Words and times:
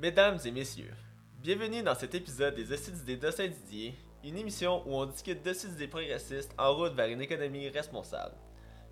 Mesdames 0.00 0.38
et 0.46 0.50
messieurs, 0.50 0.94
bienvenue 1.42 1.82
dans 1.82 1.94
cet 1.94 2.14
épisode 2.14 2.54
des 2.54 2.72
Assises 2.72 3.04
d'idées 3.04 3.18
de 3.18 3.30
Saint-Didier, 3.30 3.94
une 4.24 4.38
émission 4.38 4.82
où 4.86 4.94
on 4.94 5.04
discute 5.04 5.42
d'assises 5.42 5.72
d'idées 5.72 5.88
progressistes 5.88 6.54
en 6.56 6.74
route 6.74 6.94
vers 6.94 7.08
une 7.08 7.20
économie 7.20 7.68
responsable. 7.68 8.34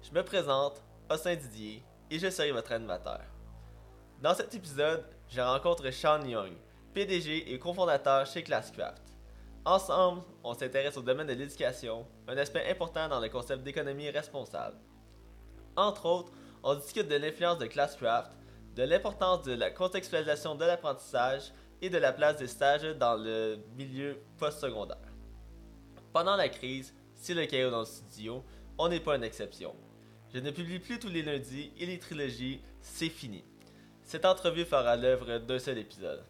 Je 0.03 0.13
me 0.13 0.23
présente, 0.23 0.83
Austin 1.11 1.35
Didier, 1.35 1.83
et 2.11 2.19
je 2.19 2.29
serai 2.29 2.53
votre 2.53 2.73
animateur. 2.73 3.23
Dans 4.21 4.35
cet 4.35 4.55
épisode, 4.55 5.03
je 5.31 5.41
rencontre 5.41 5.91
Sean 5.93 6.23
Young, 6.27 6.53
PDG 6.93 7.55
et 7.55 7.59
cofondateur 7.59 8.27
chez 8.27 8.43
Classcraft. 8.43 9.01
Ensemble, 9.65 10.21
on 10.45 10.53
s'intéresse 10.53 10.99
au 10.99 11.03
domaine 11.03 11.29
de 11.29 11.33
l'éducation, 11.33 12.07
un 12.27 12.37
aspect 12.37 12.71
important 12.71 13.09
dans 13.09 13.21
le 13.21 13.31
concept 13.31 13.63
d'économie 13.63 14.11
responsable. 14.11 14.77
Entre 15.75 16.05
autres, 16.05 16.33
on 16.63 16.75
discute 16.75 17.09
de 17.09 17.17
l'influence 17.17 17.57
de 17.57 17.67
Classcraft, 17.67 18.33
de 18.79 18.85
l'importance 18.85 19.43
de 19.43 19.55
la 19.55 19.73
contextualisation 19.73 20.55
de 20.55 20.65
l'apprentissage 20.65 21.53
et 21.83 21.91
de 21.91 21.99
la 21.99 22.13
place 22.13 22.37
des 22.37 22.47
stages 22.47 22.85
dans 22.97 23.17
le 23.17 23.59
milieu 23.77 24.21
postsecondaire. 24.37 24.97
Pendant 26.13 26.37
la 26.37 26.49
crise, 26.49 26.95
c'est 27.13 27.35
le 27.35 27.47
chaos 27.47 27.73
dans 27.73 27.81
le 27.81 27.85
studio, 27.85 28.45
on 28.79 28.89
n'est 28.89 29.01
pas 29.01 29.17
une 29.17 29.25
exception. 29.25 29.75
Je 30.33 30.39
ne 30.39 30.53
publie 30.53 30.79
plus 30.79 31.01
tous 31.01 31.09
les 31.09 31.25
lundis 31.25 31.73
et 31.77 31.87
les 31.87 31.99
trilogies, 31.99 32.61
c'est 32.81 33.09
fini. 33.09 33.43
Cette 34.05 34.25
entrevue 34.25 34.65
fera 34.65 34.95
l'œuvre 34.95 35.39
d'un 35.39 35.59
seul 35.59 35.79
épisode. 35.79 36.23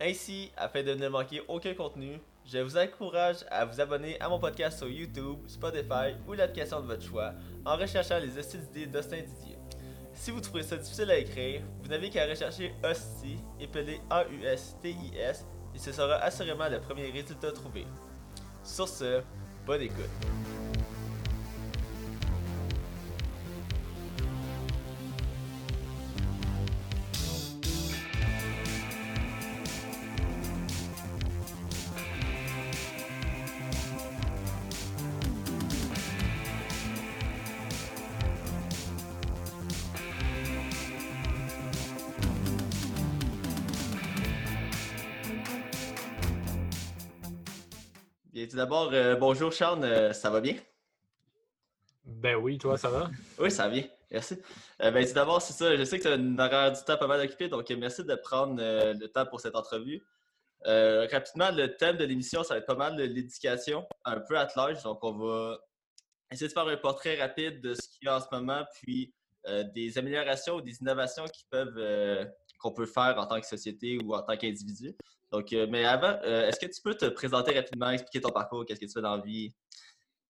Ainsi, 0.00 0.50
afin 0.56 0.82
de 0.82 0.94
ne 0.94 1.08
manquer 1.08 1.40
aucun 1.46 1.74
contenu, 1.74 2.18
je 2.46 2.58
vous 2.58 2.78
encourage 2.78 3.44
à 3.48 3.64
vous 3.64 3.80
abonner 3.80 4.20
à 4.20 4.28
mon 4.28 4.40
podcast 4.40 4.78
sur 4.78 4.88
YouTube, 4.88 5.38
Spotify 5.46 6.16
ou 6.26 6.32
l'application 6.32 6.80
de 6.80 6.86
votre 6.86 7.04
choix 7.04 7.32
en 7.64 7.76
recherchant 7.76 8.18
les 8.18 8.36
astuces 8.36 8.68
d'idées 8.70 8.86
d'Austin 8.86 9.22
Didier. 9.22 9.59
Si 10.20 10.30
vous 10.30 10.40
trouvez 10.42 10.62
ça 10.62 10.76
difficile 10.76 11.10
à 11.10 11.16
écrire, 11.16 11.62
vous 11.82 11.88
n'avez 11.88 12.10
qu'à 12.10 12.26
rechercher 12.26 12.74
Hostie, 12.84 13.38
épelé 13.58 14.02
A-U-S-T-I-S, 14.10 15.46
et 15.74 15.78
ce 15.78 15.92
sera 15.92 16.16
assurément 16.16 16.68
le 16.68 16.78
premier 16.78 17.10
résultat 17.10 17.50
trouvé. 17.52 17.86
Sur 18.62 18.86
ce, 18.86 19.22
bonne 19.64 19.80
écoute. 19.80 20.59
D'abord, 48.60 48.90
euh, 48.92 49.16
bonjour 49.16 49.54
Sean, 49.54 49.82
euh, 49.82 50.12
ça 50.12 50.28
va 50.28 50.42
bien? 50.42 50.54
Ben 52.04 52.36
oui, 52.36 52.58
toi, 52.58 52.76
ça 52.76 52.90
va? 52.90 53.10
Oui, 53.38 53.50
ça 53.50 53.64
va 53.64 53.70
bien, 53.70 53.84
merci. 54.10 54.36
Euh, 54.82 54.90
ben, 54.90 55.06
tout 55.06 55.14
d'abord, 55.14 55.40
c'est 55.40 55.54
ça, 55.54 55.74
je 55.74 55.82
sais 55.82 55.96
que 55.96 56.02
tu 56.02 56.08
as 56.08 56.16
une 56.16 56.38
horaire 56.38 56.70
du 56.70 56.82
temps 56.84 56.98
pas 56.98 57.06
mal 57.06 57.24
occupé, 57.24 57.48
donc 57.48 57.70
merci 57.70 58.04
de 58.04 58.14
prendre 58.16 58.60
le 58.60 59.06
temps 59.06 59.24
pour 59.24 59.40
cette 59.40 59.56
entrevue. 59.56 60.04
Rapidement, 60.66 61.50
le 61.52 61.74
thème 61.74 61.96
de 61.96 62.04
l'émission, 62.04 62.44
ça 62.44 62.52
va 62.52 62.58
être 62.58 62.66
pas 62.66 62.74
mal 62.74 62.96
l'éducation, 62.96 63.88
un 64.04 64.20
peu 64.20 64.38
à 64.38 64.46
large, 64.54 64.82
donc 64.82 65.02
on 65.04 65.12
va 65.12 65.58
essayer 66.30 66.48
de 66.48 66.52
faire 66.52 66.68
un 66.68 66.76
portrait 66.76 67.18
rapide 67.18 67.62
de 67.62 67.72
ce 67.72 67.88
qu'il 67.88 68.04
y 68.04 68.08
a 68.08 68.16
en 68.18 68.20
ce 68.20 68.26
moment, 68.30 68.62
puis 68.74 69.14
des 69.74 69.96
améliorations 69.96 70.56
ou 70.56 70.60
des 70.60 70.76
innovations 70.82 71.24
qui 71.24 71.46
peuvent 71.50 72.28
qu'on 72.60 72.72
peut 72.72 72.86
faire 72.86 73.16
en 73.18 73.26
tant 73.26 73.40
que 73.40 73.46
société 73.46 73.98
ou 74.04 74.14
en 74.14 74.22
tant 74.22 74.36
qu'individu. 74.36 74.94
Donc, 75.32 75.52
euh, 75.52 75.66
mais 75.68 75.84
avant, 75.84 76.18
euh, 76.24 76.48
est-ce 76.48 76.60
que 76.60 76.72
tu 76.72 76.80
peux 76.82 76.94
te 76.94 77.06
présenter 77.06 77.54
rapidement, 77.54 77.90
expliquer 77.90 78.20
ton 78.20 78.30
parcours, 78.30 78.64
qu'est-ce 78.66 78.80
que 78.80 78.86
tu 78.86 78.92
fais 78.92 79.00
dans 79.00 79.16
la 79.16 79.22
vie, 79.22 79.54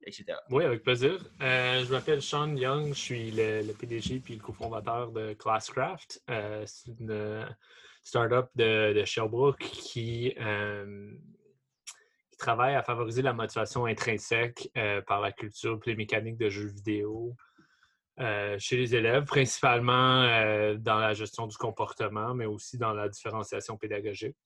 etc. 0.03 0.39
Oui, 0.51 0.65
avec 0.65 0.83
plaisir. 0.83 1.19
Euh, 1.43 1.85
je 1.85 1.91
m'appelle 1.91 2.23
Sean 2.23 2.55
Young, 2.55 2.89
je 2.89 2.99
suis 2.99 3.31
le, 3.31 3.73
PDG 3.73 4.21
puis 4.21 4.37
le 4.37 4.43
cofondateur 4.43 5.11
de 5.11 5.33
Classcraft. 5.35 6.23
C'est 6.29 6.91
une 7.01 7.47
startup 8.03 8.47
de, 8.55 8.93
de 8.93 9.05
Sherbrooke 9.05 9.59
qui, 9.59 10.35
qui 12.31 12.37
travaille 12.39 12.75
à 12.75 12.83
favoriser 12.83 13.23
la 13.23 13.33
motivation 13.33 13.87
intrinsèque 13.87 14.71
par 15.07 15.21
la 15.21 15.33
culture 15.33 15.81
et 15.87 15.91
les 15.91 15.97
mécaniques 15.97 16.39
de 16.39 16.51
jeux 16.51 16.69
vidéo 16.69 17.35
euh, 18.21 18.59
chez 18.59 18.77
les 18.77 18.95
élèves, 18.95 19.25
principalement 19.25 20.23
euh, 20.25 20.75
dans 20.77 20.99
la 20.99 21.15
gestion 21.15 21.47
du 21.47 21.57
comportement, 21.57 22.35
mais 22.35 22.45
aussi 22.45 22.77
dans 22.77 22.93
la 22.93 23.09
différenciation 23.09 23.79
pédagogique. 23.79 24.37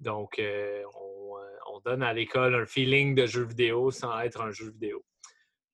Donc, 0.00 0.40
euh, 0.40 0.82
on, 0.96 1.36
on 1.70 1.80
donne 1.80 2.02
à 2.02 2.12
l'école 2.12 2.56
un 2.56 2.66
feeling 2.66 3.14
de 3.14 3.26
jeu 3.26 3.44
vidéo 3.44 3.92
sans 3.92 4.18
être 4.20 4.40
un 4.40 4.50
jeu 4.50 4.70
vidéo. 4.70 5.04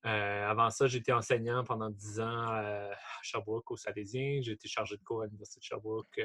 Avant 0.03 0.71
ça, 0.71 0.87
j'étais 0.87 1.11
enseignant 1.11 1.63
pendant 1.63 1.89
10 1.89 2.19
ans 2.21 2.47
à 2.47 2.89
Sherbrooke, 3.21 3.69
au 3.69 3.77
Salésien. 3.77 4.39
J'ai 4.41 4.53
été 4.53 4.67
chargé 4.67 4.97
de 4.97 5.03
cours 5.03 5.21
à 5.21 5.25
l'Université 5.25 5.59
de 5.59 5.63
Sherbrooke. 5.63 6.19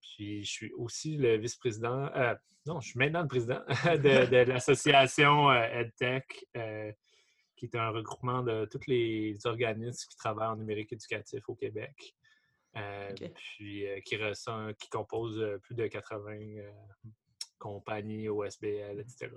puis, 0.00 0.44
je 0.44 0.50
suis 0.50 0.72
aussi 0.72 1.18
le 1.18 1.36
vice-président, 1.36 2.10
non, 2.64 2.80
je 2.80 2.88
suis 2.88 2.98
maintenant 2.98 3.20
le 3.20 3.28
président 3.28 3.60
de, 3.84 4.26
de 4.30 4.36
l'association 4.50 5.52
EdTech, 5.52 6.46
qui 7.56 7.66
est 7.66 7.76
un 7.76 7.90
regroupement 7.90 8.42
de 8.42 8.66
tous 8.70 8.86
les 8.86 9.36
organismes 9.44 10.08
qui 10.08 10.16
travaillent 10.16 10.48
en 10.48 10.56
numérique 10.56 10.92
éducatif 10.92 11.48
au 11.48 11.54
Québec. 11.54 12.14
Euh. 12.76 13.12
Puis 13.34 13.86
euh, 13.86 14.00
qui, 14.00 14.16
ressent, 14.16 14.72
qui 14.74 14.88
compose 14.88 15.38
euh, 15.38 15.58
plus 15.58 15.74
de 15.74 15.86
80 15.86 16.32
euh, 16.32 16.70
compagnies 17.58 18.28
OSBL, 18.28 18.98
etc. 19.00 19.30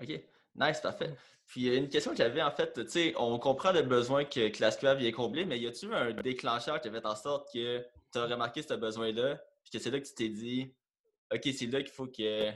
OK. 0.00 0.08
Nice, 0.56 0.80
parfait. 0.80 1.14
Puis 1.46 1.74
une 1.74 1.88
question 1.88 2.10
que 2.10 2.16
j'avais, 2.16 2.42
en 2.42 2.50
fait, 2.50 2.72
tu 2.72 2.88
sais, 2.88 3.14
on 3.16 3.38
comprend 3.38 3.72
le 3.72 3.82
besoin 3.82 4.24
que 4.24 4.48
ClassCraft 4.48 5.00
vient 5.00 5.12
combler, 5.12 5.44
mais 5.44 5.58
y 5.58 5.66
a-tu 5.66 5.92
un 5.92 6.12
déclencheur 6.12 6.80
qui 6.80 6.88
a 6.88 6.90
fait 6.90 7.06
en 7.06 7.14
sorte 7.14 7.52
que 7.52 7.84
tu 8.12 8.18
as 8.18 8.26
remarqué 8.26 8.62
ce 8.62 8.74
besoin-là, 8.74 9.36
puis 9.62 9.72
que 9.72 9.78
c'est 9.78 9.90
là 9.90 10.00
que 10.00 10.06
tu 10.06 10.14
t'es 10.14 10.28
dit, 10.28 10.74
OK, 11.32 11.42
c'est 11.44 11.66
là 11.66 11.80
qu'il 11.82 11.92
faut 11.92 12.06
que, 12.06 12.50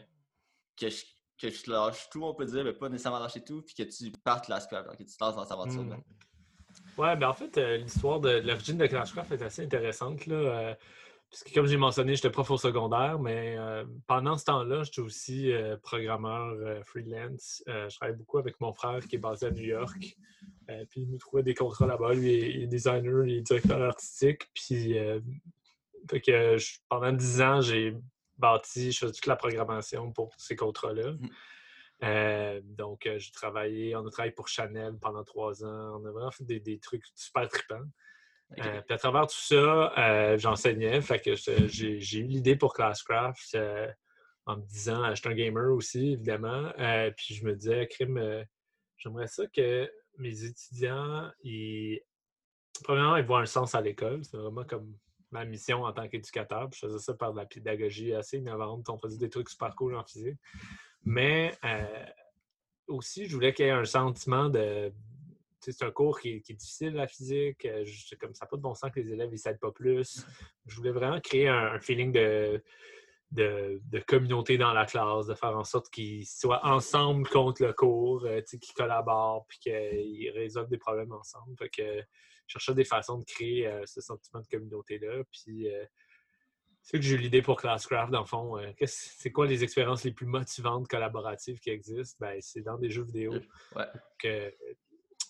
que, 0.77 0.89
je, 0.89 1.05
que 1.51 1.57
je 1.57 1.71
lâche 1.71 2.09
tout, 2.11 2.25
on 2.25 2.35
peut 2.35 2.45
dire, 2.45 2.65
mais 2.65 2.73
pas 2.73 2.89
nécessairement 2.89 3.19
lâcher 3.19 3.43
tout, 3.43 3.63
puis 3.63 3.75
que 3.75 3.83
tu 3.83 4.11
partes 4.23 4.47
ClassCraft, 4.47 4.87
alors 4.87 4.97
que 4.97 5.03
tu 5.03 5.17
te 5.17 5.25
lances 5.25 5.37
dans 5.37 5.43
cette 5.43 5.53
aventure-là. 5.53 5.97
Mm. 5.97 6.03
Ouais, 6.99 7.17
ben 7.17 7.29
en 7.29 7.35
fait, 7.35 7.57
euh, 7.59 7.77
l'histoire 7.77 8.21
de 8.21 8.41
l'origine 8.41 8.79
de 8.79 8.87
Clashcraft 8.87 9.33
est 9.33 9.43
assez 9.43 9.63
intéressante. 9.63 10.27
Là, 10.27 10.37
euh, 10.37 10.75
puisque, 11.31 11.53
comme 11.53 11.67
j'ai 11.67 11.77
mentionné, 11.77 12.15
j'étais 12.15 12.31
prof 12.31 12.51
au 12.51 12.57
secondaire, 12.57 13.19
mais 13.19 13.57
euh, 13.59 13.85
pendant 14.07 14.37
ce 14.37 14.45
temps-là, 14.45 14.85
j'étais 14.85 15.01
aussi 15.01 15.53
programmeur 15.83 16.85
freelance. 16.85 17.63
Je 17.67 17.95
travaillais 17.97 18.17
beaucoup 18.17 18.39
avec 18.39 18.61
mon 18.61 18.73
frère 18.73 19.01
qui 19.07 19.17
est 19.17 19.19
basé 19.19 19.47
à 19.47 19.51
New 19.51 19.65
York. 19.65 20.17
Puis 20.67 21.01
il 21.01 21.11
nous 21.11 21.19
trouvait 21.19 21.43
des 21.43 21.55
contrats 21.55 21.87
là-bas. 21.87 22.15
Lui, 22.15 22.33
il 22.33 22.63
est 22.63 22.67
designer, 22.67 23.25
il 23.27 23.39
est 23.39 23.43
directeur 23.43 23.83
artistique. 23.83 24.49
Puis 24.55 24.97
fait 26.09 26.57
pendant 26.89 27.13
dix 27.13 27.41
ans, 27.41 27.61
j'ai 27.61 27.97
bâti, 28.39 28.93
je 28.93 28.99
faisais 29.01 29.13
toute 29.13 29.27
la 29.27 29.37
programmation 29.37 30.13
pour 30.13 30.33
ces 30.37 30.57
contrats-là. 30.57 31.13
Mhm. 31.13 31.31
Euh, 32.03 32.61
donc, 32.65 33.07
euh, 33.07 33.19
j'ai 33.19 33.31
travaillé, 33.31 33.97
on 33.97 34.07
a 34.07 34.11
travaillé 34.11 34.33
pour 34.33 34.49
Chanel 34.49 34.99
pendant 35.01 35.25
trois 35.25 35.65
ans. 35.65 36.01
On 36.01 36.05
a 36.05 36.11
vraiment 36.11 36.31
fait 36.31 36.45
des, 36.45 36.61
des 36.61 36.79
trucs 36.79 37.05
super 37.15 37.49
trippants. 37.49 37.87
OK. 38.51 38.67
Euh, 38.67 38.83
puis 38.83 38.95
à 38.95 38.99
travers 38.99 39.27
tout 39.27 39.37
ça, 39.37 39.93
euh, 39.97 40.37
j'enseignais. 40.39 41.01
Fait 41.01 41.21
que 41.21 41.35
j'ai 41.35 42.19
eu 42.19 42.25
l'idée 42.25 42.57
pour 42.57 42.75
Classcraft 42.75 43.57
en 44.47 44.57
me 44.57 44.63
disant, 44.63 45.03
euh, 45.05 45.15
j'étais 45.15 45.29
un 45.29 45.35
gamer 45.35 45.73
aussi, 45.73 46.13
évidemment. 46.13 46.71
Puis 47.17 47.35
je 47.35 47.45
me 47.45 47.55
disais, 47.55 47.87
crime, 47.87 48.45
j'aimerais 48.97 49.29
ça 49.29 49.47
que 49.47 49.91
mes 50.19 50.45
étudiants, 50.45 51.31
ils... 51.43 52.01
premièrement, 52.85 53.17
ils 53.17 53.25
voient 53.25 53.41
un 53.41 53.47
sens 53.47 53.75
à 53.75 53.81
l'école. 53.81 54.23
C'est 54.25 54.37
vraiment 54.37 54.65
comme 54.65 54.95
ma 55.35 55.45
mission 55.45 55.83
en 55.83 55.93
tant 55.93 56.09
qu'éducateur. 56.09 56.71
Je 56.73 56.79
faisais 56.79 56.99
ça 56.99 57.13
par 57.13 57.33
de 57.33 57.39
la 57.39 57.45
pédagogie 57.45 58.15
assez 58.15 58.39
innovante. 58.39 58.89
On 58.89 58.99
faisait 58.99 59.19
des 59.19 59.29
trucs 59.29 59.51
super 59.51 59.75
cool 59.75 59.97
en 59.97 60.05
physique. 60.05 60.39
Mais 61.05 61.53
euh, 61.65 62.07
aussi, 62.87 63.27
je 63.27 63.35
voulais 63.35 63.53
qu'il 63.53 63.67
y 63.67 63.69
ait 63.69 63.73
un 63.73 63.85
sentiment 63.85 64.49
de. 64.49 64.93
C'est 65.61 65.83
un 65.83 65.91
cours 65.91 66.21
qui, 66.21 66.29
est- 66.31 66.53
difficile, 66.53 66.93
la 66.93 67.07
physique. 67.07 67.65
euh, 67.65 67.85
comme 68.21 68.35
ça 68.35 68.45
n'a 68.45 68.49
pas 68.49 68.57
de 68.57 68.63
bon 68.63 68.75
sens 68.75 68.91
que 68.91 69.01
les 69.01 69.11
élèves 69.11 69.31
ne 69.31 69.37
s'aident 69.37 69.59
pas 69.59 69.73
plus. 69.73 70.25
Je 70.67 70.77
voulais 70.77 70.91
vraiment 70.91 71.21
créer 71.21 71.49
un, 71.49 71.81
feeling 71.81 72.13
de, 72.13 72.63
de, 73.33 73.81
communauté 74.07 74.59
dans 74.59 74.75
la 74.75 74.85
classe, 74.85 75.27
de 75.27 75.35
faire 75.35 75.57
en 75.57 75.65
sorte 75.65 75.89
qu'ils 75.89 76.27
soient 76.27 76.65
ensemble 76.67 77.27
contre 77.29 77.65
le 77.65 77.73
cours, 77.73 78.25
euh, 78.27 78.43
qu'ils 78.43 78.75
collaborent, 78.75 79.47
puis 79.49 79.59
qu'ils 79.59 80.31
résolvent 80.35 80.69
des 80.69 80.79
problèmes 80.79 81.13
ensemble. 81.13 81.57
Cherchais 82.47 82.75
des 82.75 82.85
façons 82.85 83.19
de 83.19 83.25
créer 83.25 83.67
euh, 83.67 83.83
ce 83.87 84.01
sentiment 84.01 84.41
de 84.41 84.47
communauté-là. 84.47 85.23
Puis 85.31 85.73
euh, 85.73 85.85
c'est 86.83 86.99
que 86.99 87.05
j'ai 87.05 87.15
eu 87.15 87.19
l'idée 87.19 87.41
pour 87.43 87.57
Classcraft, 87.61 88.11
dans 88.13 88.21
le 88.21 88.27
fond. 88.27 88.59
euh, 88.59 88.71
c'est 88.87 89.31
quoi 89.33 89.47
les 89.47 89.65
expériences 89.65 90.05
les 90.05 90.13
plus 90.13 90.27
motivantes 90.27 90.87
collaboratives 90.89 91.59
qui 91.59 91.71
existent? 91.71 92.17
Ben, 92.21 92.39
c'est 92.41 92.61
dans 92.63 92.77
des 92.79 92.91
jeux 92.91 93.05
vidéo. 93.05 93.35
Ouais. 93.75 93.87
que 94.19 94.53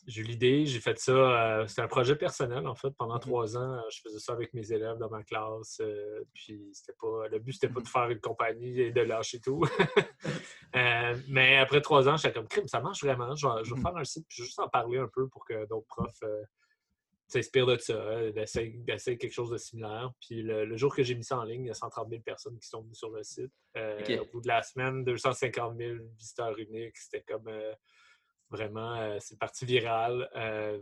j'ai 0.06 0.20
eu 0.20 0.24
l'idée, 0.24 0.66
j'ai 0.66 0.80
fait 0.80 0.98
ça. 0.98 1.12
Euh, 1.12 1.66
c'était 1.66 1.80
un 1.80 1.88
projet 1.88 2.14
personnel, 2.14 2.66
en 2.66 2.74
fait. 2.74 2.90
Pendant 2.90 3.14
Mhm. 3.14 3.20
trois 3.20 3.56
ans, 3.56 3.80
je 3.90 4.00
faisais 4.02 4.18
ça 4.18 4.34
avec 4.34 4.52
mes 4.52 4.70
élèves 4.70 4.98
dans 4.98 5.08
ma 5.08 5.22
classe. 5.22 5.80
puis 6.34 6.68
c'était 6.74 6.92
pas. 7.00 7.26
Le 7.28 7.38
but, 7.38 7.52
c'était 7.54 7.72
pas 7.72 7.80
de 7.80 7.88
faire 7.88 8.10
une 8.10 8.20
compagnie 8.20 8.80
et 8.80 8.90
de 8.92 9.00
lâcher 9.00 9.40
tout. 9.40 9.62
Mais 11.28 11.56
après 11.56 11.80
trois 11.80 12.08
ans, 12.08 12.16
j'étais 12.16 12.34
comme 12.34 12.48
crime, 12.48 12.68
ça 12.68 12.80
marche 12.80 13.02
vraiment. 13.02 13.34
Je 13.34 13.46
vais, 13.46 13.64
je 13.64 13.70
vais 13.70 13.76
Mhm. 13.76 13.82
faire 13.82 13.96
un 13.96 14.04
site 14.04 14.26
puis 14.28 14.42
juste 14.42 14.58
en 14.58 14.68
parler 14.68 14.98
un 14.98 15.08
peu 15.08 15.28
pour 15.28 15.44
que 15.44 15.66
d'autres 15.66 15.86
profs 15.86 16.22
s'inspirent 17.34 17.66
de 17.66 17.76
ça, 17.78 17.94
euh, 17.94 18.32
d'essayer 18.32 19.18
quelque 19.18 19.32
chose 19.32 19.50
de 19.50 19.56
similaire. 19.56 20.12
Puis 20.20 20.42
le, 20.42 20.64
le 20.64 20.76
jour 20.76 20.94
que 20.94 21.02
j'ai 21.02 21.14
mis 21.14 21.24
ça 21.24 21.38
en 21.38 21.44
ligne, 21.44 21.64
il 21.64 21.68
y 21.68 21.70
a 21.70 21.74
130 21.74 22.08
000 22.08 22.22
personnes 22.22 22.58
qui 22.58 22.68
sont 22.68 22.82
venues 22.82 22.94
sur 22.94 23.10
le 23.10 23.22
site. 23.22 23.52
Euh. 23.76 24.18
Au 24.20 24.24
bout 24.26 24.40
de 24.40 24.48
la 24.48 24.62
semaine, 24.62 25.04
250 25.04 25.76
000 25.76 25.96
visiteurs 26.16 26.58
uniques. 26.58 26.96
C'était 26.96 27.22
comme 27.22 27.48
euh, 27.48 27.72
vraiment, 28.50 28.94
euh, 28.94 29.16
c'est 29.20 29.38
parti 29.38 29.64
viral. 29.64 30.28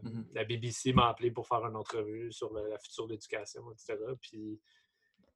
Mhm. 0.02 0.26
La 0.34 0.44
BBC 0.44 0.93
m'a 0.93 1.08
appelé 1.08 1.31
pour 1.31 1.46
faire 1.46 1.64
une 1.66 1.76
entrevue 1.76 2.31
sur 2.31 2.52
le- 2.52 2.69
la 2.69 2.78
future 2.78 3.06
de 3.06 3.12
l'éducation, 3.12 3.62
etc. 3.72 3.96
Puis 4.20 4.60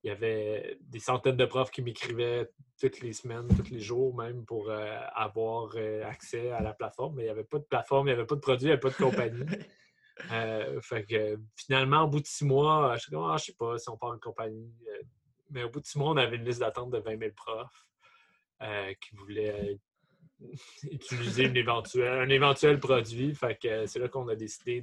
il 0.04 0.08
y 0.08 0.10
avait 0.10 0.78
des 0.82 1.00
centaines 1.00 1.36
de 1.36 1.46
profs 1.46 1.70
qui 1.70 1.82
m'écrivaient 1.82 2.48
toutes 2.78 3.00
les 3.00 3.12
semaines, 3.12 3.48
tous 3.48 3.70
les 3.70 3.80
jours 3.80 4.14
même 4.14 4.44
pour 4.44 4.70
avoir 4.70 5.74
accès 6.04 6.50
à 6.50 6.60
la 6.60 6.74
plateforme. 6.74 7.16
Mais 7.16 7.22
il 7.22 7.26
n'y 7.26 7.30
avait 7.32 7.44
pas 7.44 7.58
de 7.58 7.64
plateforme, 7.64 8.06
il 8.06 8.10
n'y 8.10 8.16
avait 8.18 8.26
pas 8.26 8.36
de 8.36 8.40
produit, 8.40 8.66
il 8.66 8.68
n'y 8.68 8.72
avait 8.72 8.80
pas 8.80 8.90
de 8.90 8.94
compagnie. 8.96 9.46
Euh, 10.32 10.80
fait 10.80 11.04
que 11.04 11.38
finalement, 11.56 12.02
au 12.04 12.08
bout 12.08 12.20
de 12.20 12.26
six 12.26 12.44
mois, 12.44 12.94
je 12.96 13.02
suis 13.02 13.12
comme, 13.12 13.24
ah, 13.24 13.36
je 13.36 13.44
sais 13.46 13.54
pas 13.54 13.78
si 13.78 13.88
on 13.90 13.96
part 13.96 14.14
une 14.14 14.20
compagnie. 14.20 14.72
Euh, 14.88 15.02
Mais 15.50 15.62
au 15.62 15.68
bout 15.70 15.80
de 15.80 15.86
six 15.86 15.98
mois, 15.98 16.10
on 16.10 16.16
avait 16.16 16.36
une 16.36 16.44
liste 16.44 16.60
d'attente 16.60 16.90
de 16.90 16.98
20 16.98 17.18
000 17.18 17.32
profs 17.34 17.86
euh, 18.62 18.92
qui 18.94 19.14
voulaient 19.14 19.70
euh, 19.70 19.76
utiliser 20.90 21.44
une 21.44 21.56
éventuelle- 21.56 22.20
un 22.20 22.28
éventuel 22.28 22.80
produit. 22.80 23.34
Fait 23.34 23.56
que 23.56 23.68
euh, 23.68 23.86
c'est 23.86 23.98
là 23.98 24.08
qu'on 24.08 24.26
a 24.28 24.34
décidé 24.34 24.80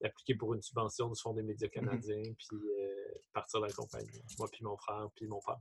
d'appliquer 0.00 0.34
pour 0.34 0.54
une 0.54 0.62
subvention 0.62 1.08
du 1.08 1.20
Fonds 1.20 1.32
des 1.32 1.42
médias 1.42 1.68
canadiens, 1.68 2.22
puis 2.38 2.58
euh, 2.80 2.94
partir 3.32 3.60
de 3.60 3.66
la 3.66 3.72
compagnie. 3.72 4.22
Moi, 4.38 4.48
puis 4.52 4.62
mon 4.64 4.76
frère, 4.76 5.08
puis 5.16 5.26
mon 5.26 5.40
père. 5.40 5.58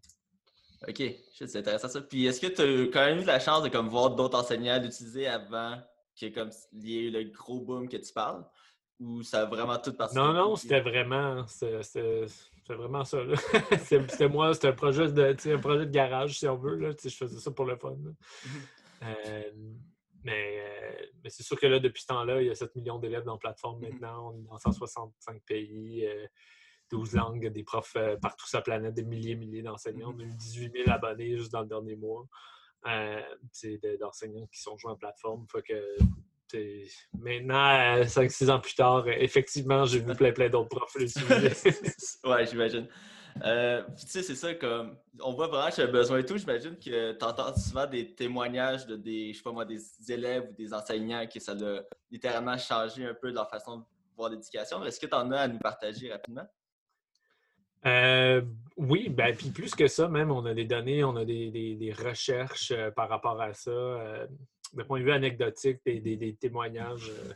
Ok, 0.88 1.01
c'est 1.33 1.56
intéressant 1.56 1.88
ça. 1.88 2.01
Puis 2.01 2.25
est-ce 2.25 2.41
que 2.41 2.47
tu 2.47 2.62
as 2.62 2.91
quand 2.91 3.06
même 3.06 3.19
eu 3.19 3.24
la 3.25 3.39
chance 3.39 3.63
de 3.63 3.69
comme, 3.69 3.88
voir 3.88 4.13
d'autres 4.15 4.38
enseignants 4.38 4.80
l'utiliser 4.81 5.27
avant 5.27 5.81
qu'il 6.13 6.27
ait 6.27 6.50
y 6.74 6.97
ait 6.97 7.01
eu 7.03 7.12
le 7.12 7.24
gros 7.31 7.62
boom 7.62 7.88
que 7.88 7.97
tu 7.97 8.12
parles? 8.12 8.45
Ou 9.04 9.22
ça 9.24 9.42
a 9.42 9.46
vraiment 9.46 9.78
tout 9.80 9.94
parti? 9.94 10.16
Non, 10.16 10.34
non, 10.34 10.56
c'était 10.56 10.82
vraiment, 10.82 11.46
c'était- 11.48 12.26
vraiment 12.70 13.04
ça. 13.04 13.18
C'était 14.08 14.30
moi, 14.30 14.54
c'était 14.54 14.70
un 14.70 14.74
projet 14.74 15.12
de, 15.12 15.36
un 15.54 15.60
projet 15.60 15.86
de 15.86 15.92
garage, 15.92 16.40
si 16.40 16.48
on 16.48 16.56
veut. 16.58 16.78
Là. 16.78 16.92
Je 17.04 17.10
faisais 17.10 17.40
ça 17.40 17.52
pour 17.52 17.66
le 17.66 17.76
fun. 17.76 17.92
Mhm. 17.96 18.16
Euh, 19.04 19.52
mais 20.24 20.60
euh, 20.60 21.06
mais 21.24 21.30
c'est 21.30 21.44
sûr 21.44 21.60
que 21.60 21.68
là, 21.68 21.80
depuis 21.80 22.02
ce 22.04 22.08
temps-là, 22.08 22.42
il 22.42 22.48
y 22.48 22.50
a 22.50 22.56
7 22.56 22.74
millions 22.78 23.00
d'élèves 23.00 23.24
dans 23.26 23.34
la 23.34 23.40
plateforme 23.40 23.82
Mhm. 23.82 23.90
maintenant. 23.90 24.32
On 24.34 24.38
est 24.40 24.44
dans 24.44 24.58
165 24.58 25.42
pays, 25.44 26.06
euh, 26.06 26.26
12 26.90 27.14
langues, 27.14 27.48
des 27.52 27.64
profs 27.64 27.96
euh, 27.98 28.16
partout 28.18 28.48
sur 28.48 28.60
la 28.60 28.62
planète, 28.64 28.94
des 28.94 29.04
milliers 29.04 29.32
et 29.32 29.36
milliers 29.36 29.62
d'enseignants. 29.64 30.14
Mhm. 30.14 30.22
On 30.22 30.24
a 30.24 30.28
eu 30.28 30.34
18 30.34 30.72
000 30.86 30.90
abonnés 30.90 31.38
juste 31.38 31.52
dans 31.52 31.62
le 31.62 31.68
dernier 31.68 31.98
mois 31.98 32.26
euh, 32.88 33.22
de- 33.64 33.98
d'enseignants 33.98 34.48
qui 34.48 34.62
sont 34.62 34.78
joués 34.78 34.92
en 34.92 34.96
plateforme. 34.96 35.46
Fait 35.52 35.62
que, 35.64 35.98
maintenant, 37.18 38.02
5-6 38.04 38.50
ans 38.50 38.60
plus 38.60 38.76
tard, 38.76 39.06
euh, 39.08 39.14
effectivement, 39.18 39.86
j'ai 39.86 40.00
vu 40.00 40.14
plein, 40.16 40.32
plein 40.32 40.50
d'autres 40.50 40.70
profs 40.70 40.96
l'utiliser. 40.96 41.50
ouais, 42.26 42.46
j'imagine. 42.46 42.88
Euh, 43.44 43.82
tu 44.00 44.08
sais, 44.08 44.22
c'est 44.22 44.36
ça, 44.36 44.54
comme 44.54 44.96
on 45.20 45.34
voit 45.34 45.48
vraiment 45.48 45.70
y 45.76 45.82
a 45.82 45.88
besoin 45.88 46.20
et 46.20 46.26
tout. 46.26 46.38
J'imagine 46.38 46.78
que 46.78 47.14
tu 47.14 47.26
entends 47.26 47.56
souvent 47.56 47.88
des 47.88 48.14
témoignages 48.14 48.86
de 48.86 48.96
des, 48.96 49.34
je 49.34 49.38
sais 49.38 49.44
pas 49.44 49.52
moi, 49.52 49.66
des 49.66 49.82
élèves 50.12 50.50
ou 50.52 50.54
des 50.54 50.74
enseignants 50.74 51.26
que 51.26 51.40
ça 51.40 51.54
a 51.54 51.80
littéralement 52.12 52.58
changé 52.58 53.06
un 53.06 53.16
peu 53.16 53.32
leur 53.32 53.50
façon 53.50 53.78
de 53.78 53.84
voir 54.16 54.30
l'éducation. 54.30 54.84
Est-ce 54.86 55.00
que 55.00 55.08
tu 55.08 55.16
en 55.16 55.32
as 55.32 55.42
à 55.42 55.48
nous 55.48 55.58
partager 55.58 56.12
rapidement? 56.12 56.46
Euh, 57.86 58.42
oui, 58.78 59.10
ben, 59.10 59.36
puis 59.36 59.50
plus 59.50 59.76
que 59.76 59.88
ça, 59.88 60.08
même, 60.08 60.32
on 60.32 60.46
a 60.46 60.54
des 60.54 60.66
données, 60.66 61.04
on 61.04 61.16
a 61.16 61.26
des, 61.26 61.52
des- 61.52 61.76
des 61.76 61.92
recherches 61.92 62.72
euh, 62.72 62.92
par 62.92 63.10
rapport 63.10 63.42
à 63.42 63.54
ça. 63.54 63.72
De 64.74 64.84
point 64.84 65.00
de 65.00 65.06
vue 65.06 65.12
anecdotique, 65.12 65.80
des, 65.86 66.00
des- 66.00 66.18
des 66.18 66.36
témoignages, 66.36 67.10
euh, 67.10 67.34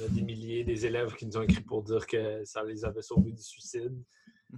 on 0.00 0.04
a 0.04 0.08
des 0.08 0.22
milliers 0.22 0.64
des 0.64 0.84
élèves 0.86 1.14
qui 1.14 1.26
nous 1.26 1.36
ont 1.36 1.42
écrit 1.42 1.62
pour 1.62 1.82
dire 1.82 2.06
que 2.06 2.44
ça 2.44 2.64
les 2.64 2.84
avait 2.84 3.02
sauvés 3.02 3.30
du 3.32 3.42
suicide. 3.42 3.94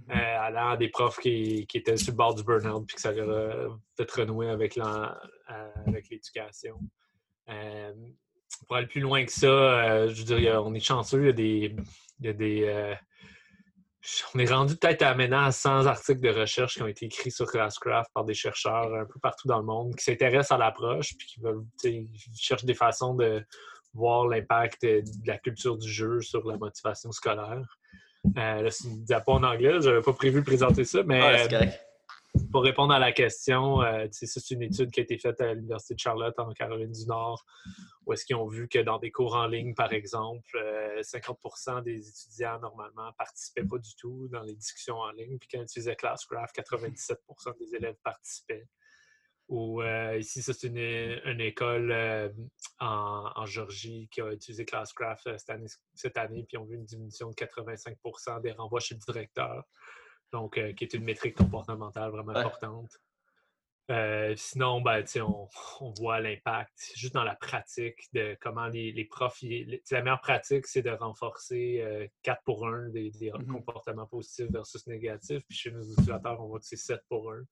Euh, 0.09 0.13
allant 0.13 0.69
à 0.71 0.77
des 0.77 0.89
profs 0.89 1.17
qui, 1.19 1.65
qui 1.65 1.77
étaient 1.77 1.97
sur 1.97 2.11
le 2.13 2.17
bord 2.17 2.35
du 2.35 2.43
burn-out 2.43 2.85
puis 2.85 2.95
que 2.95 3.01
ça 3.01 3.11
leur 3.11 3.29
a 3.29 3.79
peut-être 3.95 4.19
renoué 4.19 4.47
avec 4.49 4.77
euh, 4.77 5.07
l'éducation. 5.87 6.79
Euh, 7.49 7.93
pour 8.67 8.75
aller 8.75 8.87
plus 8.87 9.01
loin 9.01 9.25
que 9.25 9.31
ça, 9.31 9.47
euh, 9.47 10.09
je 10.13 10.47
a- 10.49 10.61
on 10.61 10.73
est 10.73 10.79
chanceux, 10.79 11.21
il 11.21 11.25
y 11.25 11.29
a 11.29 11.33
des. 11.33 11.75
il 12.19 12.25
y 12.25 12.29
a 12.29 12.33
des 12.33 12.95
on 14.35 14.39
est 14.39 14.51
rendu 14.51 14.75
peut-être 14.75 15.01
à 15.01 15.15
maintenant 15.15 15.43
à 15.43 15.51
100 15.51 15.85
articles 15.85 16.21
de 16.21 16.29
recherche 16.29 16.75
qui 16.75 16.81
ont 16.81 16.87
été 16.87 17.05
écrits 17.05 17.31
sur 17.31 17.45
Classcraft 17.45 18.11
par 18.13 18.23
des 18.25 18.33
chercheurs 18.33 18.93
un 18.93 19.05
peu 19.05 19.19
partout 19.19 19.47
dans 19.47 19.59
le 19.59 19.65
monde 19.65 19.95
qui 19.95 20.03
s'intéressent 20.03 20.51
à 20.51 20.57
l'approche 20.57 21.15
puis 21.17 21.27
qui 21.27 21.39
veulent, 21.39 21.63
cherchent 22.35 22.65
des 22.65 22.73
façons 22.73 23.15
de 23.15 23.45
voir 23.93 24.27
l'impact 24.27 24.83
de 24.83 25.03
la 25.25 25.37
culture 25.37 25.77
du 25.77 25.89
jeu 25.89 26.21
sur 26.21 26.47
la 26.47 26.57
motivation 26.57 27.11
scolaire. 27.11 27.79
Euh, 28.37 28.61
là, 28.61 28.71
c'est 28.71 28.87
une 28.87 29.03
diapo 29.03 29.31
en 29.33 29.43
anglais, 29.43 29.79
j'avais 29.79 30.01
pas 30.01 30.13
prévu 30.13 30.41
de 30.41 30.45
présenter 30.45 30.83
ça, 30.83 31.01
mais 31.03 31.47
euh. 31.51 31.65
Pour 32.51 32.63
répondre 32.63 32.93
à 32.93 32.99
la 32.99 33.11
question, 33.11 33.81
euh, 33.81 34.07
c'est 34.11 34.51
une 34.51 34.61
étude 34.61 34.91
qui 34.91 34.99
a 34.99 35.03
été 35.03 35.17
faite 35.17 35.41
à 35.41 35.53
l'Université 35.53 35.93
de 35.95 35.99
Charlotte 35.99 36.37
en 36.37 36.51
Caroline 36.53 36.91
du 36.91 37.05
Nord, 37.05 37.45
où 38.05 38.13
est-ce 38.13 38.25
qu'ils 38.25 38.35
ont 38.35 38.47
vu 38.47 38.67
que 38.67 38.79
dans 38.79 38.99
des 38.99 39.11
cours 39.11 39.35
en 39.35 39.47
ligne, 39.47 39.73
par 39.73 39.93
exemple, 39.93 40.55
euh, 40.55 41.01
50% 41.01 41.83
des 41.83 42.07
étudiants, 42.07 42.59
normalement, 42.59 43.11
participaient 43.17 43.65
pas 43.65 43.77
du 43.77 43.95
tout 43.95 44.27
dans 44.29 44.43
les 44.43 44.55
discussions 44.55 44.97
en 44.97 45.11
ligne. 45.11 45.37
Puis 45.37 45.49
quand 45.51 45.59
ils 45.59 45.63
utilisaient 45.63 45.95
Classcraft, 45.95 46.55
97% 46.55 47.57
des 47.59 47.75
élèves 47.75 47.97
participaient. 48.03 48.67
Ou 49.49 49.81
euh, 49.81 50.17
ici, 50.17 50.43
c'est 50.43 50.63
une, 50.63 51.39
école 51.39 51.91
euh, 51.91 52.29
en, 52.79 53.31
en 53.33 53.45
Georgie 53.45 54.09
qui 54.11 54.19
a 54.19 54.33
utilisé 54.33 54.65
Classcraft 54.65 55.27
euh, 55.27 55.37
cette 55.37 55.49
année, 55.49 55.67
cette 55.93 56.17
année, 56.17 56.43
puis 56.45 56.57
ont 56.57 56.65
vu 56.65 56.75
une 56.75 56.83
diminution 56.83 57.29
de 57.29 57.35
85% 57.35 58.41
des 58.41 58.51
renvois 58.51 58.81
chez 58.81 58.95
le 58.95 58.99
directeur. 58.99 59.63
Donc, 60.31 60.57
euh, 60.57 60.73
qui 60.73 60.83
est 60.83 60.93
une 60.93 61.03
métrique 61.03 61.35
comportementale 61.35 62.11
vraiment 62.11 62.33
Ouais. 62.33 62.39
importante. 62.39 62.91
Euh, 63.89 64.33
sinon, 64.35 64.81
ben, 64.81 65.05
on, 65.21 65.47
on 65.79 65.91
voit 65.91 66.19
l'impact 66.19 66.91
juste 66.95 67.13
dans 67.13 67.23
la 67.23 67.35
pratique 67.35 68.09
de 68.13 68.37
comment 68.41 68.67
les, 68.67 68.91
les 68.91 69.05
profs. 69.05 69.41
les- 69.41 69.81
la 69.91 70.01
meilleure 70.01 70.19
pratique, 70.19 70.67
c'est 70.67 70.81
de 70.81 70.89
renforcer 70.89 71.79
euh, 71.81 72.05
4 72.23 72.43
pour 72.43 72.67
1 72.67 72.89
des, 72.89 73.11
des 73.11 73.31
Mhm. 73.31 73.47
comportements 73.47 74.05
positifs 74.05 74.51
versus 74.51 74.85
négatifs. 74.87 75.41
Puis 75.47 75.57
chez 75.57 75.71
nos 75.71 75.83
utilisateurs, 75.83 76.41
on 76.41 76.47
voit 76.47 76.59
que 76.59 76.65
c'est 76.65 76.75
7 76.75 77.01
pour 77.07 77.31
1. 77.31 77.43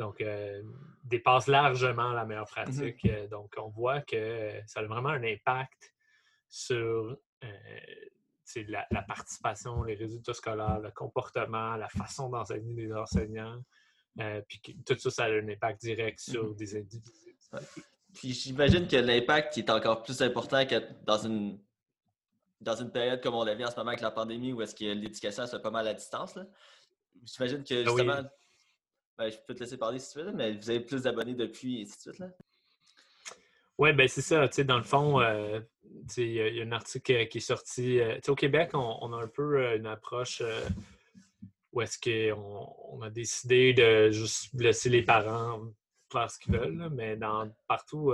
Donc, 0.00 0.20
euh, 0.22 0.60
dépasse 1.04 1.46
largement 1.46 2.12
la 2.14 2.24
meilleure 2.24 2.48
pratique. 2.48 3.04
Euh, 3.04 3.28
donc, 3.28 3.54
on 3.58 3.68
voit 3.68 4.00
que 4.00 4.16
euh, 4.16 4.60
ça 4.66 4.80
a 4.80 4.84
vraiment 4.84 5.10
un 5.10 5.22
impact 5.22 5.94
sur 6.48 7.16
euh, 7.44 7.48
la, 8.68 8.86
la 8.90 9.02
participation, 9.02 9.82
les 9.84 9.94
résultats 9.94 10.34
scolaires, 10.34 10.80
le 10.80 10.90
comportement, 10.90 11.76
la 11.76 11.88
façon 11.88 12.28
d'enseigner 12.28 12.74
des 12.74 12.92
enseignants. 12.92 13.60
Euh, 14.20 14.42
puis 14.48 14.60
tout 14.84 14.98
ça, 14.98 15.10
ça 15.10 15.24
a 15.24 15.30
un 15.30 15.48
impact 15.48 15.80
direct 15.82 16.18
sur 16.20 16.44
Mhm. 16.48 16.56
des 16.56 16.76
individus. 16.76 17.36
Puis 18.14 18.32
j'imagine 18.32 18.88
que 18.88 18.96
l'impact 18.96 19.56
est 19.58 19.70
encore 19.70 20.02
plus 20.02 20.20
important 20.22 20.66
que 20.66 20.80
dans 21.04 21.18
une 21.18 21.60
dans 22.60 22.76
une 22.76 22.90
période 22.92 23.22
comme 23.22 23.34
on 23.34 23.42
la 23.44 23.54
vit 23.54 23.64
en 23.64 23.70
ce 23.70 23.76
moment 23.76 23.88
avec 23.88 24.02
la 24.02 24.10
pandémie 24.10 24.52
où 24.52 24.60
est-ce 24.60 24.74
que 24.74 24.84
l'éducation 24.84 25.46
se 25.46 25.56
fait 25.56 25.62
pas 25.62 25.70
mal 25.70 25.88
à 25.88 25.94
distance. 25.94 26.38
J'imagine 27.24 27.64
que 27.64 27.72
Ah 27.86 27.92
oui. 27.92 28.02
justement, 28.04 28.28
ben, 29.16 29.30
je 29.30 29.36
peux 29.46 29.54
te 29.54 29.60
laisser 29.60 29.78
parler 29.78 29.98
si 29.98 30.12
tu 30.12 30.18
veux, 30.18 30.32
mais 30.32 30.52
vous 30.52 30.68
avez 30.68 30.80
plus 30.80 31.02
d'abonnés 31.04 31.34
depuis 31.34 31.78
et 31.80 31.82
ainsi 31.84 31.96
de 31.96 32.12
suite. 32.12 32.18
Là. 32.18 32.28
Oui, 33.80 33.94
ben 33.94 34.06
c'est 34.08 34.20
ça. 34.20 34.46
Dans 34.64 34.76
le 34.76 34.82
fond, 34.82 35.22
euh, 35.22 35.58
il 36.18 36.32
y, 36.32 36.60
a- 36.60 36.62
un 36.62 36.72
article 36.72 37.12
euh, 37.12 37.24
qui 37.24 37.38
est 37.38 37.40
sorti. 37.40 37.98
euh, 37.98 38.20
au 38.28 38.34
Québec, 38.34 38.72
on, 38.74 39.10
a 39.14 39.22
un 39.22 39.26
peu 39.26 39.74
une 39.74 39.86
approche 39.86 40.42
où 41.72 41.80
est-ce 41.80 41.98
qu'on 41.98 42.74
on 42.90 43.00
a 43.00 43.08
décidé 43.08 43.72
de 43.72 44.10
juste 44.10 44.52
laisser 44.52 44.90
les 44.90 45.00
parents 45.00 45.62
faire 46.12 46.30
ce 46.30 46.38
qu'ils 46.38 46.52
veulent, 46.58 46.90
mais 46.92 47.16
dans, 47.16 47.50
partout, 47.68 48.12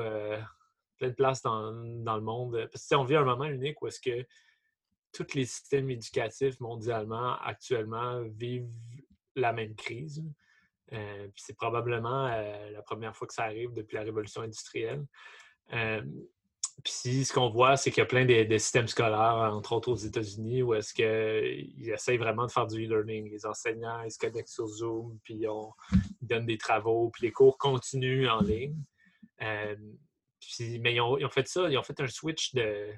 plein 0.99 1.09
de 1.09 1.15
places 1.15 1.43
dans, 1.43 1.73
dans 1.73 2.15
le 2.15 2.23
monde. 2.23 2.69
Parce 2.71 2.87
que 2.87 2.95
on 2.95 3.03
vit 3.03 3.17
un 3.17 3.25
moment 3.25 3.47
unique 3.47 3.83
où 3.83 3.89
est-ce 3.89 4.01
que 4.01 4.25
tous 5.13 5.35
les 5.35 5.47
systèmes 5.47 5.91
éducatifs 5.91 6.61
mondialement 6.61 7.41
actuellement 7.41 8.23
vivent 8.39 8.71
la 9.35 9.53
même 9.53 9.75
crise. 9.75 10.23
C'est 11.35 11.57
probablement 11.57 12.29
la 12.29 12.83
première 12.83 13.17
fois 13.17 13.27
que 13.27 13.35
ça 13.35 13.45
arrive 13.45 13.73
depuis 13.73 13.97
la 13.97 14.03
révolution 14.03 14.43
industrielle. 14.43 15.05
Euh, 15.73 16.03
puis 16.85 17.25
ce 17.25 17.33
qu'on 17.33 17.49
voit, 17.49 17.77
c'est 17.77 17.91
qu'il 17.91 18.01
y 18.01 18.03
a 18.03 18.07
plein 18.07 18.25
de, 18.25 18.45
de 18.45 18.59
systèmes 18.59 18.87
scolaires, 18.87 19.51
entre 19.53 19.73
autres 19.73 19.91
aux 19.91 19.97
États-Unis, 19.97 20.63
où 20.63 20.75
est-ce 20.75 20.95
qu'ils 20.95 21.91
essayent 21.91 22.19
vraiment 22.19 22.47
de 22.47 22.53
faire 22.53 22.67
du 22.67 22.85
e-learning. 22.85 23.31
Les 23.31 23.47
enseignants, 23.47 24.03
ils 24.03 24.13
se 24.13 24.19
connectent 24.19 24.49
sur 24.49 24.67
Zoom, 24.67 25.19
puis 25.25 25.35
ils, 25.35 25.49
donnent 26.21 26.47
des 26.47 26.59
travaux, 26.59 27.11
puis 27.11 27.25
les 27.25 27.33
cours 27.33 27.59
continuent 27.59 28.29
en 28.29 28.41
ligne. 28.41 28.77
Euh, 29.43 29.75
puis, 30.39 30.79
mais 30.79 30.95
ils 30.95 31.01
ont, 31.01 31.19
ils 31.19 31.25
ont 31.25 31.31
fait 31.31 31.49
ça, 31.49 31.69
ils 31.69 31.77
ont 31.77 31.83
fait 31.83 31.99
un 32.01 32.07
switch 32.07 32.55
de, 32.55 32.93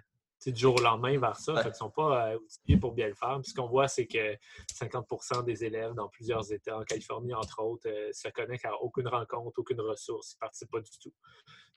du 0.46 0.60
jour 0.60 0.76
au 0.76 0.82
lendemain 0.82 1.18
vers 1.18 1.36
ça. 1.36 1.62
Ils 1.64 1.68
ne 1.68 1.74
sont 1.74 1.90
pas 1.90 2.30
euh, 2.30 2.38
outillés 2.38 2.78
pour 2.78 2.92
bien 2.92 3.08
le 3.08 3.14
faire. 3.14 3.38
Puis 3.42 3.50
ce 3.50 3.54
qu'on 3.54 3.68
voit, 3.68 3.88
c'est 3.88 4.06
que 4.06 4.36
50% 4.72 5.44
des 5.44 5.64
élèves 5.64 5.94
dans 5.94 6.08
plusieurs 6.08 6.50
États, 6.52 6.78
en 6.78 6.84
Californie 6.84 7.34
entre 7.34 7.62
autres, 7.62 7.88
euh, 7.88 8.10
se 8.12 8.28
connectent 8.28 8.66
à 8.66 8.74
aucune 8.82 9.08
rencontre, 9.08 9.58
aucune 9.58 9.80
ressource. 9.80 10.32
Ils 10.32 10.36
ne 10.36 10.40
participent 10.40 10.70
pas 10.70 10.80
du 10.80 10.90
tout. 11.02 11.12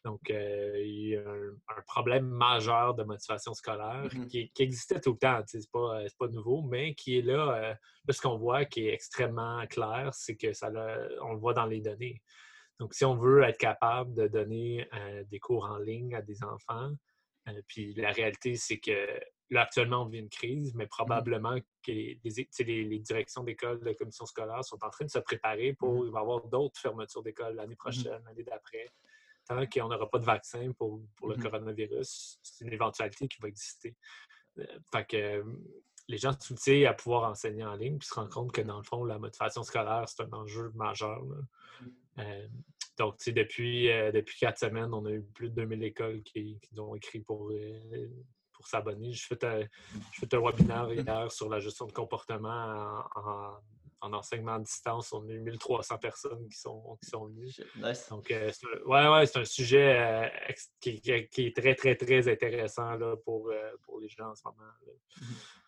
Donc, 0.03 0.31
euh, 0.31 0.73
il 0.77 1.09
y 1.09 1.15
a 1.15 1.21
un, 1.21 1.81
problème 1.85 2.25
majeur 2.25 2.95
de 2.95 3.03
motivation 3.03 3.53
scolaire 3.53 4.05
mm-hmm. 4.05 4.27
qui, 4.27 4.63
existait 4.63 4.99
tout 4.99 5.11
le 5.11 5.17
temps. 5.17 5.41
Ce 5.47 5.57
n'est 5.57 5.63
pas, 5.71 6.03
pas, 6.17 6.27
nouveau, 6.27 6.63
mais 6.63 6.95
qui 6.95 7.19
est 7.19 7.21
là. 7.21 7.77
ce 8.09 8.21
qu'on 8.21 8.37
voit 8.37 8.65
qui 8.65 8.87
est 8.87 8.93
extrêmement 8.93 9.65
clair, 9.67 10.09
c'est 10.13 10.35
que 10.35 10.53
ça 10.53 10.71
on 11.21 11.33
le 11.33 11.39
voit 11.39 11.53
dans 11.53 11.67
les 11.67 11.81
données. 11.81 12.21
Donc, 12.79 12.95
si 12.95 13.05
on 13.05 13.15
veut 13.15 13.43
être 13.43 13.59
capable 13.59 14.15
de 14.15 14.27
donner 14.27 14.89
des 15.29 15.39
cours 15.39 15.65
en 15.65 15.77
ligne 15.77 16.15
à 16.15 16.21
des 16.23 16.43
enfants, 16.43 16.91
euh, 17.47 17.61
puis 17.67 17.93
la 17.95 18.11
réalité, 18.11 18.55
c'est 18.55 18.79
que 18.79 19.19
là, 19.49 19.61
actuellement, 19.61 20.03
on 20.03 20.05
vit 20.05 20.19
une 20.19 20.29
crise, 20.29 20.73
mais 20.75 20.85
mmh 20.85 20.89
probablement 20.89 21.57
que 21.83 21.91
les, 21.91 22.19
les, 22.23 22.99
directions 22.99 23.43
d'école, 23.43 23.79
les 23.83 23.95
commissions 23.95 24.25
scolaires 24.25 24.63
sont 24.63 24.83
en 24.83 24.89
train 24.89 25.05
de 25.05 25.09
se 25.09 25.19
préparer 25.19 25.73
pour. 25.73 26.03
Mmh 26.03 26.07
il 26.07 26.11
va 26.11 26.19
y 26.19 26.21
avoir 26.21 26.47
d'autres 26.47 26.79
fermetures 26.79 27.23
d'école 27.23 27.55
l'année 27.55 27.73
mmh 27.73 27.77
prochaine, 27.77 28.21
l'année 28.25 28.43
d'après. 28.43 28.87
Tant 29.47 29.65
qu'on 29.65 29.89
n'aura 29.89 30.09
pas 30.09 30.19
de 30.19 30.25
vaccin 30.25 30.71
pour, 30.77 31.01
pour 31.15 31.27
le 31.27 31.35
coronavirus, 31.35 32.39
c'est 32.41 32.65
une 32.65 32.73
éventualité 32.73 33.27
qui 33.27 33.39
va 33.41 33.47
exister. 33.47 33.95
Euh, 34.59 34.65
fait 34.91 35.05
que 35.05 35.43
les 36.07 36.17
gens 36.17 36.33
sont 36.39 36.55
à 36.85 36.93
pouvoir 36.93 37.29
enseigner 37.29 37.63
en 37.63 37.75
ligne 37.75 37.97
puis 37.97 38.07
se 38.07 38.13
rendent 38.13 38.29
compte 38.29 38.51
que 38.51 38.61
dans 38.61 38.77
le 38.77 38.83
fond, 38.83 39.03
la 39.05 39.17
motivation 39.17 39.63
scolaire, 39.63 40.03
c'est 40.07 40.23
un 40.23 40.33
enjeu 40.33 40.71
majeur. 40.75 41.21
Euh, 42.19 42.47
donc, 42.97 43.15
depuis, 43.25 43.89
euh, 43.89 44.11
depuis 44.11 44.37
quatre 44.37 44.59
semaines, 44.59 44.93
on 44.93 45.05
a 45.05 45.11
eu 45.11 45.21
plus 45.21 45.49
de 45.49 45.55
2000 45.55 45.83
écoles 45.83 46.21
qui, 46.23 46.59
ont 46.77 46.95
écrit 46.95 47.21
pour, 47.21 47.49
euh, 47.51 48.07
pour 48.51 48.67
s'abonner. 48.67 49.13
Je 49.13 49.25
fais 49.25 49.43
un, 49.45 49.61
un 49.61 50.39
webinaire 50.39 50.91
hier 50.91 51.31
sur 51.31 51.49
la 51.49 51.59
gestion 51.59 51.87
de 51.87 51.93
comportement 51.93 53.03
en, 53.15 53.57
enseignement 54.01 54.53
à 54.55 54.59
distance. 54.59 55.13
On 55.13 55.27
a 55.27 55.31
eu 55.31 55.39
1300 55.39 55.97
personnes 55.97 56.47
qui 56.49 56.57
sont, 56.57 56.97
qui 57.03 57.09
sont 57.09 57.25
venues. 57.25 57.51
Donc, 58.09 58.25
c'est 58.27 58.67
ouais, 58.85 59.07
ouais, 59.07 59.25
c'est 59.25 59.39
un 59.39 59.45
sujet 59.45 60.31
qui, 60.79 61.01
est 61.05 61.55
très, 61.55 61.75
très, 61.75 61.95
très 61.95 62.31
intéressant 62.31 62.95
là, 62.95 63.15
pour, 63.23 63.51
pour 63.83 63.99
les 63.99 64.09
gens 64.09 64.29
en 64.29 64.35
ce 64.35 64.41
moment. 64.45 64.71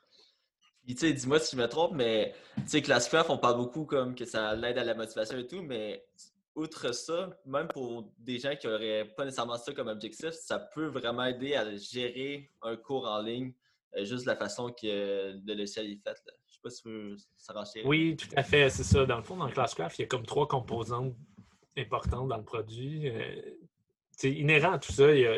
tu 0.88 0.98
sais, 0.98 1.14
dis-moi 1.14 1.40
si 1.40 1.56
je 1.56 1.62
me 1.62 1.68
trompe, 1.68 1.94
mais 1.94 2.34
tu 2.58 2.64
sais, 2.68 2.82
Classcraft, 2.82 3.30
on 3.30 3.38
parle 3.38 3.58
beaucoup 3.58 3.86
comme 3.86 4.16
que 4.16 4.26
ça 4.26 4.56
l'aide 4.56 4.78
à 4.78 4.84
la 4.84 4.94
motivation 4.94 5.38
et 5.38 5.48
tout, 5.48 5.62
mais 5.62 6.06
outre 6.56 6.94
ça, 6.94 7.30
même 7.46 7.68
pour 7.68 8.12
des 8.18 8.40
gens 8.40 8.56
qui 8.56 8.68
n'auraient 8.68 9.06
pas 9.16 9.26
nécessairement 9.26 9.58
ça 9.58 9.74
comme 9.74 9.88
objectif, 9.88 10.32
ça 10.32 10.60
peut 10.60 10.88
vraiment 10.88 11.26
aider 11.26 11.56
à 11.56 11.76
gérer 11.76 12.52
un 12.62 12.76
cours 12.76 13.08
en 13.08 13.22
ligne, 13.22 13.54
euh, 13.96 14.06
juste 14.06 14.26
la 14.26 14.36
façon 14.36 14.72
que 14.72 15.34
le 15.46 15.54
logiciel 15.54 15.92
est 15.92 16.04
fait. 16.04 16.20
Oui, 17.86 18.16
tout 18.16 18.28
à 18.36 18.44
fait, 18.44 18.70
c'est 18.70 18.84
ça. 18.84 19.06
Dans 19.06 19.18
le 19.18 19.24
fond, 19.24 19.36
dans 19.36 19.50
Classcraft, 19.50 20.00
il 20.00 20.02
y 20.04 20.06
a 20.06 20.08
comme 20.08 20.26
trois 20.26 20.48
composantes 20.48 21.16
importantes 21.78 22.28
dans 22.28 22.38
le 22.38 22.44
produit. 22.44 23.12
c'est 24.12 24.30
euh, 24.30 24.32
inhérent 24.32 24.74
à 24.74 24.80
tout 24.80 24.92
ça, 24.92 25.12
il 25.12 25.22
y, 25.22 25.26
a, 25.26 25.38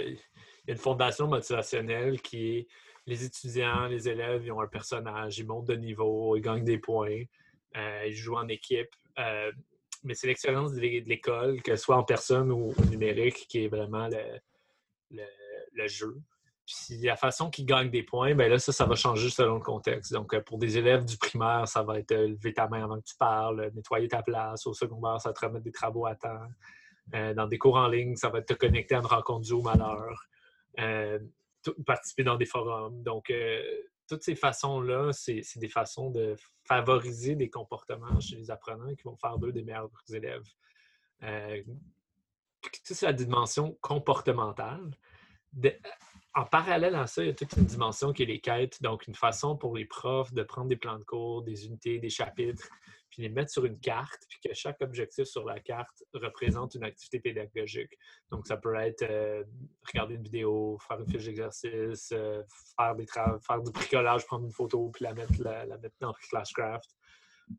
une 0.67 0.77
fondation 0.77 1.27
motivationnelle 1.27 2.21
qui 2.21 2.57
est 2.57 2.67
les 3.05 3.23
étudiants, 3.23 3.85
les 3.85 4.09
élèves, 4.09 4.43
ils 4.45 4.51
ont 4.51 4.61
un 4.61 4.67
personnage, 4.67 5.37
ils 5.37 5.45
montent 5.45 5.67
de 5.67 5.75
niveau, 5.75 6.35
ils 6.35 6.41
gagnent 6.41 6.63
des 6.63 6.79
points, 6.79 7.23
euh, 7.77 8.03
ils 8.07 8.15
jouent 8.15 8.37
en 8.37 8.47
équipe 8.47 8.89
mais 10.05 10.13
c'est 10.13 10.27
l'expérience 10.27 10.73
de 10.73 10.79
l'école, 10.79 11.61
que 11.63 11.75
ce 11.75 11.83
soit 11.83 11.97
en 11.97 12.03
personne 12.03 12.51
ou 12.51 12.73
numérique, 12.89 13.47
qui 13.49 13.65
est 13.65 13.67
vraiment 13.67 14.07
le, 15.09 15.87
jeu. 15.87 16.15
Puis 16.65 16.97
la 17.01 17.15
façon 17.15 17.49
qu'ils 17.49 17.65
gagnent 17.65 17.91
des 17.91 18.03
points, 18.03 18.33
ben 18.33 18.49
là, 18.49 18.57
ça, 18.57 18.71
ça 18.71 18.85
va 18.85 18.95
changer 18.95 19.29
selon 19.29 19.55
le 19.55 19.61
contexte. 19.61 20.11
Donc, 20.13 20.33
euh, 20.33 20.41
pour 20.41 20.57
des 20.57 20.77
élèves 20.77 21.05
du 21.05 21.17
primaire, 21.17 21.67
ça 21.67 21.83
va 21.83 21.99
être 21.99 22.11
euh, 22.11 22.29
lever 22.29 22.53
ta 22.53 22.67
main 22.67 22.83
avant 22.83 22.99
que 22.99 23.05
tu 23.05 23.15
parles, 23.15 23.71
nettoyer 23.75 24.07
ta 24.07 24.23
place. 24.23 24.65
Au 24.65 24.73
secondaire, 24.73 25.21
ça 25.21 25.29
va 25.29 25.33
te 25.33 25.45
remettre 25.45 25.63
des 25.63 25.71
travaux 25.71 26.07
à 26.07 26.15
temps. 26.15 26.47
Euh, 27.13 27.35
dans 27.35 27.47
des 27.47 27.59
cours 27.59 27.75
en 27.75 27.87
ligne, 27.87 28.15
ça 28.15 28.29
va 28.29 28.41
te 28.41 28.53
connecter 28.53 28.95
à 28.95 28.99
une 28.99 29.05
rencontre 29.05 29.45
Zoom 29.45 29.67
à 29.67 29.75
l'heure. 29.75 30.27
participer 31.85 32.23
dans 32.23 32.35
des 32.35 32.45
forums. 32.45 33.03
Donc, 33.03 33.31
toutes 34.07 34.23
ces 34.23 34.35
façons-là, 34.35 35.11
c'est 35.13 35.43
des 35.57 35.69
façons 35.69 36.09
de 36.09 36.35
favoriser 36.63 37.35
des 37.35 37.49
comportements 37.49 38.19
chez 38.19 38.35
les 38.35 38.51
apprenants 38.51 38.93
qui 38.95 39.03
vont 39.03 39.17
faire 39.17 39.37
d'eux 39.37 39.51
des 39.51 39.63
meilleurs 39.63 39.89
élèves. 40.11 40.47
Euh, 41.23 41.61
c'est 42.83 43.05
la 43.05 43.13
dimension 43.13 43.77
comportementale. 43.81 44.91
En 46.35 46.43
parallèle 46.43 46.95
à 46.95 47.07
ça, 47.07 47.23
il 47.23 47.27
y 47.27 47.29
a 47.29 47.33
toute 47.33 47.53
une 47.55 47.65
dimension 47.65 48.11
qui 48.11 48.23
est 48.23 48.25
les 48.25 48.41
quêtes, 48.41 48.81
donc 48.81 49.07
une 49.07 49.15
façon 49.15 49.55
pour 49.55 49.75
les 49.75 49.85
profs 49.85 50.33
de 50.33 50.43
prendre 50.43 50.67
des 50.67 50.75
plans 50.75 50.99
de 50.99 51.03
cours, 51.05 51.43
des 51.43 51.65
unités, 51.65 51.97
des 51.97 52.09
chapitres, 52.09 52.67
puis 53.09 53.21
les 53.21 53.29
mettre 53.29 53.51
sur 53.51 53.63
une 53.63 53.79
carte, 53.79 54.21
puis 54.27 54.39
que 54.43 54.53
chaque 54.53 54.81
objectif 54.81 55.25
sur 55.25 55.45
la 55.45 55.61
carte 55.61 56.03
représente 56.13 56.75
une 56.75 56.83
activité 56.83 57.21
pédagogique. 57.21 57.97
Donc, 58.31 58.47
ça 58.47 58.57
peut 58.57 58.75
être 58.75 59.03
euh, 59.03 59.45
regarder 59.87 60.15
une 60.15 60.23
vidéo, 60.23 60.77
faire 60.85 60.99
une 60.99 61.09
fiche 61.09 61.23
d'exercice, 61.23 62.11
euh, 62.11 62.43
faire, 62.75 62.95
du 63.63 63.71
bricolage, 63.71 64.25
prendre 64.25 64.43
une 64.45 64.51
photo, 64.51 64.89
puis 64.89 65.05
la 65.05 65.13
mettre, 65.13 65.41
la, 65.41 65.65
mettre 65.77 65.95
dans. 66.01 66.13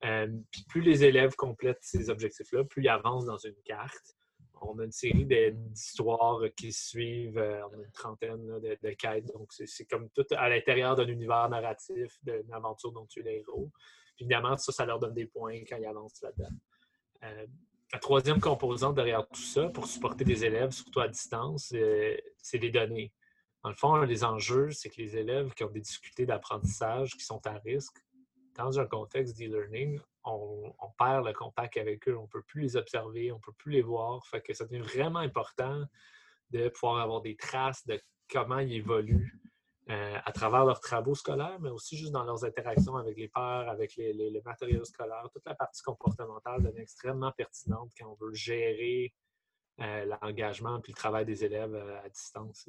Euh, 0.04 0.26
puis 0.50 0.64
plus 0.68 0.80
les 0.82 1.04
élèves 1.04 1.34
complètent 1.36 1.82
ces 1.82 2.10
objectifs-là, 2.10 2.64
plus 2.64 2.82
ils 2.82 2.88
avancent 2.88 3.24
dans 3.24 3.38
une 3.38 3.56
carte. 3.64 4.15
On 4.62 4.78
a 4.78 4.84
une 4.84 4.92
série 4.92 5.26
d'histoires 5.26 6.40
qui 6.56 6.72
suivent, 6.72 7.38
on 7.38 7.78
a 7.78 7.82
une 7.82 7.92
trentaine 7.92 8.46
de, 8.60 8.78
de, 8.82 8.90
quêtes. 8.90 9.26
Donc, 9.26 9.52
c'est 9.52 9.84
comme 9.84 10.08
tout 10.10 10.26
à 10.30 10.48
l'intérieur 10.48 10.96
d'un 10.96 11.06
univers 11.06 11.48
narratif, 11.48 12.18
d'une 12.22 12.52
aventure 12.52 12.92
dont 12.92 13.06
tu 13.06 13.20
es 13.20 13.22
le 13.22 13.30
héros 13.32 13.70
évidemment, 14.18 14.56
ça, 14.56 14.72
ça 14.72 14.84
leur 14.84 14.98
donne 14.98 15.14
des 15.14 15.26
points 15.26 15.60
quand 15.68 15.76
ils 15.76 15.86
avancent 15.86 16.20
là-dedans. 16.22 16.56
Euh, 17.24 17.46
la 17.92 17.98
troisième 17.98 18.40
composante 18.40 18.96
derrière 18.96 19.26
tout 19.28 19.40
ça, 19.40 19.68
pour 19.68 19.86
supporter 19.86 20.24
des 20.24 20.44
élèves, 20.44 20.70
surtout 20.70 21.00
à 21.00 21.08
distance, 21.08 21.72
euh, 21.74 22.16
c'est 22.38 22.58
les 22.58 22.70
données. 22.70 23.12
Dans 23.62 23.70
le 23.70 23.76
fond, 23.76 23.94
un 23.94 24.06
des 24.06 24.24
enjeux, 24.24 24.70
c'est 24.70 24.90
que 24.90 25.00
les 25.00 25.16
élèves 25.16 25.52
qui 25.54 25.64
ont 25.64 25.70
des 25.70 25.80
difficultés 25.80 26.26
d'apprentissage, 26.26 27.16
qui 27.16 27.24
sont 27.24 27.44
à 27.46 27.58
risque, 27.58 27.96
dans 28.56 28.78
un 28.78 28.86
contexte 28.86 29.36
d'e-learning, 29.36 30.00
on, 30.26 30.74
perd 30.98 31.26
le 31.26 31.32
contact 31.32 31.76
avec 31.76 32.08
eux, 32.08 32.16
on 32.16 32.22
ne 32.22 32.28
peut 32.28 32.42
plus 32.42 32.62
les 32.62 32.76
observer, 32.76 33.32
on 33.32 33.36
ne 33.36 33.40
peut 33.40 33.52
plus 33.52 33.72
les 33.72 33.82
voir. 33.82 34.26
Fait 34.26 34.42
ça 34.54 34.64
devient 34.64 34.80
vraiment 34.80 35.20
important 35.20 35.84
de 36.50 36.68
pouvoir 36.68 37.00
avoir 37.00 37.20
des 37.20 37.36
traces 37.36 37.86
de 37.86 38.00
comment 38.30 38.58
ils 38.58 38.74
évoluent 38.74 39.40
euh, 39.88 40.18
à 40.24 40.32
travers 40.32 40.64
leurs 40.64 40.80
travaux 40.80 41.14
scolaires, 41.14 41.58
mais 41.60 41.70
aussi 41.70 41.96
juste 41.96 42.12
dans 42.12 42.24
leurs 42.24 42.44
interactions 42.44 42.96
avec 42.96 43.16
les 43.16 43.28
pairs, 43.28 43.68
avec 43.68 43.94
les, 43.96 44.12
les, 44.12 44.42
matériaux 44.42 44.84
scolaires. 44.84 45.28
Toute 45.32 45.46
la 45.46 45.54
partie 45.54 45.82
comportementale 45.82 46.62
devient 46.62 46.80
extrêmement 46.80 47.30
pertinente 47.32 47.92
quand 47.96 48.08
on 48.08 48.14
veut 48.14 48.34
gérer 48.34 49.14
euh, 49.80 50.06
l'engagement 50.06 50.78
et 50.78 50.88
le 50.88 50.94
travail 50.94 51.24
des 51.24 51.44
élèves 51.44 51.74
euh, 51.74 52.00
à 52.02 52.08
distance. 52.08 52.68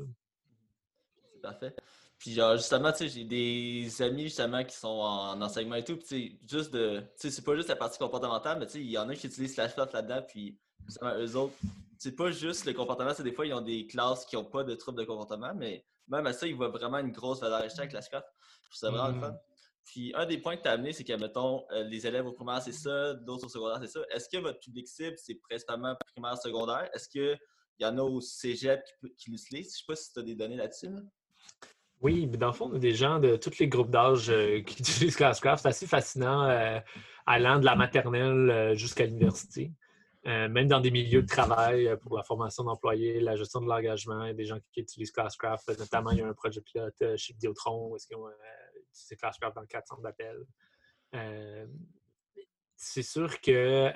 C'est 1.34 1.42
parfait. 1.42 1.74
Puis 2.20 2.34
genre, 2.34 2.58
justement, 2.58 2.92
tu 2.92 3.00
sais, 3.00 3.10
j'ai 3.10 3.24
des 3.24 4.02
amis 4.02 4.24
justement 4.24 4.64
qui 4.64 4.76
sont 4.76 4.88
en 4.88 5.40
enseignement 5.42 5.76
et 5.76 5.84
tout, 5.84 5.98
puis 5.98 6.40
juste 6.50 6.74
de, 6.74 7.00
tu 7.00 7.06
sais, 7.16 7.32
c'est 7.32 7.44
pas 7.44 7.56
juste 7.56 7.70
la 7.70 7.76
partie 7.76 8.00
comportementale, 8.00 8.58
mais 8.60 8.66
tu 8.66 8.74
sais, 8.74 8.80
il 8.80 8.90
y 8.90 8.98
en 8.98 9.08
a 9.10 9.16
qui 9.16 9.28
utilisent 9.28 9.54
Slashcraft 9.54 9.94
là-dedans, 9.94 10.24
puis 10.28 10.58
justement, 10.86 11.14
eux 11.16 11.36
autres, 11.36 11.54
c'est 12.00 12.16
pas 12.16 12.32
juste 12.32 12.66
le 12.66 12.74
comportement, 12.74 13.14
c'est 13.14 13.24
des 13.24 13.34
fois, 13.34 13.46
ils 13.46 13.54
ont 13.54 13.62
des 13.62 13.86
classes 13.86 14.26
qui 14.26 14.36
n'ont 14.36 14.46
pas 14.46 14.64
de 14.64 14.74
troubles 14.74 14.98
de 14.98 15.04
comportement, 15.04 15.54
mais 15.56 15.86
même 16.08 16.26
à 16.26 16.34
ça, 16.34 16.48
il 16.48 16.56
voit 16.56 16.70
vraiment 16.70 16.98
une 17.00 17.12
grosse 17.12 17.40
valeur 17.40 17.60
ajoutée 17.60 17.82
avec 17.82 17.94
la 17.94 18.02
Je 18.02 18.08
trouve 18.08 18.22
ça 18.72 18.90
vraiment 18.90 19.10
le 19.10 19.20
fun. 19.20 19.32
Mm. 19.32 19.40
Puis 19.86 20.12
un 20.16 20.26
des 20.26 20.38
points 20.38 20.58
que 20.58 20.64
tu 20.64 20.68
as 20.68 20.74
amené, 20.74 20.92
c'est 20.94 21.04
que, 21.04 21.14
mettons, 21.14 21.66
euh, 21.72 21.84
les 21.84 22.06
élèves 22.06 22.26
au 22.26 22.34
primaire, 22.34 22.62
c'est 22.62 22.74
ça, 22.74 23.14
d'autres 23.14 23.46
au 23.46 23.50
secondaire, 23.50 23.80
c'est 23.82 23.88
ça. 23.88 24.02
Est-ce 24.12 24.28
que 24.28 24.38
votre 24.38 24.60
public 24.60 24.88
cible, 24.88 25.16
c'est 25.18 25.36
principalement 25.36 25.96
primaire, 26.14 26.38
secondaire? 26.38 26.90
Est-ce 26.94 27.08
qu'il 27.08 27.40
y 27.80 27.86
en 27.86 27.98
a 27.98 28.02
au 28.02 28.20
cégep 28.20 28.84
qui, 28.84 29.16
qui 29.16 29.32
l'utilisent? 29.32 29.74
Je 29.74 29.78
sais 29.80 29.86
pas 29.88 29.96
si 29.96 30.12
tu 30.12 30.20
as 30.20 30.24
des 30.24 30.36
données 30.36 30.58
là-dessus. 30.58 30.90
Oui, 32.02 32.28
mais 32.28 32.38
dans 32.38 32.48
le 32.48 32.54
fond, 32.54 32.70
on 32.72 32.76
a 32.76 32.80
des 32.80 32.94
gens 32.94 33.20
de 33.20 33.38
tous 33.38 33.58
les 33.60 33.68
groupes 33.68 33.90
d'âge 33.90 34.30
euh, 34.30 34.62
qui 34.62 34.80
utilisent 34.82 35.16
Classcraft. 35.16 35.64
C'est 35.64 35.70
assez 35.70 35.88
fascinant, 35.88 36.44
euh, 36.44 36.80
allant 37.26 37.60
de 37.60 37.66
la 37.66 37.76
maternelle 37.76 38.74
jusqu'à 38.76 39.06
l'université. 39.06 39.72
Euh, 40.28 40.50
même 40.50 40.68
dans 40.68 40.82
des 40.82 40.92
milieux 40.92 41.22
de 41.22 41.28
travail 41.28 41.88
euh, 41.88 41.96
pour 41.96 42.18
la 42.18 42.24
formation 42.24 42.66
d'employés, 42.66 43.22
la 43.22 43.38
gestion 43.38 43.62
de 43.62 43.68
l'engagement, 43.68 44.26
il 44.26 44.28
y 44.28 44.32
a 44.32 44.34
des 44.34 44.46
gens 44.46 44.60
qui, 44.74 44.82
utilisent 44.82 45.12
Classcraft. 45.12 45.80
Notamment, 45.80 46.12
il 46.12 46.18
y 46.18 46.22
a 46.22 46.28
un 46.28 46.34
projet 46.34 46.60
pilote 46.60 47.02
euh, 47.02 47.16
chez 47.16 47.32
Vidéotron 47.34 47.92
où 47.92 47.98
ils 47.98 48.16
ont 48.16 48.28
utilisé 48.90 49.16
Classcraft 49.16 49.56
dans 49.56 49.62
le 49.62 49.68
cadre 49.68 49.88
centres 49.88 50.02
d'appel. 50.02 50.46
c'est 52.76 53.04
sûr 53.04 53.40
qu'on 53.40 53.94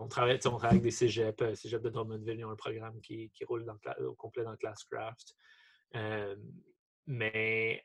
on 0.00 0.06
travaille, 0.06 0.38
travaille 0.38 0.70
avec 0.70 0.82
des 0.82 0.92
cégeps. 0.92 1.54
Cégep 1.54 1.82
de 1.82 1.88
Drummondville, 1.88 2.38
ils 2.38 2.44
ont 2.44 2.50
un 2.50 2.56
programme 2.56 3.00
qui, 3.00 3.32
roule 3.44 3.66
au 4.06 4.14
complet 4.14 4.44
dans 4.44 4.56
Classcraft. 4.56 5.34
Mais 7.08 7.84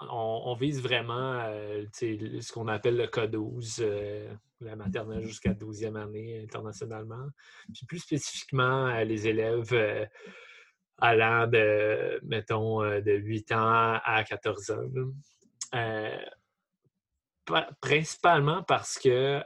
on, 0.00 0.54
vise 0.54 0.80
vraiment 0.82 1.40
ce 1.92 2.52
qu'on 2.52 2.68
appelle 2.68 2.96
le 2.96 3.06
code 3.06 3.32
12 3.32 3.84
la 4.60 4.76
maternelle 4.76 5.24
jusqu'à 5.24 5.54
12e 5.54 5.96
année 5.96 6.40
internationalement. 6.42 7.26
Puis 7.72 7.86
plus 7.86 7.98
spécifiquement, 7.98 8.94
les 9.02 9.26
élèves, 9.26 9.72
euh, 9.72 10.06
allant 10.98 11.46
de, 11.46 12.20
mettons, 12.22 12.82
de 12.82 13.12
8 13.12 13.52
ans 13.52 13.98
à 14.04 14.24
14 14.24 14.70
ans. 14.70 14.88
principalement 17.80 18.62
parce 18.62 18.98
que 18.98 19.42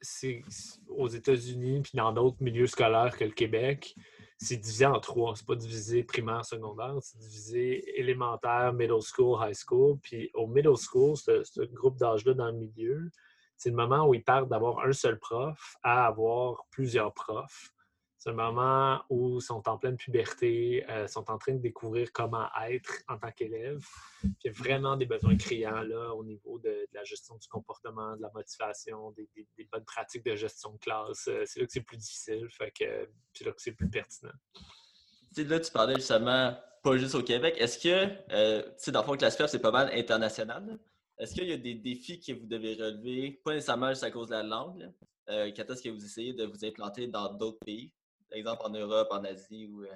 c'est 0.00 0.42
aux 0.88 1.08
États-Unis 1.08 1.82
puis 1.82 1.92
dans 1.94 2.12
d'autres 2.12 2.42
milieux 2.42 2.66
scolaires 2.66 3.16
que 3.16 3.24
le 3.24 3.32
Québec, 3.32 3.94
c'est 4.40 4.56
divisé 4.56 4.86
en 4.86 4.98
trois. 5.00 5.34
C'est 5.36 5.46
pas 5.46 5.54
divisé 5.54 6.02
primaire, 6.02 6.44
secondaire, 6.44 6.96
c'est 7.02 7.18
divisé 7.18 8.00
élémentaire, 8.00 8.72
middle 8.72 9.02
school, 9.02 9.38
high 9.40 9.54
school. 9.54 9.98
Puis 10.02 10.30
au 10.34 10.46
middle 10.46 10.76
school, 10.76 11.16
ce, 11.16 11.60
groupe 11.72 11.98
d'âge-là 11.98 12.34
dans 12.34 12.46
le 12.46 12.56
milieu, 12.56 13.10
c'est 13.56 13.70
le 13.70 13.76
moment 13.76 14.06
où 14.08 14.14
ils 14.14 14.24
partent 14.24 14.48
d'avoir 14.48 14.84
un 14.86 14.92
seul 14.92 15.18
prof 15.18 15.76
à 15.82 16.06
avoir 16.06 16.64
plusieurs 16.70 17.12
profs. 17.12 17.70
C'est 18.20 18.28
le 18.28 18.36
moment 18.36 19.00
où 19.08 19.38
ils 19.38 19.42
sont 19.42 19.66
en 19.66 19.78
pleine 19.78 19.96
puberté, 19.96 20.84
euh, 20.90 21.08
sont 21.08 21.30
en 21.30 21.38
train 21.38 21.54
de 21.54 21.58
découvrir 21.62 22.12
comment 22.12 22.46
être 22.68 22.92
en 23.08 23.16
tant 23.16 23.32
qu'élève. 23.32 23.82
il 24.22 24.34
y 24.44 24.48
a 24.50 24.52
vraiment 24.52 24.98
des 24.98 25.06
besoins 25.06 25.38
criants 25.38 25.80
là, 25.80 26.14
au 26.14 26.22
niveau 26.22 26.58
de, 26.58 26.86
la 26.92 27.02
gestion 27.02 27.36
du 27.38 27.48
comportement, 27.48 28.14
de 28.16 28.20
la 28.20 28.30
motivation, 28.34 29.12
des, 29.12 29.26
bonnes 29.72 29.86
pratiques 29.86 30.26
de 30.26 30.36
gestion 30.36 30.74
de 30.74 30.78
classe. 30.80 31.28
Euh, 31.28 31.44
c'est 31.46 31.60
là 31.60 31.66
que 31.66 31.72
c'est 31.72 31.80
plus 31.80 31.96
difficile, 31.96 32.46
fait 32.50 32.70
que 32.72 33.08
c'est 33.32 33.46
là 33.46 33.52
que 33.52 33.62
c'est 33.62 33.72
plus 33.72 33.88
pertinent. 33.88 34.32
Là, 35.38 35.60
tu 35.60 35.72
parlais 35.72 35.94
justement 35.94 36.54
pas 36.82 36.98
juste 36.98 37.14
au 37.14 37.22
Québec. 37.22 37.54
Est-ce 37.56 37.78
que, 37.78 38.06
euh, 38.32 38.62
dans 38.88 39.00
le 39.00 39.06
fond, 39.06 39.16
Classe 39.16 39.42
c'est 39.46 39.62
pas 39.62 39.72
mal 39.72 39.90
international. 39.94 40.78
Est-ce 41.16 41.32
qu'il 41.32 41.48
y 41.48 41.52
a 41.52 41.56
des 41.56 41.74
défis 41.74 42.20
que 42.20 42.34
vous 42.34 42.46
devez 42.46 42.74
relever, 42.74 43.40
pas 43.42 43.54
nécessairement 43.54 43.88
juste 43.88 44.04
à 44.04 44.10
cause 44.10 44.28
de 44.28 44.34
la 44.34 44.42
langue? 44.42 44.92
Quand 45.26 45.70
est-ce 45.70 45.82
que 45.82 45.88
vous 45.88 46.04
essayez 46.04 46.34
de 46.34 46.44
vous 46.44 46.64
implanter 46.66 47.06
dans 47.06 47.32
d'autres 47.32 47.60
pays? 47.60 47.94
Par 48.30 48.38
exemple 48.38 48.62
en 48.64 48.70
Europe, 48.70 49.08
en 49.10 49.24
Asie 49.24 49.66
ou. 49.66 49.82
Euh? 49.82 49.88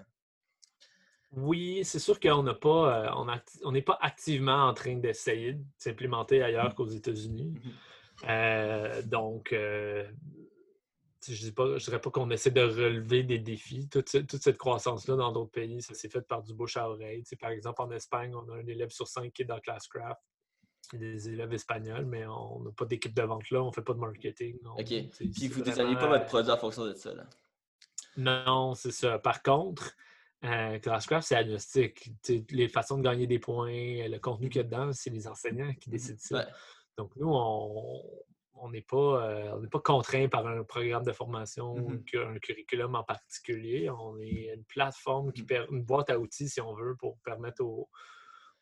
Oui, 1.37 1.85
c'est 1.85 1.99
sûr 1.99 2.21
qu'on 2.21 2.43
n'a 2.43 2.55
pas, 2.55 3.09
euh, 3.09 3.25
on 3.65 3.73
n'est 3.73 3.83
pas 3.83 3.99
activement 4.01 4.69
en 4.69 4.75
train 4.75 4.97
d'essayer 4.97 5.55
de 5.55 5.65
s'implémenter 5.79 6.43
ailleurs 6.43 6.71
mmh. 6.71 6.75
qu'aux 6.75 6.89
États-Unis. 6.89 7.55
Mmh 7.55 7.71
euh, 8.29 9.03
donc, 9.03 9.53
je 11.33 11.47
ne 11.47 11.79
dirais 11.79 12.01
pas 12.01 12.11
qu'on 12.11 12.31
essaie 12.31 12.51
de 12.51 12.63
relever 12.63 13.23
des 13.23 13.39
défis. 13.39 13.89
Toute, 13.89 14.09
cette 14.09 14.59
croissance-là 14.59 15.17
dans 15.17 15.33
d'autres 15.33 15.51
pays, 15.51 15.81
ça 15.81 15.95
s'est 15.95 16.09
fait 16.09 16.23
par 16.23 16.43
du 16.43 16.55
bouche 16.55 16.77
à 16.77 16.89
oreille. 16.89 17.25
par 17.41 17.51
exemple, 17.51 17.81
en 17.83 17.91
Espagne, 17.91 18.35
on 18.35 18.49
a 18.51 18.57
un 18.57 18.67
élève 18.67 18.91
sur 18.91 19.09
cinq 19.09 19.33
qui 19.33 19.43
est 19.43 19.47
dans 19.47 19.61
Classcraft. 19.61 20.21
Des 20.93 21.31
élèves 21.31 21.53
espagnols, 21.55 22.05
mais 22.05 22.27
on 22.27 22.61
n'a 22.61 22.71
pas 22.71 22.85
d'équipe 22.85 23.15
de 23.15 23.23
vente 23.23 23.49
là, 23.51 23.63
on 23.63 23.69
ne 23.69 23.73
fait 23.73 23.83
pas 23.83 23.95
de 23.95 23.99
marketing. 24.01 24.59
OK. 24.77 24.85
Puis 24.85 25.49
vous 25.49 25.61
ne 25.61 25.65
désignez 25.65 25.95
pas 25.95 26.09
votre 26.09 26.27
produit 26.27 26.53
en 26.53 26.59
fonction 26.59 26.85
de 26.85 26.93
ça. 26.93 27.15
Là? 27.15 27.25
Non, 28.17 28.75
c'est 28.75 28.93
ça. 28.93 29.19
Par 29.19 29.43
contre, 29.43 29.95
euh, 30.45 30.79
Classcraft, 30.79 31.27
c'est 31.27 31.37
agnostique. 31.37 32.11
les 32.51 32.69
façons 32.69 32.99
de 32.99 33.03
gagner 33.03 33.27
des 33.27 33.39
points, 33.39 34.09
le 34.09 34.19
contenu 34.19 34.49
qu'il 34.49 34.59
y 34.59 34.61
a 34.61 34.65
dedans, 34.65 34.93
c'est 34.93 35.11
les 35.11 35.27
enseignants 35.27 35.73
qui 35.81 35.91
décident 35.91 36.19
ça. 36.19 36.47
Donc, 36.99 37.17
nous, 37.17 37.33
on 37.33 38.71
n'est 38.71 38.83
pas, 38.83 39.27
euh, 39.27 39.67
pas 39.69 39.81
contraint 39.81 40.29
par 40.29 40.47
un 40.47 40.63
programme 40.65 41.03
de 41.03 41.13
formation 41.13 41.75
ou 41.75 41.93
mm-hmm. 41.93 42.37
un 42.37 42.39
curriculum 42.39 42.95
en 42.95 43.05
particulier. 43.05 43.89
On 43.91 44.19
est 44.21 44.55
une 44.55 44.65
plateforme, 44.65 45.33
qui 45.33 45.43
mm. 45.43 45.67
une 45.71 45.83
boîte 45.83 46.11
à 46.11 46.19
outils, 46.19 46.49
si 46.49 46.61
on 46.61 46.75
veut, 46.75 46.95
pour 46.97 47.19
permettre 47.25 47.65
aux, 47.65 47.89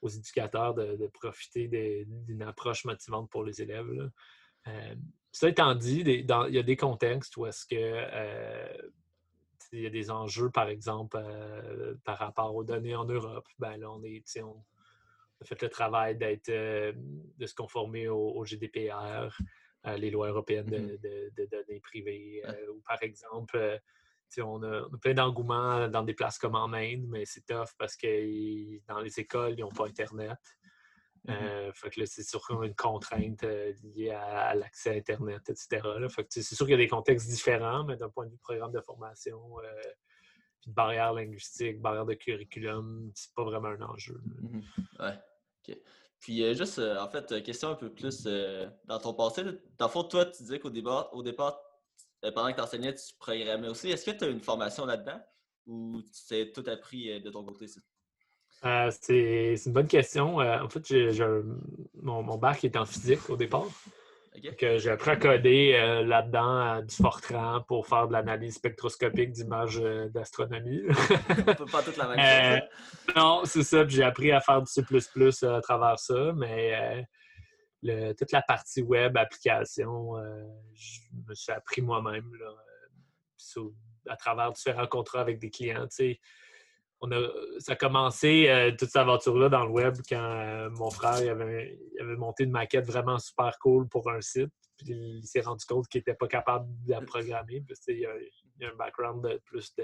éducateurs 0.08 0.74
de, 0.74 1.06
profiter 1.12 1.68
d'une 1.68 2.42
approche 2.42 2.84
motivante 2.84 3.28
pour 3.30 3.44
les 3.44 3.60
élèves. 3.60 4.10
Euh, 4.68 4.94
ça 5.32 5.48
étant 5.48 5.74
dit, 5.74 6.00
il 6.00 6.26
y 6.26 6.58
a 6.58 6.62
des 6.62 6.76
contextes 6.76 7.36
où 7.36 7.46
est-ce 7.46 7.66
que 7.66 7.74
euh, 9.72 9.76
il 9.76 9.82
y 9.82 9.86
a 9.86 9.90
des 9.90 10.10
enjeux, 10.10 10.50
par 10.50 10.68
exemple, 10.68 11.18
euh, 11.20 11.94
par 12.04 12.18
rapport 12.18 12.54
aux 12.54 12.64
données 12.64 12.94
en 12.94 13.04
Europe. 13.04 13.46
Ben 13.58 13.76
là, 13.76 13.90
on, 13.90 14.02
est, 14.04 14.24
on 14.42 14.64
a 15.40 15.44
fait 15.44 15.60
le 15.62 15.68
travail 15.68 16.16
d'être, 16.16 16.48
euh, 16.50 16.92
de 16.94 17.46
se 17.46 17.54
conformer 17.54 18.08
au, 18.08 18.44
GDPR, 18.44 19.36
euh, 19.86 19.96
les 19.96 20.10
lois 20.10 20.28
européennes 20.28 20.66
de, 20.66 20.78
mm-hmm. 20.78 21.50
données 21.50 21.80
privées. 21.80 22.42
ou 22.72 22.80
par 22.86 23.02
exemple, 23.02 23.80
on 24.38 24.62
a, 24.62 24.82
on 24.82 24.94
a, 24.94 24.98
plein 24.98 25.14
d'engouement 25.14 25.88
dans 25.88 26.02
des 26.02 26.14
places 26.14 26.38
comme 26.38 26.54
en 26.54 26.72
Inde, 26.72 27.06
mais 27.08 27.24
c'est 27.24 27.44
tough 27.44 27.70
parce 27.78 27.96
que 27.96 28.86
dans 28.86 29.00
les 29.00 29.20
écoles, 29.20 29.54
ils 29.58 29.60
n'ont 29.60 29.68
pas 29.68 29.86
Internet. 29.86 30.38
Mmh 31.24 31.32
euh, 31.32 31.72
fait 31.72 31.90
que 31.90 32.00
là, 32.00 32.06
c'est 32.06 32.24
sûr 32.24 32.42
une 32.62 32.74
contrainte 32.74 33.44
euh, 33.44 33.72
liée 33.94 34.10
à, 34.10 34.54
l'accès 34.56 34.90
à 34.90 34.94
Internet, 34.94 35.48
etc. 35.48 35.80
Fait 36.08 36.24
que 36.24 36.28
c'est 36.30 36.42
sûr 36.42 36.66
qu'il 36.66 36.72
y 36.72 36.74
a 36.74 36.78
des 36.78 36.88
contextes 36.88 37.28
différents, 37.28 37.84
mais 37.84 37.96
d'un 37.96 38.08
point 38.08 38.26
de 38.26 38.32
vue 38.32 38.38
programme 38.38 38.72
de 38.72 38.80
formation, 38.80 39.40
euh, 39.60 39.82
puis 40.60 40.70
de 40.70 40.74
barrière 40.74 41.12
linguistique, 41.12 41.80
barrière 41.80 42.06
de 42.06 42.14
curriculum, 42.14 43.12
c'est 43.14 43.32
pas 43.34 43.44
vraiment 43.44 43.68
un 43.68 43.82
enjeu. 43.82 44.20
Mmh 44.24 44.60
ouais. 44.98 45.18
OK. 45.68 45.78
Puis 46.18 46.54
juste, 46.54 46.78
en 46.78 47.08
fait, 47.08 47.42
question 47.42 47.70
un 47.70 47.74
peu 47.74 47.92
plus 47.92 48.24
dans 48.84 48.98
ton 49.00 49.12
passé. 49.14 49.42
Dans 49.78 49.86
le 49.86 49.90
fond, 49.90 50.04
toi, 50.04 50.24
tu 50.26 50.42
disais 50.42 50.60
qu'au 50.60 50.70
départ, 50.70 51.12
au 51.12 51.22
départ 51.22 51.60
pendant 52.20 52.50
que 52.50 52.56
tu 52.56 52.60
enseignais, 52.60 52.94
tu 52.94 53.14
programmais 53.18 53.66
aussi. 53.66 53.90
Est-ce 53.90 54.08
que 54.08 54.16
tu 54.16 54.22
as 54.22 54.28
une 54.28 54.40
formation 54.40 54.86
là-dedans? 54.86 55.20
Ou 55.66 56.00
tu 56.02 56.26
t'es 56.28 56.52
tout 56.52 56.62
appris 56.68 57.20
de 57.20 57.30
ton 57.30 57.44
côté? 57.44 57.66
Euh, 58.64 58.90
c'est 59.00 59.56
une 59.66 59.72
bonne 59.72 59.88
question. 59.88 60.40
Euh, 60.40 60.60
en 60.60 60.68
fait, 60.68 60.92
mon, 62.00 62.22
mon, 62.22 62.36
bac 62.36 62.64
est 62.64 62.76
en 62.76 62.86
physique 62.86 63.28
au 63.28 63.36
départ. 63.36 63.66
J'ai 64.34 64.88
appris 64.88 65.10
à 65.10 65.16
coder 65.16 65.74
euh, 65.74 66.02
là-dedans 66.04 66.80
du 66.82 66.94
Fortran 66.94 67.62
pour 67.62 67.86
faire 67.86 68.08
de 68.08 68.12
l'analyse 68.12 68.54
spectroscopique 68.54 69.32
d'images 69.32 69.80
d'astronomie. 70.10 70.82
pas 71.70 71.82
toute 71.82 71.96
la 71.96 72.08
même 72.08 72.18
chose. 72.60 73.16
Non, 73.16 73.42
c'est 73.44 73.62
ça. 73.62 73.86
J'ai 73.86 74.04
appris 74.04 74.32
à 74.32 74.40
faire 74.40 74.62
du 74.62 74.70
C 74.70 74.82
à 75.46 75.60
travers 75.60 75.98
ça, 75.98 76.32
mais 76.34 77.04
toute 78.16 78.32
la 78.32 78.42
partie 78.42 78.82
web, 78.82 79.16
application, 79.16 80.14
je 80.72 81.00
me 81.28 81.34
suis 81.34 81.52
appris 81.52 81.82
moi-même 81.82 82.30
à 84.08 84.16
travers 84.16 84.52
différents 84.52 84.86
contrats 84.86 85.20
avec 85.20 85.38
des 85.38 85.50
clients 85.50 85.86
ça 87.58 87.72
a 87.72 87.76
commencé 87.76 88.48
euh, 88.48 88.70
toute 88.70 88.88
cette 88.88 88.96
aventure-là 88.96 89.48
dans 89.48 89.64
le 89.64 89.70
web 89.70 89.94
quand 90.08 90.22
euh, 90.22 90.70
mon 90.70 90.90
frère 90.90 91.14
avait, 91.30 91.78
monté 92.16 92.44
une 92.44 92.52
maquette 92.52 92.86
vraiment 92.86 93.18
super 93.18 93.58
cool 93.58 93.88
pour 93.88 94.08
un 94.10 94.20
site. 94.20 94.52
Puis 94.78 94.92
il 94.92 95.26
s'est 95.26 95.40
rendu 95.40 95.64
compte 95.66 95.88
qu'il 95.88 95.98
n'était 95.98 96.14
pas 96.14 96.28
capable 96.28 96.66
de 96.84 96.90
la 96.90 97.00
programmer. 97.00 97.64
il, 97.88 97.98
y 97.98 98.06
a, 98.06 98.68
un 98.68 98.76
background 98.76 99.24
de, 99.24 99.40
plus 99.44 99.74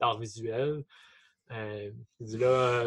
d'art 0.00 0.18
visuel. 0.18 0.84
Euh, 1.50 1.90
il 2.20 2.26
dit 2.26 2.38
là, 2.38 2.84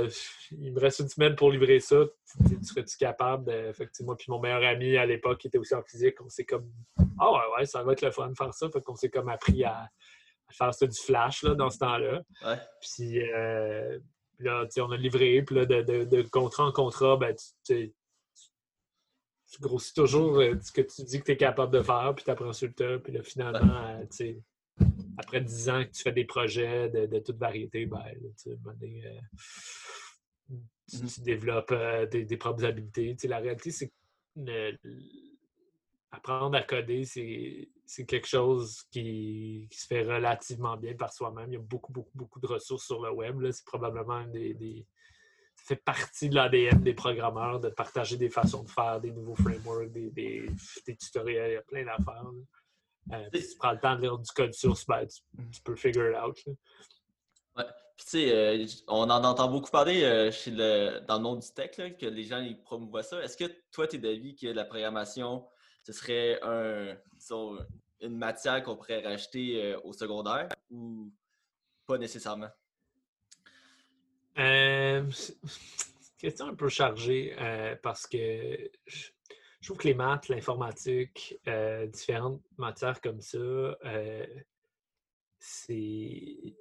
il 0.52 0.74
me 0.74 0.80
reste 0.80 1.00
une 1.00 1.10
semaine 1.10 1.36
pour 1.36 1.52
livrer 1.52 1.80
ça. 1.80 2.06
Tu, 2.48 2.64
serais-tu 2.64 2.98
capable. 2.98 3.52
Effectivement, 3.52 4.16
puis 4.16 4.28
mon 4.30 4.40
meilleur 4.40 4.64
ami 4.64 4.98
à 4.98 5.06
l'époque, 5.06 5.40
qui 5.40 5.48
était 5.48 5.58
aussi 5.58 5.76
en 5.76 5.84
physique, 5.84 6.16
on 6.22 6.30
s'est 6.30 6.46
comme. 6.46 6.72
Ah 7.20 7.32
ouais, 7.32 7.58
ouais, 7.58 7.66
ça 7.66 7.84
va 7.84 7.94
être 7.94 8.02
le 8.02 8.12
fun 8.12 8.30
de 8.30 8.38
faire 8.38 8.54
ça. 8.54 8.70
Fait 8.70 8.82
qu'on 8.82 8.96
s'est 8.96 9.10
comme 9.10 9.30
appris 9.30 9.64
à, 9.64 9.90
faire 10.52 10.74
ça 10.74 10.88
du 10.88 10.98
flash 11.00 11.44
là, 11.44 11.56
dans 11.56 11.70
ce 11.70 11.80
temps-là. 11.80 12.22
Puis 12.82 13.22
euh, 13.22 14.00
là, 14.40 14.66
on 14.78 14.92
a 14.92 14.98
livré, 14.98 15.42
puis 15.44 15.56
là, 15.56 15.66
de, 15.66 15.82
de, 15.82 16.04
de, 16.04 16.22
contrat 16.24 16.66
en 16.66 16.72
contrat, 16.72 17.18
ben, 17.18 17.36
tu, 17.66 17.94
tu, 19.52 19.62
grossis 19.62 19.94
toujours 19.94 20.40
euh, 20.40 20.56
ce 20.62 20.72
que 20.72 20.82
tu 20.82 21.04
dis 21.04 21.20
que 21.20 21.26
tu 21.26 21.32
es 21.32 21.38
capable 21.38 21.74
de 21.74 21.82
faire, 21.82 22.14
puis 22.16 22.26
tu 22.26 22.32
apprends 22.32 22.54
sur 22.54 22.68
le 22.68 22.74
tas, 22.74 23.00
puis 23.00 23.14
là, 23.14 23.24
finalement, 23.24 24.00
euh, 24.22 24.34
après 25.18 25.42
10 25.42 25.70
ans 25.70 25.84
que 25.84 25.92
tu 25.92 26.04
fais 26.04 26.12
des 26.12 26.26
projets 26.26 26.90
de, 26.90 27.06
de 27.06 27.20
toute 27.20 27.38
variété, 27.38 27.86
ben, 27.86 28.04
tu, 28.42 28.50
mm-hmm. 30.50 31.14
tu, 31.14 31.22
développes 31.22 31.74
des, 32.12 32.26
des, 32.26 32.38
propres 32.38 32.66
habiletés. 32.66 33.16
la 33.24 33.40
réalité, 33.40 33.72
c'est 33.72 33.88
que 33.88 33.94
apprendre 36.12 36.58
à 36.58 36.62
coder, 36.62 37.04
c'est 37.06 38.06
quelque 38.06 38.28
chose 38.28 38.84
qui, 38.92 39.68
se 39.72 39.88
fait 39.88 40.04
relativement 40.04 40.78
bien 40.78 40.96
par 40.96 41.12
soi-même. 41.12 41.52
Il 41.52 41.54
y 41.54 41.58
a 41.58 41.62
beaucoup, 41.62 41.92
beaucoup, 41.92 42.16
beaucoup 42.18 42.40
de 42.40 42.48
ressources 42.48 42.86
sur 42.86 43.04
le 43.04 43.12
web. 43.12 43.52
C'est 43.52 43.66
probablement 43.66 44.24
des, 44.26 44.86
Ça 45.56 45.76
fait 45.76 45.84
partie 45.84 46.30
de 46.30 46.36
l'ADN 46.36 46.82
des 46.82 46.94
programmeurs 46.94 47.60
de 47.60 47.70
partager 47.70 48.18
des 48.18 48.30
façons 48.30 48.64
de 48.64 48.70
faire, 48.70 49.02
des 49.02 49.12
nouveaux 49.12 49.36
frameworks, 49.36 49.92
des, 49.92 50.48
tutoriels. 51.00 51.52
Il 51.52 51.54
y 51.54 51.58
a 51.58 51.62
plein 51.62 51.86
d'affaires. 51.86 52.32
Euh, 53.14 53.30
si 53.34 53.52
tu 53.52 53.58
prends 53.58 53.72
le 53.72 53.80
temps 53.80 53.96
de 53.96 54.02
lire 54.02 54.18
du 54.18 54.32
code 54.32 54.54
source, 54.54 54.86
ben, 54.86 55.06
tu, 55.06 55.62
peux 55.64 55.76
figure 55.76 56.12
it 56.12 56.18
out. 56.18 56.38
Ouais. 57.56 57.64
Puis, 57.96 58.06
tu 58.06 58.12
sais, 58.12 58.32
euh, 58.32 58.66
on 58.88 59.10
en 59.10 59.24
entend 59.24 59.50
beaucoup 59.50 59.72
parler 59.72 60.04
euh, 60.04 60.30
chez 60.30 60.52
le, 60.52 61.00
dans 61.08 61.16
le 61.18 61.24
monde 61.24 61.40
du 61.40 61.48
tech, 61.54 61.72
que 61.98 62.06
les 62.06 62.24
gens 62.24 62.40
ils 62.40 62.62
promouvoient 62.62 63.04
ça. 63.04 63.24
Est-ce 63.24 63.38
que 63.38 63.46
toi, 63.72 63.88
tu 63.88 63.96
es 63.96 64.00
d'avis 64.00 64.36
que 64.36 64.48
la 64.48 64.66
programmation 64.66 65.46
ce 65.88 65.94
serait 65.94 66.38
un, 66.42 66.98
une 68.02 68.18
matière 68.18 68.62
qu'on 68.62 68.76
pourrait 68.76 69.02
rajouter 69.02 69.64
euh, 69.64 69.80
au 69.86 69.94
secondaire 69.94 70.50
ou 70.70 71.10
pas 71.86 71.98
nécessairement? 71.98 72.50
Euh, 74.38 75.10
question 76.18 76.48
un 76.48 76.56
peu 76.56 76.68
chargée 76.68 77.34
euh, 77.40 77.78
parce 77.82 78.06
que 78.06 78.70
je, 78.86 79.08
trouve 79.64 79.78
que 79.78 79.88
les 79.88 79.94
maths, 79.94 80.28
l'informatique, 80.28 81.40
différentes 81.88 82.42
matières 82.58 83.00
comme 83.00 83.22
ça, 83.22 83.78
c'est 85.40 86.54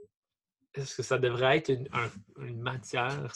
est-ce 0.76 0.96
que 0.96 1.02
ça 1.02 1.18
devrait 1.18 1.58
être 1.58 1.70
une, 1.70 2.60
matière? 2.60 3.32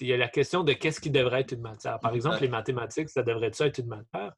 Il 0.00 0.06
y 0.06 0.12
a 0.12 0.16
la 0.16 0.28
question 0.28 0.64
de 0.64 0.72
qu'est-ce 0.72 1.00
qui 1.00 1.10
devrait 1.10 1.40
être 1.40 1.52
une 1.52 1.60
matière? 1.60 2.00
Par 2.00 2.14
exemple, 2.14 2.40
les 2.40 2.48
mathématiques, 2.48 3.08
ça 3.08 3.22
devrait 3.22 3.52
être 3.58 3.78
une 3.78 3.86
matière? 3.86 4.34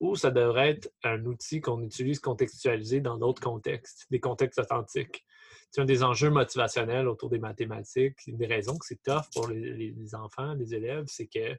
Ou 0.00 0.16
ça 0.16 0.30
devrait 0.30 0.70
être 0.70 0.90
un 1.04 1.24
outil 1.26 1.60
qu'on 1.60 1.82
utilise 1.82 2.20
contextualisé 2.20 3.00
dans 3.00 3.18
d'autres 3.18 3.42
contextes, 3.42 4.06
des 4.10 4.20
contextes 4.20 4.58
authentiques? 4.58 5.24
C'est 5.70 5.80
un 5.80 5.84
des 5.84 6.02
enjeux 6.02 6.30
motivationnels 6.30 7.06
autour 7.06 7.30
des 7.30 7.38
mathématiques. 7.38 8.26
Une 8.26 8.36
des 8.36 8.46
raisons 8.46 8.76
que 8.76 8.86
c'est 8.86 9.02
tough 9.02 9.26
pour 9.34 9.48
les, 9.48 10.14
enfants, 10.14 10.54
les 10.54 10.74
élèves, 10.74 11.04
c'est 11.06 11.26
qu'ils 11.26 11.58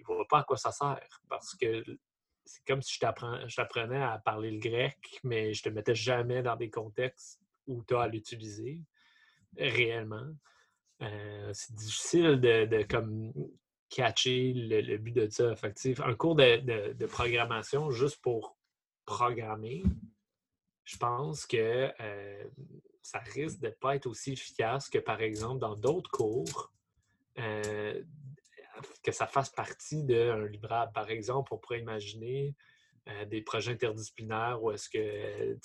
ne 0.00 0.04
voient 0.04 0.28
pas 0.28 0.40
à 0.40 0.42
quoi 0.44 0.56
ça 0.56 0.72
sert. 0.72 1.22
Parce 1.28 1.54
que 1.54 1.82
c'est 2.44 2.64
comme 2.66 2.82
si 2.82 2.94
je 2.94 3.56
t'apprenais 3.56 4.02
à 4.02 4.18
parler 4.18 4.50
le 4.50 4.58
grec, 4.58 4.98
mais 5.22 5.54
je 5.54 5.62
ne 5.66 5.70
te 5.70 5.74
mettais 5.74 5.94
jamais 5.94 6.42
dans 6.42 6.56
des 6.56 6.70
contextes 6.70 7.40
où 7.66 7.82
tu 7.82 7.94
as 7.94 8.02
à 8.02 8.08
l'utiliser 8.08 8.82
réellement. 9.58 10.26
Euh, 11.02 11.50
c'est 11.52 11.74
difficile 11.74 12.40
de, 12.40 12.82
comme 12.84 13.32
catcher 13.90 14.52
le, 14.54 14.96
but 14.96 15.12
de 15.12 15.28
ça. 15.28 15.54
un 16.04 16.14
cours 16.14 16.36
de, 16.36 17.06
programmation 17.06 17.90
juste 17.90 18.20
pour 18.22 18.56
programmer, 19.04 19.82
je 20.84 20.96
pense 20.96 21.46
que 21.46 21.90
euh, 22.00 22.44
ça 23.02 23.18
risque 23.18 23.60
de 23.60 23.68
ne 23.68 23.72
pas 23.72 23.96
être 23.96 24.06
aussi 24.06 24.32
efficace 24.32 24.88
que, 24.88 24.98
par 24.98 25.20
exemple, 25.20 25.60
dans 25.60 25.76
d'autres 25.76 26.10
cours, 26.10 26.72
euh, 27.38 28.02
que 29.02 29.12
ça 29.12 29.26
fasse 29.26 29.50
partie 29.50 30.04
d'un 30.04 30.46
livrable. 30.46 30.92
Par 30.92 31.10
exemple, 31.10 31.52
on 31.52 31.58
pourrait 31.58 31.80
imaginer 31.80 32.54
des 33.26 33.42
projets 33.42 33.72
interdisciplinaires 33.72 34.62
où 34.62 34.70
est-ce 34.70 34.88
que 34.88 35.58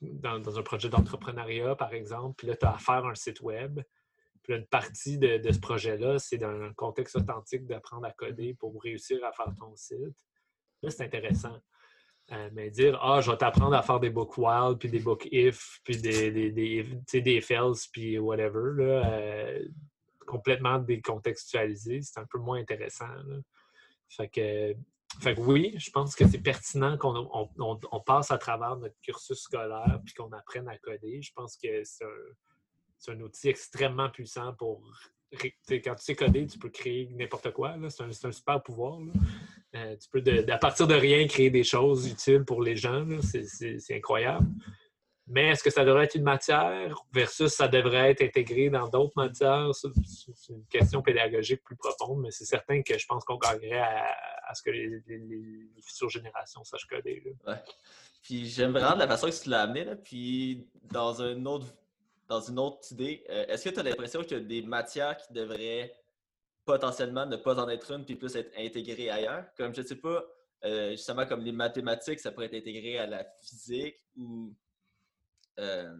dans, 0.00 0.58
un 0.58 0.62
projet 0.62 0.88
d'entrepreneuriat, 0.88 1.74
par 1.76 1.92
exemple, 1.92 2.34
puis 2.36 2.46
là, 2.46 2.56
tu 2.56 2.66
as 2.66 2.74
à 2.74 2.78
faire 2.78 3.04
un 3.04 3.14
site 3.14 3.40
web. 3.40 3.80
Puis 4.42 4.54
une 4.54 4.66
partie 4.66 5.18
de, 5.18 5.40
ce 5.50 5.58
projet-là, 5.58 6.18
c'est 6.18 6.38
dans 6.38 6.48
un 6.62 6.72
contexte 6.72 7.16
authentique 7.16 7.66
d'apprendre 7.66 8.06
à 8.06 8.12
coder 8.12 8.54
pour 8.54 8.80
réussir 8.82 9.22
à 9.24 9.32
faire 9.32 9.52
ton 9.58 9.76
site. 9.76 10.16
Là, 10.82 10.90
c'est 10.90 11.04
intéressant. 11.04 11.60
Euh, 12.32 12.48
mais 12.52 12.70
dire, 12.70 12.98
ah, 13.02 13.20
je 13.20 13.30
vais 13.30 13.36
t'apprendre 13.36 13.74
à 13.74 13.82
faire 13.82 14.00
des 14.00 14.08
book 14.08 14.38
wild, 14.38 14.78
puis 14.78 14.88
des 14.88 15.00
book 15.00 15.28
if, 15.30 15.80
puis 15.84 16.00
des, 16.00 16.30
des, 16.30 16.50
des, 16.52 17.20
des 17.20 17.40
puis 17.92 18.18
whatever, 18.18 18.82
là, 18.82 19.12
euh, 19.12 19.68
complètement 20.26 20.78
décontextualisé, 20.78 22.00
c'est 22.02 22.20
un 22.20 22.26
peu 22.26 22.38
moins 22.38 22.60
intéressant. 22.60 23.08
Fait 25.20 25.38
oui, 25.38 25.74
je 25.78 25.90
pense 25.90 26.14
que 26.14 26.26
c'est 26.26 26.38
pertinent 26.38 26.96
qu'on 26.98 28.00
passe 28.06 28.30
à 28.30 28.38
travers 28.38 28.76
notre 28.76 28.98
cursus 29.00 29.38
scolaire 29.38 30.00
puis 30.04 30.14
qu'on 30.14 30.32
apprenne 30.32 30.68
à 30.68 30.78
coder. 30.78 31.20
Je 31.22 31.32
pense 31.34 31.56
que 31.56 31.82
c'est 31.84 33.12
un, 33.12 33.20
outil 33.20 33.48
extrêmement 33.48 34.10
puissant 34.10 34.52
pour. 34.54 34.82
Quand 35.38 35.94
tu 35.94 36.04
sais 36.04 36.14
coder, 36.16 36.46
tu 36.46 36.58
peux 36.58 36.70
créer 36.70 37.08
n'importe 37.12 37.52
quoi. 37.52 37.76
C'est 37.88 38.02
un, 38.02 38.32
super 38.32 38.62
pouvoir. 38.62 38.98
Euh, 39.76 39.96
tu 39.96 40.08
peux, 40.10 40.52
à 40.52 40.58
partir 40.58 40.88
de 40.88 40.94
rien, 40.94 41.26
créer 41.28 41.50
des 41.50 41.62
choses 41.62 42.08
utiles 42.08 42.44
pour 42.44 42.62
les 42.62 42.76
gens. 42.76 43.06
C'est 43.22 43.94
incroyable. 43.94 44.48
Mais 45.32 45.50
est-ce 45.50 45.62
que 45.62 45.70
ça 45.70 45.84
devrait 45.84 46.06
être 46.06 46.16
une 46.16 46.24
matière 46.24 46.92
versus 47.12 47.52
ça 47.52 47.68
devrait 47.68 48.10
être 48.10 48.22
intégré 48.22 48.68
dans 48.68 48.88
d'autres 48.88 49.12
matières? 49.14 49.70
C'est 49.72 50.52
une 50.52 50.66
question 50.66 51.02
pédagogique 51.02 51.62
plus 51.62 51.76
profonde, 51.76 52.20
mais 52.20 52.32
c'est 52.32 52.44
certain 52.44 52.82
que 52.82 52.98
je 52.98 53.06
pense 53.06 53.24
qu'on 53.24 53.36
gagnerait 53.36 53.78
à, 53.78 54.52
ce 54.54 54.62
que 54.62 54.70
les, 54.70 55.70
futures 55.82 56.10
générations 56.10 56.64
sachent 56.64 56.86
coder. 56.86 57.22
Ouais. 57.46 57.54
Puis 58.22 58.46
j'aime 58.46 58.72
vraiment 58.72 58.96
la 58.96 59.06
façon 59.06 59.28
que 59.28 59.40
tu 59.40 59.48
l'as 59.50 59.62
amené. 59.62 59.84
Là. 59.84 59.94
Puis 59.94 60.68
dans, 60.90 61.22
un 61.22 61.46
autre, 61.46 61.66
dans 62.26 62.40
une 62.40 62.58
autre 62.58 62.80
idée, 62.90 63.24
euh, 63.30 63.46
est-ce 63.46 63.68
que 63.68 63.72
tu 63.72 63.78
as 63.78 63.84
l'impression 63.84 64.22
qu'il 64.22 64.32
y 64.32 64.40
a 64.40 64.42
des 64.42 64.62
matières 64.62 65.16
qui 65.16 65.32
devraient 65.32 65.94
potentiellement 66.64 67.24
ne 67.24 67.36
pas 67.36 67.56
en 67.60 67.68
être 67.68 67.88
une 67.92 68.04
puis 68.04 68.16
plus 68.16 68.34
être 68.34 68.50
intégrées 68.58 69.10
ailleurs? 69.10 69.44
Comme 69.56 69.72
je 69.76 69.82
ne 69.82 69.86
sais 69.86 69.96
pas, 69.96 70.24
euh, 70.64 70.90
justement 70.90 71.24
comme 71.24 71.44
les 71.44 71.52
mathématiques, 71.52 72.18
ça 72.18 72.32
pourrait 72.32 72.46
être 72.46 72.56
intégré 72.56 72.98
à 72.98 73.06
la 73.06 73.24
physique 73.40 74.00
ou 74.16 74.52
euh, 75.58 75.96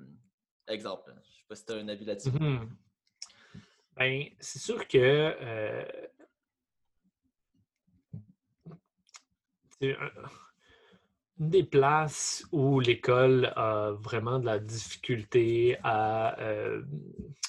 exemple, 0.68 1.12
je 1.24 1.38
sais 1.38 1.44
pas 1.48 1.54
si 1.56 1.64
tu 1.64 1.72
as 1.72 1.76
un 1.76 1.88
avis 1.88 2.04
là-dessus. 2.04 2.30
Mm-hmm. 2.30 2.68
Ben, 3.96 4.24
c'est 4.38 4.58
sûr 4.58 4.86
que 4.88 4.98
euh, 4.98 5.84
une 9.80 9.96
des 11.38 11.64
places 11.64 12.44
où 12.52 12.80
l'école 12.80 13.52
a 13.56 13.92
vraiment 13.92 14.38
de 14.38 14.46
la 14.46 14.58
difficulté 14.58 15.78
à 15.82 16.38
euh, 16.40 16.82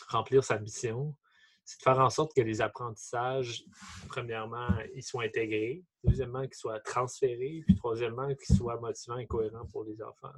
remplir 0.08 0.44
sa 0.44 0.60
mission, 0.60 1.16
c'est 1.64 1.78
de 1.78 1.84
faire 1.84 2.00
en 2.00 2.10
sorte 2.10 2.34
que 2.36 2.42
les 2.42 2.62
apprentissages, 2.62 3.64
premièrement, 4.08 4.70
ils 4.96 5.04
soient 5.04 5.24
intégrés, 5.24 5.84
deuxièmement, 6.04 6.44
qu'ils 6.44 6.56
soient 6.56 6.80
transférés, 6.80 7.64
puis 7.66 7.76
troisièmement, 7.76 8.34
qu'ils 8.36 8.56
soient 8.56 8.80
motivants 8.80 9.18
et 9.18 9.28
cohérents 9.28 9.68
pour 9.68 9.84
les 9.84 10.02
enfants. 10.02 10.34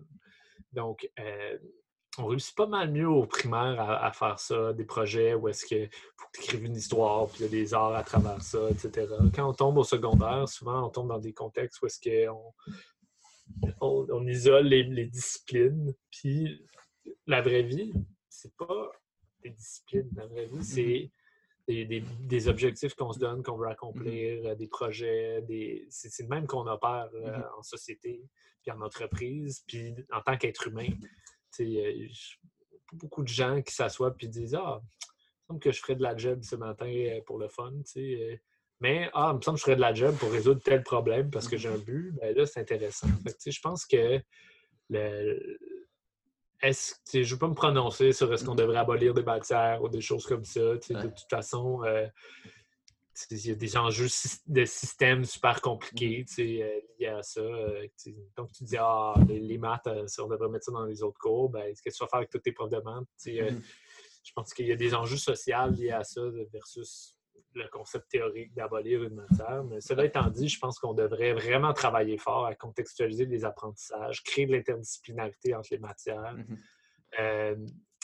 Donc, 0.74 1.10
euh, 1.20 1.58
on 2.18 2.28
réussit 2.28 2.56
pas 2.56 2.68
mal 2.68 2.92
mieux 2.92 3.10
au 3.10 3.26
primaire 3.26 3.80
à, 3.80 4.12
faire 4.12 4.40
ça, 4.40 4.74
des 4.74 4.86
projets 4.86 5.34
où 5.34 5.48
est-ce 5.48 5.66
qu'il 5.66 5.90
faut 6.16 6.28
que 6.32 6.38
tu 6.38 6.44
écrives 6.44 6.66
une 6.66 6.76
histoire, 6.76 7.28
puis 7.28 7.40
il 7.40 7.44
y 7.44 7.46
a 7.46 7.50
des 7.50 7.74
arts 7.74 7.96
à 7.96 8.04
travers 8.04 8.42
ça, 8.42 8.70
etc. 8.70 9.08
Quand 9.34 9.50
on 9.50 9.54
tombe 9.54 9.78
au 9.78 9.84
secondaire, 9.84 10.48
souvent 10.48 10.86
on 10.86 10.90
tombe 10.90 11.08
dans 11.08 11.20
des 11.20 11.34
contextes 11.34 11.82
où 11.82 11.88
est-ce 11.88 12.00
qu'on 12.00 12.54
on, 13.82 14.28
isole 14.28 14.68
les, 14.68 15.06
disciplines, 15.06 15.94
puis 16.12 16.64
la 17.26 17.42
vraie 17.42 17.64
vie, 17.64 17.94
c'est 18.30 18.56
pas 18.58 18.92
des 19.42 19.50
disciplines. 19.50 20.10
La 20.16 20.28
vraie 20.28 20.46
vie, 20.46 20.64
c'est 20.64 21.12
des, 21.68 22.48
objectifs 22.48 22.94
qu'on 22.96 23.14
se 23.14 23.20
donne, 23.20 23.44
qu'on 23.44 23.58
veut 23.58 23.68
accomplir, 23.68 24.46
euh, 24.46 24.56
des 24.56 24.68
projets, 24.68 25.42
des... 25.44 25.86
c'est 25.90 26.24
le 26.24 26.30
même 26.30 26.48
qu'on 26.48 26.68
opère 26.68 27.10
euh, 27.14 27.38
mm-hmm. 27.38 27.58
en 27.58 27.64
société, 27.64 28.22
puis 28.62 28.72
en 28.72 28.82
entreprise, 28.82 29.64
puis 29.68 29.96
en 30.12 30.22
tant 30.22 30.38
qu'être 30.38 30.68
humain. 30.68 30.90
A 31.60 31.64
beaucoup 32.94 33.24
de 33.24 33.28
gens 33.28 33.62
qui 33.62 33.74
s'assoient 33.74 34.16
et 34.20 34.28
disent 34.28 34.56
Ah, 34.56 34.82
il 34.82 34.84
me 34.84 35.48
semble 35.48 35.60
que 35.60 35.72
je 35.72 35.80
ferais 35.80 35.96
de 35.96 36.04
la 36.04 36.18
job 36.18 36.44
ce 36.44 36.56
matin 36.56 36.88
euh, 36.88 37.22
pour 37.26 37.38
le 37.38 37.48
fun. 37.48 37.74
Mais 38.80 39.10
ah, 39.14 39.30
il 39.32 39.38
me 39.38 39.42
semble 39.42 39.56
que 39.56 39.60
je 39.60 39.64
ferais 39.64 39.76
de 39.76 39.82
la 39.82 39.94
job 39.94 40.16
pour 40.18 40.32
résoudre 40.32 40.62
tel 40.62 40.84
problème 40.84 41.30
parce 41.32 41.48
que 41.48 41.58
j'ai 41.58 41.70
un 41.70 41.78
but. 41.78 42.14
Ben 42.20 42.36
là, 42.36 42.46
c'est 42.46 42.60
intéressant. 42.60 43.08
je 43.46 43.60
pense 43.62 43.86
que 43.86 44.20
le, 44.90 45.58
est-ce 46.64 46.96
je 47.12 47.20
ne 47.20 47.26
veux 47.26 47.38
pas 47.38 47.48
me 47.48 47.54
prononcer 47.54 48.14
sur 48.14 48.34
est-ce 48.34 48.46
qu'on 48.46 48.56
devrait 48.56 48.78
abolir 48.78 49.14
des 49.14 49.24
matières 49.24 49.84
ou 49.84 49.90
des 49.90 50.02
choses 50.02 50.26
comme 50.26 50.46
ça. 50.46 50.62
De 50.62 50.78
toute 50.78 51.30
façon, 51.30 51.84
euh, 51.84 52.08
il 53.30 53.48
y 53.48 53.52
a 53.52 53.56
des 53.56 53.78
enjeux 53.78 54.08
de 54.48 54.66
système 54.66 55.26
super 55.26 55.62
compliqués 55.62 56.24
mm-hmm. 56.24 56.64
euh, 56.64 56.80
liés 57.00 57.08
à 57.08 57.22
ça. 57.22 57.42
Euh, 57.42 57.88
donc, 58.38 58.52
tu 58.54 58.64
dis, 58.64 58.78
ah, 58.80 59.14
les, 59.28 59.58
maths, 59.58 59.88
si 60.08 60.22
on 60.22 60.28
devrait 60.28 60.50
mettre 60.50 60.66
ça 60.66 60.72
dans 60.72 60.86
les 60.86 61.04
autres 61.04 61.20
cours, 61.20 61.50
ben, 61.50 61.64
qu'est-ce 61.66 61.84
que 61.84 61.90
tu 61.90 62.04
vas 62.04 62.08
faire 62.08 62.18
avec 62.20 62.30
toutes 62.30 62.44
tes 62.44 62.54
profs 62.54 62.72
de 62.72 62.80
maths? 62.80 63.04
Mm-hmm. 63.26 63.62
Je 64.24 64.32
pense 64.34 64.54
qu'il 64.54 64.68
y 64.68 64.72
a 64.72 64.78
des 64.78 64.96
enjeux 64.96 65.18
sociaux 65.18 65.68
liés 65.70 65.92
à 65.92 66.04
ça 66.06 66.22
versus 66.52 67.18
le 67.56 67.68
concept 67.70 68.10
théorique 68.10 68.54
d'abolir 68.54 69.04
une 69.04 69.16
matière. 69.16 69.64
Mais 69.64 69.82
cela 69.82 70.06
étant 70.06 70.30
dit, 70.30 70.48
je 70.48 70.60
pense 70.60 70.80
qu'on 70.80 70.94
devrait 70.94 71.34
vraiment 71.34 71.74
travailler 71.74 72.18
fort 72.18 72.46
à 72.46 72.56
contextualiser 72.56 73.26
les 73.26 73.46
apprentissages, 73.46 74.24
créer 74.24 74.46
de 74.46 74.54
l'interdisciplinarité 74.54 75.56
entre 75.56 75.70
les 75.72 75.80
matières, 75.80 76.36
mm-hmm. 76.36 76.58
euh, 77.20 77.56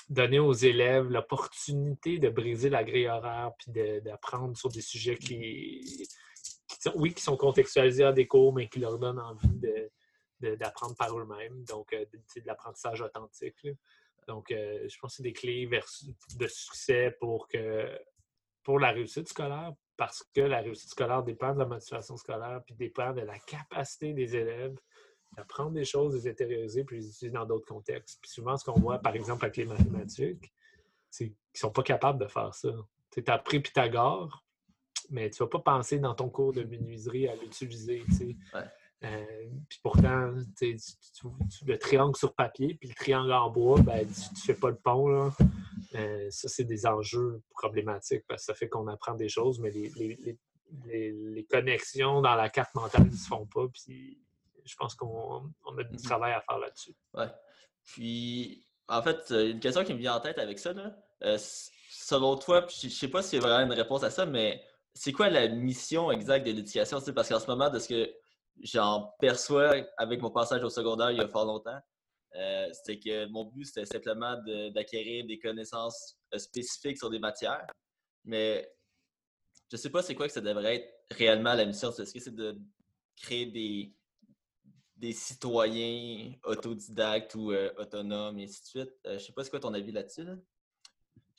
donner 0.10 0.40
aux 0.40 0.54
élèves 0.54 1.08
l'opportunité 1.10 2.20
de 2.20 2.30
briser 2.30 2.70
la 2.70 2.84
grille 2.84 3.08
horaire 3.08 3.52
puis 3.58 3.72
d'apprendre 4.02 4.58
sur 4.58 4.70
des 4.70 4.82
sujets 4.82 5.18
qui, 5.18 6.08
sont, 6.80 6.94
oui, 6.96 7.14
qui 7.14 7.22
sont 7.22 7.38
contextualisés 7.38 8.04
à 8.04 8.12
des 8.12 8.28
cours, 8.28 8.54
mais 8.54 8.68
qui 8.68 8.80
leur 8.80 8.98
donnent 8.98 9.20
envie 9.20 9.62
d'apprendre 10.42 10.96
par 10.96 11.18
eux-mêmes. 11.18 11.64
Donc, 11.66 11.94
euh, 11.94 12.06
de 12.06 12.46
l'apprentissage 12.46 13.02
authentique. 13.02 13.68
Donc, 14.28 14.52
euh, 14.52 14.88
je 14.88 14.98
pense 15.00 15.14
que 15.14 15.18
c'est 15.18 15.24
des 15.24 15.34
clés 15.34 15.70
de 16.38 16.48
succès 16.48 17.16
pour 17.20 17.48
que 17.48 17.90
pour 18.64 18.80
la 18.80 18.92
réussite 18.92 19.28
scolaire 19.28 19.74
parce 19.98 20.24
que 20.34 20.42
la 20.42 20.62
réussite 20.62 20.90
scolaire 20.90 21.24
dépend 21.24 21.54
de 21.54 21.60
la 21.60 21.66
motivation 21.66 22.16
scolaire 22.18 22.62
puis 22.66 22.76
dépend 22.76 23.14
de 23.14 23.22
la 23.22 23.38
capacité 23.40 24.14
des 24.14 24.36
élèves 24.36 24.76
d'apprendre 25.36 25.72
des 25.72 25.86
choses, 25.86 26.14
de 26.14 26.20
les 26.20 26.28
intérioriser 26.28 26.84
puis 26.84 26.98
les 26.98 27.08
utiliser 27.08 27.30
dans 27.32 27.46
d'autres 27.46 27.68
contextes. 27.68 28.20
Puis 28.22 28.32
souvent, 28.32 28.58
ce 28.58 28.66
qu'on 28.66 28.80
voit, 28.80 29.00
par 29.00 29.16
exemple, 29.16 29.46
avec 29.46 29.58
les 29.58 29.66
mathématiques, 29.66 30.52
c'est 31.10 31.26
qu'ils 31.26 31.36
ne 31.56 31.60
sont 31.60 31.72
pas 31.72 31.84
capables 31.84 32.20
de 32.20 32.28
faire 32.28 32.54
ça. 32.54 32.70
Tu 33.12 33.24
as 33.28 33.34
appris 33.34 33.60
Pythagore, 33.60 34.44
mais 35.10 35.30
tu 35.30 35.42
ne 35.42 35.46
vas 35.46 35.50
pas 35.50 35.60
penser 35.60 36.00
dans 36.00 36.14
ton 36.14 36.30
cours 36.30 36.54
de 36.54 36.64
menuiserie 36.64 37.28
à 37.28 37.36
l'utiliser. 37.36 38.04
Euh, 39.04 39.26
puis 39.70 39.80
pourtant, 39.82 40.34
tu, 40.58 40.76
le 41.66 41.78
triangle 41.78 42.16
sur 42.16 42.34
papier, 42.34 42.76
puis 42.76 42.90
le 42.90 42.96
triangle 42.96 43.32
en 43.32 43.50
bois, 43.50 43.82
ben, 43.82 44.06
tu 44.06 44.34
ne 44.34 44.38
fais 44.38 44.54
pas 44.54 44.70
le 44.70 44.76
pont. 44.76 45.08
Là. 45.08 45.32
Euh, 45.96 46.28
ça, 46.30 46.48
c'est 46.48 46.66
des 46.66 46.86
enjeux 46.86 47.42
problématiques 47.52 48.24
parce 48.28 48.42
que 48.42 48.46
ça 48.46 48.54
fait 48.54 48.70
qu'on 48.70 48.88
apprend 48.88 49.16
des 49.16 49.30
choses, 49.30 49.60
mais 49.60 49.72
les, 49.72 50.38
les, 50.86 51.46
connexions 51.50 52.22
dans 52.22 52.36
la 52.36 52.50
carte 52.50 52.76
mentale 52.76 53.08
ne 53.08 53.16
se 53.16 53.28
font 53.28 53.48
pas. 53.48 53.68
Puis 53.74 54.22
je 54.66 54.76
pense 54.76 54.94
qu'on 54.96 55.46
a 55.78 55.84
du 55.84 55.98
mm-hmm. 55.98 56.04
travail 56.04 56.34
à 56.34 56.42
faire 56.42 56.60
là-dessus. 56.60 56.96
Ouais. 57.16 57.28
Puis 57.86 58.68
en 58.88 59.02
fait, 59.02 59.32
une 59.32 59.60
question 59.60 59.84
qui 59.84 59.94
me 59.94 60.00
vient 60.00 60.16
en 60.16 60.20
tête 60.20 60.38
avec 60.38 60.60
ça, 60.60 60.74
là. 60.74 60.96
selon 61.38 62.38
toi, 62.38 62.66
je 62.70 62.88
ne 62.88 62.92
sais 62.92 63.08
pas 63.08 63.22
y 63.34 63.38
a 63.38 63.40
vraiment 63.40 63.72
une 63.74 63.80
réponse 63.80 64.04
à 64.04 64.10
ça, 64.10 64.26
mais 64.26 64.64
c'est 64.94 65.12
quoi 65.12 65.30
la 65.30 65.48
mission 65.48 66.12
exacte 66.12 66.46
de 66.46 66.52
l'éducation? 66.52 67.00
Parce 67.16 67.30
qu'en 67.30 67.40
ce 67.40 67.48
moment, 67.48 67.70
de 67.70 67.80
ce 67.80 67.88
que 67.88 68.12
j'en 68.62 69.14
perçois 69.20 69.76
avec 69.98 70.22
mon 70.22 70.32
passage 70.32 70.64
au 70.64 70.70
secondaire 70.70 71.12
il 71.12 71.18
y 71.18 71.22
a 71.22 71.28
fort 71.28 71.46
longtemps, 71.46 71.80
euh, 72.36 72.70
c'était 72.74 73.00
que 73.00 73.26
mon 73.28 73.46
but, 73.46 73.66
c'était 73.66 73.86
simplement 73.86 74.38
d'acquérir 74.74 75.26
des 75.26 75.40
connaissances 75.40 76.18
euh, 76.34 76.38
spécifiques 76.38 76.98
sur 76.98 77.10
des 77.10 77.20
matières. 77.20 77.66
Mais 78.24 78.70
je 79.70 79.76
ne 79.76 79.78
sais 79.78 79.90
pas 79.90 80.02
c'est 80.02 80.16
quoi 80.16 80.28
que 80.28 80.34
ça 80.34 80.42
devrait 80.42 80.76
être 80.76 80.94
réellement 81.12 81.54
la 81.54 81.66
mission. 81.66 81.92
Est-ce 81.92 82.14
que 82.14 82.20
c'est 82.20 82.36
de 82.36 82.58
créer 83.16 83.48
des, 83.48 83.94
des 84.96 85.14
citoyens 85.14 86.34
autodidactes 86.44 87.34
ou 87.36 87.52
euh, 87.52 87.72
autonomes 87.78 88.38
et 88.40 88.44
ainsi 88.44 88.62
de 88.62 88.68
suite? 88.68 88.94
je 89.06 89.14
ne 89.14 89.18
sais 89.18 89.34
pas 89.34 89.44
c'est 89.44 89.50
quoi 89.50 89.60
ton 89.60 89.74
avis 89.74 89.92
là-dessus. 89.92 90.22
ouais, 90.22 90.36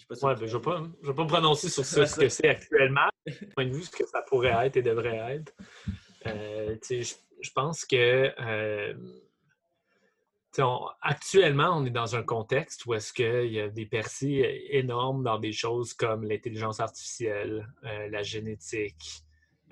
ben, 0.09 0.47
je 0.47 0.57
ne 0.57 0.61
vais, 1.07 1.15
pas 1.15 1.23
me 1.23 1.29
prononcer 1.29 1.69
sur 1.69 1.85
ce 1.85 2.21
que 2.21 2.29
c'est 2.29 2.49
actuellement, 2.49 3.09
point 3.55 3.67
de 3.67 3.73
vue 3.73 3.85
ce 3.85 3.91
que 3.91 4.07
ça 4.07 4.23
pourrait 4.23 4.67
être 4.67 4.77
et 4.77 4.83
devrait 4.83 5.37
être. 5.37 5.53
je, 6.25 7.15
je, 7.43 7.51
pense 7.53 7.85
que 7.85 8.33
actuellement, 11.01 11.77
on 11.77 11.85
est 11.85 11.91
dans 11.91 12.17
un 12.17 12.23
contexte 12.23 12.87
où 12.87 12.95
est-ce 12.95 13.13
qu'il 13.13 13.53
y 13.53 13.61
a 13.61 13.69
des 13.69 13.87
percées 13.87 14.67
énormes 14.71 15.23
dans 15.23 15.39
des 15.39 15.53
choses 15.53 15.95
comme 15.95 16.25
l'intelligence 16.25 16.81
artificielle, 16.81 17.69
euh, 17.85 18.09
la 18.09 18.23
génétique, 18.23 19.23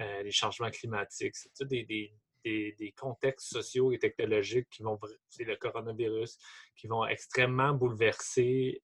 euh, 0.00 0.22
les 0.22 0.30
changements 0.30 0.70
climatiques. 0.70 1.34
C'est 1.34 1.66
des, 1.66 1.84
des, 1.84 2.12
des, 2.44 2.94
contextes 2.96 3.48
sociaux 3.48 3.92
et 3.92 3.98
technologiques 3.98 4.68
qui 4.70 4.82
vont, 4.82 4.98
c'est 5.28 5.44
le 5.44 5.56
coronavirus, 5.56 6.38
qui 6.76 6.86
vont 6.86 7.04
extrêmement 7.04 7.72
bouleverser 7.72 8.82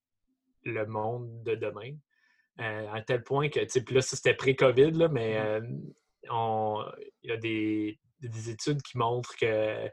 le 0.65 0.87
monde 0.87 1.43
de 1.45 1.55
demain. 1.55 1.95
Euh, 2.61 2.87
à 2.93 3.03
tel 3.03 3.23
point 3.23 3.49
que, 3.49 3.61
tu 3.61 3.69
sais, 3.69 3.85
puis 3.85 3.95
là, 3.97 4.01
ça 4.01 4.17
c'était 4.17 4.35
pré-COVID, 4.35 5.09
mais 5.11 5.61
mm-hmm. 5.61 6.93
il 7.23 7.31
y 7.31 7.33
a 7.33 7.37
des, 7.37 7.99
des 8.21 8.51
études 8.51 8.83
qui 8.83 8.99
montrent 8.99 9.37
que, 9.37 9.87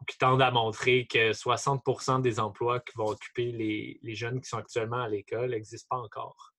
ou 0.00 0.04
qui 0.04 0.18
tendent 0.18 0.42
à 0.42 0.50
montrer 0.50 1.06
que 1.06 1.32
60 1.32 2.22
des 2.22 2.40
emplois 2.40 2.80
qui 2.80 2.96
vont 2.96 3.06
occuper 3.06 3.52
les, 3.52 4.14
jeunes 4.14 4.40
qui 4.40 4.48
sont 4.48 4.58
actuellement 4.58 5.02
à 5.02 5.08
l'école 5.08 5.50
n'existent 5.50 5.96
pas 5.96 6.02
encore. 6.02 6.52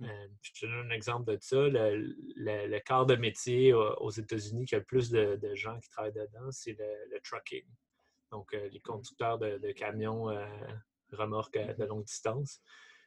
Mmh. 0.00 0.06
Euh, 0.06 0.28
je 0.42 0.52
te 0.52 0.66
donne 0.66 0.90
un 0.90 0.94
exemple 0.94 1.32
de 1.32 1.38
ça. 1.40 1.56
Le, 1.56 2.14
le, 2.36 2.78
quart 2.80 3.06
de 3.06 3.16
métier 3.16 3.72
aux 3.72 4.10
États-Unis 4.10 4.66
qui 4.66 4.74
a 4.74 4.78
le 4.78 4.84
plus 4.84 5.10
de, 5.10 5.38
gens 5.54 5.78
qui 5.80 5.88
travaillent 5.90 6.12
dedans, 6.12 6.50
c'est 6.50 6.76
le, 6.78 7.20
trucking. 7.22 7.66
Donc, 8.30 8.54
euh, 8.54 8.68
les 8.68 8.78
mmh. 8.78 8.82
conducteurs 8.82 9.38
de, 9.38 9.72
camions 9.72 10.30
euh, 10.30 10.46
remorques 11.12 11.58
de 11.58 11.84
mmh. 11.84 11.88
longue 11.88 12.04
distance. 12.04 12.60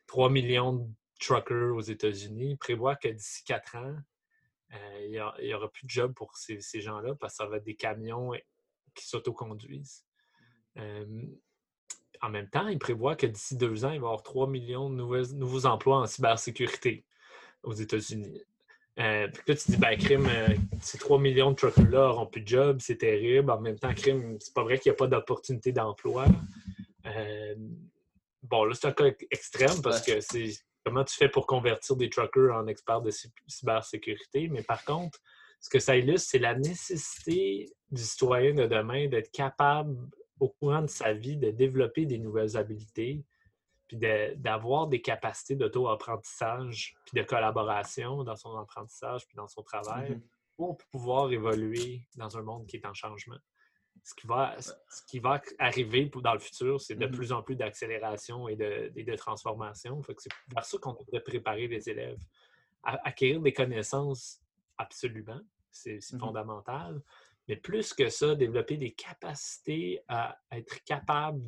3 0.07 0.29
millions 0.29 0.73
de 0.73 0.87
truckers 1.19 1.75
aux 1.75 1.81
États-Unis 1.81 2.57
prévoient 2.57 2.95
que 2.95 3.07
d'ici 3.07 3.43
4 3.45 3.75
ans, 3.77 3.95
euh, 4.73 5.35
il 5.39 5.47
n'y 5.47 5.53
aura 5.53 5.71
plus 5.71 5.85
de 5.85 5.89
job 5.89 6.13
pour 6.13 6.35
ces, 6.35 6.59
gens-là 6.81 7.15
parce 7.15 7.33
que 7.33 7.37
ça 7.37 7.45
va 7.45 7.57
être 7.57 7.63
des 7.63 7.75
camions 7.75 8.31
qui 8.93 9.07
s'autoconduisent. 9.07 10.05
Euh, 10.77 11.05
en 12.21 12.29
même 12.29 12.49
temps, 12.49 12.67
il 12.67 12.79
prévoit 12.79 13.15
que 13.15 13.27
d'ici 13.27 13.57
deux 13.57 13.85
ans, 13.85 13.91
il 13.91 13.99
va 13.99 14.05
y 14.05 14.09
avoir 14.09 14.23
3 14.23 14.47
millions 14.47 14.89
de 14.89 14.95
nouveaux, 14.95 15.65
emplois 15.65 15.99
en 15.99 16.05
cybersécurité 16.07 17.05
aux 17.63 17.73
États-Unis. 17.73 18.41
Euh, 18.97 19.27
puis 19.27 19.43
là, 19.47 19.55
tu 19.55 19.71
dis, 19.71 19.77
ben, 19.77 19.97
crime, 19.97 20.29
ces 20.81 20.97
3 20.97 21.19
millions 21.19 21.51
de 21.51 21.55
truckers-là 21.55 22.07
n'auront 22.07 22.27
plus 22.27 22.41
de 22.41 22.47
job, 22.47 22.77
c'est 22.79 22.97
terrible. 22.97 23.51
En 23.51 23.59
même 23.59 23.77
temps, 23.77 23.93
crime, 23.93 24.37
c'est 24.39 24.53
pas 24.53 24.63
vrai 24.63 24.79
qu'il 24.79 24.91
n'y 24.91 24.95
a 24.95 24.97
pas 24.97 25.07
d'opportunité 25.07 25.71
d'emploi. 25.71 26.25
bon, 28.43 28.63
là, 28.63 28.73
c'est 28.73 28.87
un 28.87 28.93
cas 28.93 29.11
extrême 29.31 29.81
parce 29.81 30.01
que 30.01 30.21
c'est 30.21 30.53
comment 30.85 31.03
tu 31.03 31.15
fais 31.15 31.29
pour 31.29 31.47
convertir 31.47 31.95
des 31.95 32.09
truckers 32.09 32.55
en 32.55 32.67
experts 32.67 33.01
de 33.01 33.11
cybersécurité. 33.47 34.47
Mais 34.49 34.61
par 34.61 34.85
contre, 34.85 35.19
ce 35.59 35.69
que 35.69 35.79
ça 35.79 35.97
illustre, 35.97 36.29
c'est 36.29 36.39
la 36.39 36.53
nécessité 36.53 37.73
du 37.89 38.03
citoyen 38.03 38.53
de 38.53 38.67
demain 38.67 39.07
d'être 39.07 39.31
capable, 39.31 39.97
au 40.39 40.49
courant 40.49 40.81
de 40.81 40.87
sa 40.87 41.13
vie, 41.13 41.37
de 41.37 41.49
développer 41.49 42.05
des 42.05 42.19
nouvelles 42.19 42.55
habiletés, 42.55 43.25
puis 43.87 43.97
d'avoir 43.97 44.87
des 44.87 45.01
capacités 45.01 45.55
d'auto-apprentissage, 45.55 46.95
puis 47.05 47.19
de 47.19 47.25
collaboration 47.25 48.23
dans 48.23 48.35
son 48.35 48.55
apprentissage, 48.57 49.25
puis 49.27 49.35
dans 49.35 49.47
son 49.47 49.63
travail, 49.63 50.11
mm-hmm. 50.11 50.21
pour 50.57 50.77
pouvoir 50.91 51.31
évoluer 51.31 52.01
dans 52.15 52.37
un 52.37 52.41
monde 52.41 52.67
qui 52.67 52.77
est 52.77 52.85
en 52.85 52.93
changement 52.93 53.37
ce 54.05 54.13
qui 54.13 54.27
va, 54.27 54.55
ce 54.61 55.01
qui 55.07 55.19
va 55.19 55.41
arriver 55.57 56.11
dans 56.21 56.33
le 56.33 56.39
futur, 56.39 56.79
c'est 56.79 56.93
de 56.93 57.07
mm-hmm. 57.07 57.11
plus 57.11 57.31
en 57.31 57.41
plus 57.41 57.55
d'accélération 57.55 58.47
et 58.47 58.55
de, 58.55 58.91
de 58.95 59.15
transformation. 59.15 59.99
c'est 60.19 60.31
vers 60.53 60.63
ça 60.63 60.77
qu'on 60.77 60.93
devrait 60.93 61.23
préparer 61.23 61.67
les 61.67 61.89
élèves. 61.89 62.19
acquérir 62.83 63.41
des 63.41 63.51
connaissances, 63.51 64.41
absolument, 64.77 65.41
c'est 65.71 65.97
mm-hmm. 65.97 66.19
fondamental. 66.19 67.01
Mais 67.47 67.55
plus 67.55 67.93
que 67.95 68.09
ça, 68.09 68.35
développer 68.35 68.77
des 68.77 68.91
capacités 68.91 70.01
à 70.07 70.37
être 70.51 70.83
capable 70.83 71.41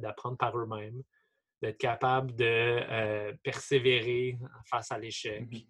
d'apprendre 0.00 0.36
par 0.36 0.58
eux-mêmes, 0.58 1.02
d'être 1.60 1.78
capable 1.78 2.34
de 2.34 2.44
euh, 2.44 3.32
persévérer 3.44 4.38
face 4.68 4.90
à 4.90 4.98
l'échec, 4.98 5.48
mm-hmm. 5.48 5.66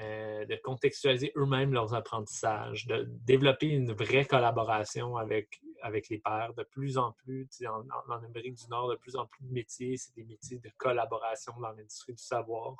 Euh, 0.00 0.44
de 0.46 0.56
contextualiser 0.56 1.30
eux-mêmes 1.36 1.72
leurs 1.72 1.94
apprentissages, 1.94 2.88
de 2.88 3.06
développer 3.08 3.68
une 3.68 3.92
vraie 3.92 4.24
collaboration 4.24 5.16
avec, 5.16 5.60
avec 5.82 6.08
les 6.08 6.18
pairs. 6.18 6.52
De 6.54 6.64
plus 6.64 6.98
en 6.98 7.12
plus, 7.12 7.46
en, 7.64 8.12
Amérique 8.12 8.56
du 8.56 8.68
Nord, 8.70 8.90
de 8.90 8.96
plus 8.96 9.14
en 9.14 9.26
plus 9.26 9.44
de 9.44 9.52
métiers, 9.52 9.96
c'est 9.96 10.12
des 10.16 10.24
métiers 10.24 10.58
de 10.58 10.68
collaboration 10.78 11.52
dans 11.60 11.70
l'industrie 11.70 12.12
du 12.12 12.22
savoir. 12.22 12.74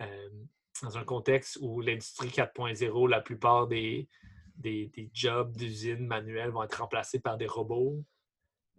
Euh, 0.00 0.30
dans 0.82 0.96
un 0.96 1.04
contexte 1.04 1.58
où 1.60 1.82
l'industrie 1.82 2.28
4.0, 2.28 3.10
la 3.10 3.20
plupart 3.20 3.66
des, 3.66 4.08
des, 4.56 5.10
jobs 5.12 5.54
d'usine 5.54 6.06
manuels 6.06 6.48
vont 6.48 6.62
être 6.62 6.80
remplacés 6.80 7.20
par 7.20 7.36
des 7.36 7.46
robots. 7.46 8.02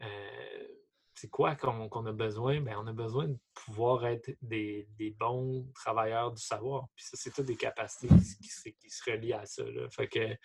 Euh, 0.01 0.67
c'est 1.15 1.29
quoi 1.29 1.55
qu'on 1.55 2.05
a 2.05 2.11
besoin? 2.11 2.59
Bien, 2.61 2.79
on 2.79 2.87
a 2.87 2.93
besoin 2.93 3.27
de 3.27 3.37
pouvoir 3.53 4.05
être 4.05 4.31
des, 4.41 4.87
bons 5.19 5.67
travailleurs 5.75 6.31
du 6.31 6.41
savoir. 6.41 6.87
Puis 6.95 7.05
ça, 7.05 7.17
c'est 7.17 7.31
toutes 7.31 7.45
des 7.45 7.55
capacités 7.55 8.07
qui, 8.09 8.89
se 8.89 9.11
relient 9.11 9.33
à 9.33 9.45
ça. 9.45 9.63
Fait 9.91 10.07
que 10.07 10.35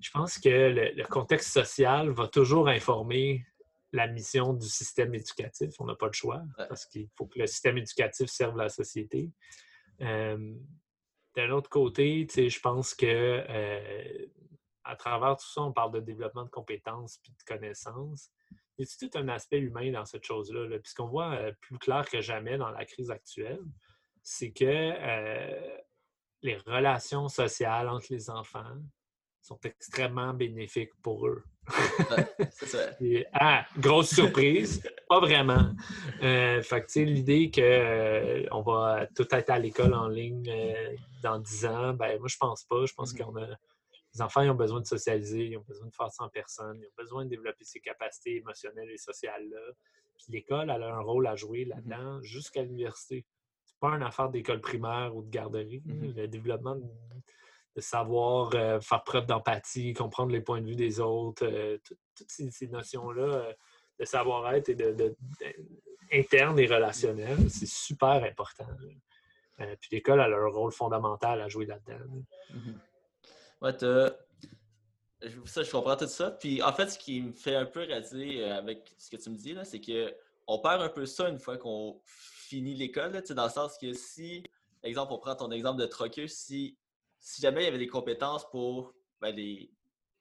je 0.00 0.10
pense 0.10 0.38
que 0.38 0.48
le, 0.48 1.04
contexte 1.04 1.52
social 1.52 2.10
va 2.10 2.28
toujours 2.28 2.68
informer 2.68 3.46
la 3.92 4.08
mission 4.08 4.52
du 4.52 4.68
système 4.68 5.14
éducatif. 5.14 5.74
On 5.78 5.84
n'a 5.84 5.94
pas 5.94 6.06
le 6.06 6.12
choix 6.12 6.42
parce 6.56 6.86
qu'il 6.86 7.08
faut 7.16 7.26
que 7.26 7.38
le 7.38 7.46
système 7.46 7.78
éducatif 7.78 8.28
serve 8.28 8.56
la 8.56 8.68
société. 8.68 9.30
D'un 10.00 11.50
autre 11.50 11.70
côté, 11.70 12.26
je 12.28 12.60
pense 12.60 12.94
que 12.94 13.06
euh, 13.06 14.26
à 14.84 14.96
travers 14.96 15.36
tout 15.36 15.46
ça, 15.46 15.62
on 15.62 15.72
parle 15.72 15.92
de 15.92 16.00
développement 16.00 16.44
de 16.44 16.50
compétences 16.50 17.18
et 17.26 17.30
de 17.30 17.44
connaissances 17.46 18.30
y 18.78 18.82
a 18.82 19.08
tout 19.08 19.18
un 19.18 19.28
aspect 19.28 19.58
humain 19.58 19.90
dans 19.92 20.04
cette 20.04 20.24
chose-là? 20.24 20.66
Là? 20.68 20.78
Puis 20.78 20.90
ce 20.90 20.94
qu'on 20.94 21.08
voit 21.08 21.32
euh, 21.34 21.52
plus 21.60 21.78
clair 21.78 22.08
que 22.08 22.20
jamais 22.20 22.58
dans 22.58 22.70
la 22.70 22.84
crise 22.84 23.10
actuelle, 23.10 23.62
c'est 24.22 24.52
que 24.52 24.64
euh, 24.64 25.78
les 26.42 26.56
relations 26.56 27.28
sociales 27.28 27.88
entre 27.88 28.06
les 28.10 28.30
enfants 28.30 28.76
sont 29.40 29.58
extrêmement 29.64 30.32
bénéfiques 30.32 30.94
pour 31.02 31.26
eux. 31.26 31.44
ah, 33.34 33.66
grosse 33.78 34.14
surprise, 34.14 34.82
pas 35.08 35.20
vraiment. 35.20 35.70
Euh, 36.22 36.62
fait 36.62 36.94
l'idée 36.96 37.50
qu'on 37.50 38.62
va 38.62 39.06
tout 39.14 39.26
être 39.30 39.50
à 39.50 39.58
l'école 39.58 39.94
en 39.94 40.08
ligne 40.08 40.50
dans 41.22 41.38
10 41.38 41.66
ans, 41.66 41.92
ben 41.94 42.18
moi 42.18 42.28
je 42.28 42.36
pense 42.38 42.64
pas. 42.64 42.86
Je 42.86 42.94
pense 42.94 43.14
mm-hmm. 43.14 43.24
qu'on 43.24 43.36
a 43.36 43.48
les 44.14 44.22
enfants 44.22 44.42
ils 44.42 44.50
ont 44.50 44.54
besoin 44.54 44.80
de 44.80 44.86
socialiser, 44.86 45.46
ils 45.46 45.56
ont 45.56 45.64
besoin 45.66 45.86
de 45.88 45.94
faire 45.94 46.10
ça 46.10 46.24
en 46.24 46.28
personne, 46.28 46.78
ils 46.80 46.86
ont 46.86 46.96
besoin 46.96 47.24
de 47.24 47.30
développer 47.30 47.64
ces 47.64 47.80
capacités 47.80 48.36
émotionnelles 48.36 48.90
et 48.90 48.96
sociales-là. 48.96 49.72
Puis 50.16 50.26
l'école, 50.28 50.70
elle 50.70 50.82
a 50.82 50.94
un 50.94 51.00
rôle 51.00 51.26
à 51.26 51.34
jouer 51.34 51.64
mm-hmm. 51.64 51.68
là-dedans 51.68 52.22
jusqu'à 52.22 52.62
l'université. 52.62 53.26
C'est 53.64 53.78
pas 53.80 53.90
une 53.90 54.02
affaire 54.02 54.28
d'école 54.28 54.60
primaire 54.60 55.16
ou 55.16 55.22
de 55.22 55.30
garderie. 55.30 55.82
Mm-hmm. 55.86 56.14
Le 56.14 56.28
développement 56.28 56.76
de, 56.76 57.80
savoir 57.80 58.54
euh, 58.54 58.80
faire 58.80 59.02
preuve 59.02 59.26
d'empathie, 59.26 59.94
comprendre 59.94 60.30
les 60.30 60.40
points 60.40 60.60
de 60.60 60.66
vue 60.66 60.76
des 60.76 61.00
autres, 61.00 61.44
euh, 61.44 61.76
toutes 62.14 62.30
ces, 62.30 62.68
notions-là 62.68 63.22
euh, 63.22 63.52
de 63.98 64.04
savoir-être 64.04 64.68
et 64.68 64.76
de, 64.76 65.16
interne 66.12 66.58
et 66.60 66.66
relationnel, 66.66 67.50
c'est 67.50 67.66
super 67.66 68.22
important. 68.22 68.68
puis 69.56 69.88
l'école 69.90 70.20
a 70.20 70.26
un 70.26 70.46
rôle 70.46 70.70
fondamental 70.70 71.40
à 71.40 71.48
jouer 71.48 71.66
là-dedans. 71.66 71.98
Ça, 75.46 75.62
je 75.62 75.70
comprends 75.70 75.96
tout 75.96 76.06
ça. 76.06 76.30
Puis 76.32 76.62
en 76.62 76.72
fait, 76.72 76.88
ce 76.88 76.98
qui 76.98 77.22
me 77.22 77.32
fait 77.32 77.56
un 77.56 77.64
peu 77.64 77.86
raser 77.88 78.44
euh, 78.44 78.58
avec 78.58 78.94
ce 78.98 79.10
que 79.10 79.16
tu 79.16 79.30
me 79.30 79.36
dis, 79.36 79.56
c'est 79.64 79.80
qu'on 79.80 80.58
perd 80.58 80.82
un 80.82 80.88
peu 80.90 81.06
ça 81.06 81.28
une 81.28 81.38
fois 81.38 81.56
qu'on 81.56 82.00
finit 82.04 82.74
l'école, 82.74 83.12
dans 83.12 83.44
le 83.44 83.50
sens 83.50 83.78
que 83.78 83.92
si, 83.94 84.42
exemple, 84.82 85.12
on 85.12 85.18
prend 85.18 85.34
ton 85.34 85.50
exemple 85.50 85.80
de 85.80 85.86
troqueux, 85.86 86.28
si, 86.28 86.76
si 87.18 87.40
jamais 87.40 87.62
il 87.62 87.64
y 87.64 87.68
avait 87.68 87.78
des 87.78 87.86
compétences 87.86 88.48
pour 88.50 88.92
ben, 89.20 89.34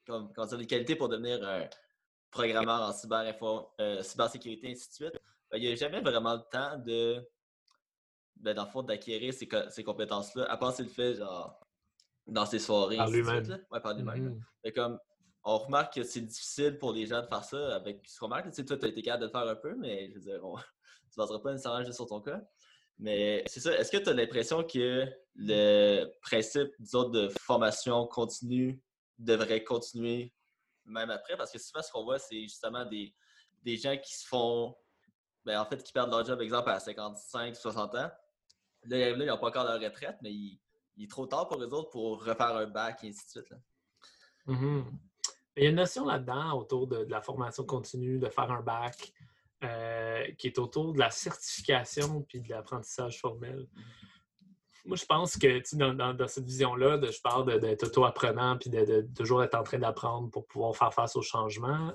comme, 0.05 0.31
des 0.57 0.67
qualités 0.67 0.95
pour 0.95 1.09
devenir 1.09 1.45
un 1.45 1.67
programmeur 2.31 2.81
en 2.81 2.93
cyber 2.93 3.35
euh, 3.79 4.01
cybersécurité, 4.01 4.71
ainsi 4.71 4.87
de 4.87 4.93
suite, 4.93 5.21
ben, 5.51 5.57
il 5.57 5.67
n'y 5.67 5.71
a 5.71 5.75
jamais 5.75 5.99
vraiment 5.99 6.35
le 6.35 6.41
temps 6.49 6.77
de, 6.77 7.27
ben, 8.37 8.53
dans 8.53 8.63
le 8.63 8.69
fond, 8.69 8.83
d'acquérir 8.83 9.33
ces, 9.33 9.49
ces 9.69 9.83
compétences-là, 9.83 10.45
à 10.45 10.55
part 10.55 10.73
s'il 10.73 10.85
le 10.85 10.91
fait, 10.91 11.15
genre, 11.15 11.62
dans 12.27 12.45
ses 12.45 12.59
soirées. 12.59 12.97
Par 12.97 13.09
lui-même. 13.09 13.65
Ouais, 13.71 13.79
par 13.79 13.93
lui-même. 13.93 14.41
Mm-hmm. 14.63 14.73
comme, 14.73 14.99
on 15.43 15.57
remarque 15.57 15.95
que 15.95 16.03
c'est 16.03 16.21
difficile 16.21 16.77
pour 16.77 16.93
les 16.93 17.05
gens 17.05 17.21
de 17.21 17.27
faire 17.27 17.43
ça 17.43 17.75
avec 17.75 18.01
ce 18.07 18.19
qu'on 18.19 18.27
remarque. 18.27 18.49
Tu 18.49 18.53
sais, 18.53 18.65
toi, 18.65 18.77
tu 18.77 18.85
as 18.85 18.89
été 18.89 19.01
capable 19.01 19.23
de 19.23 19.27
le 19.27 19.31
faire 19.31 19.47
un 19.47 19.55
peu, 19.55 19.75
mais 19.75 20.09
je 20.09 20.15
veux 20.15 20.21
dire, 20.21 20.39
on... 20.43 20.55
tu 21.13 21.19
ne 21.19 21.23
baseras 21.23 21.39
pas 21.39 21.51
nécessairement 21.51 21.83
juste 21.83 21.95
sur 21.95 22.07
ton 22.07 22.21
cas. 22.21 22.41
Mais 22.97 23.43
c'est 23.47 23.59
ça. 23.59 23.75
Est-ce 23.77 23.91
que 23.91 23.97
tu 23.97 24.09
as 24.09 24.13
l'impression 24.13 24.63
que 24.63 25.05
le 25.35 26.05
principe, 26.21 26.69
disons, 26.79 27.09
de 27.09 27.29
formation 27.41 28.05
continue 28.07 28.81
devrait 29.17 29.63
continuer 29.63 30.33
même 30.85 31.09
après? 31.09 31.35
Parce 31.35 31.51
que 31.51 31.59
souvent, 31.59 31.81
ce 31.81 31.91
qu'on 31.91 32.03
voit, 32.03 32.19
c'est 32.19 32.41
justement 32.41 32.85
des, 32.85 33.13
des 33.63 33.77
gens 33.77 33.97
qui 33.97 34.15
se 34.15 34.27
font, 34.27 34.75
ben, 35.43 35.59
en 35.59 35.65
fait, 35.65 35.83
qui 35.83 35.91
perdent 35.91 36.11
leur 36.11 36.25
job, 36.25 36.39
exemple, 36.41 36.69
à 36.69 36.79
55, 36.79 37.55
60 37.55 37.95
ans. 37.95 38.11
Là, 38.85 39.09
ils 39.09 39.17
n'ont 39.17 39.37
pas 39.37 39.47
encore 39.47 39.65
leur 39.65 39.81
retraite, 39.81 40.17
mais 40.21 40.33
il, 40.95 41.03
est 41.03 41.09
trop 41.09 41.27
tard 41.27 41.47
pour 41.47 41.61
eux 41.61 41.73
autres 41.73 41.89
pour 41.89 42.23
refaire 42.23 42.55
un 42.55 42.67
bac 42.67 43.03
et 43.03 43.09
ainsi 43.09 43.25
de 43.25 43.29
suite. 43.29 43.49
Là. 43.49 43.57
Mm-hmm. 44.47 44.83
Il 45.55 45.63
y 45.63 45.67
a 45.67 45.69
une 45.69 45.75
notion 45.75 46.05
là-dedans 46.05 46.57
autour 46.57 46.87
de, 46.87 47.05
la 47.09 47.21
formation 47.21 47.63
continue, 47.63 48.17
de 48.17 48.29
faire 48.29 48.51
un 48.51 48.61
bac, 48.61 49.13
euh, 49.63 50.25
qui 50.37 50.47
est 50.47 50.57
autour 50.59 50.93
de 50.93 50.99
la 50.99 51.09
certification 51.09 52.23
puis 52.23 52.41
de 52.41 52.49
l'apprentissage 52.49 53.19
formel. 53.19 53.67
Moi, 54.85 54.97
je 54.97 55.05
pense 55.05 55.37
que 55.37 55.85
dans, 55.93 56.27
cette 56.27 56.43
vision-là, 56.43 56.99
je 57.01 57.21
parle 57.21 57.59
d'être 57.61 57.83
auto-apprenant 57.85 58.57
puis 58.57 58.69
de, 58.69 59.07
toujours 59.15 59.41
être 59.43 59.55
en 59.55 59.63
train 59.63 59.79
d'apprendre 59.79 60.29
pour 60.29 60.45
pouvoir 60.47 60.75
faire 60.75 60.93
face 60.93 61.15
au 61.15 61.21
changement. 61.21 61.93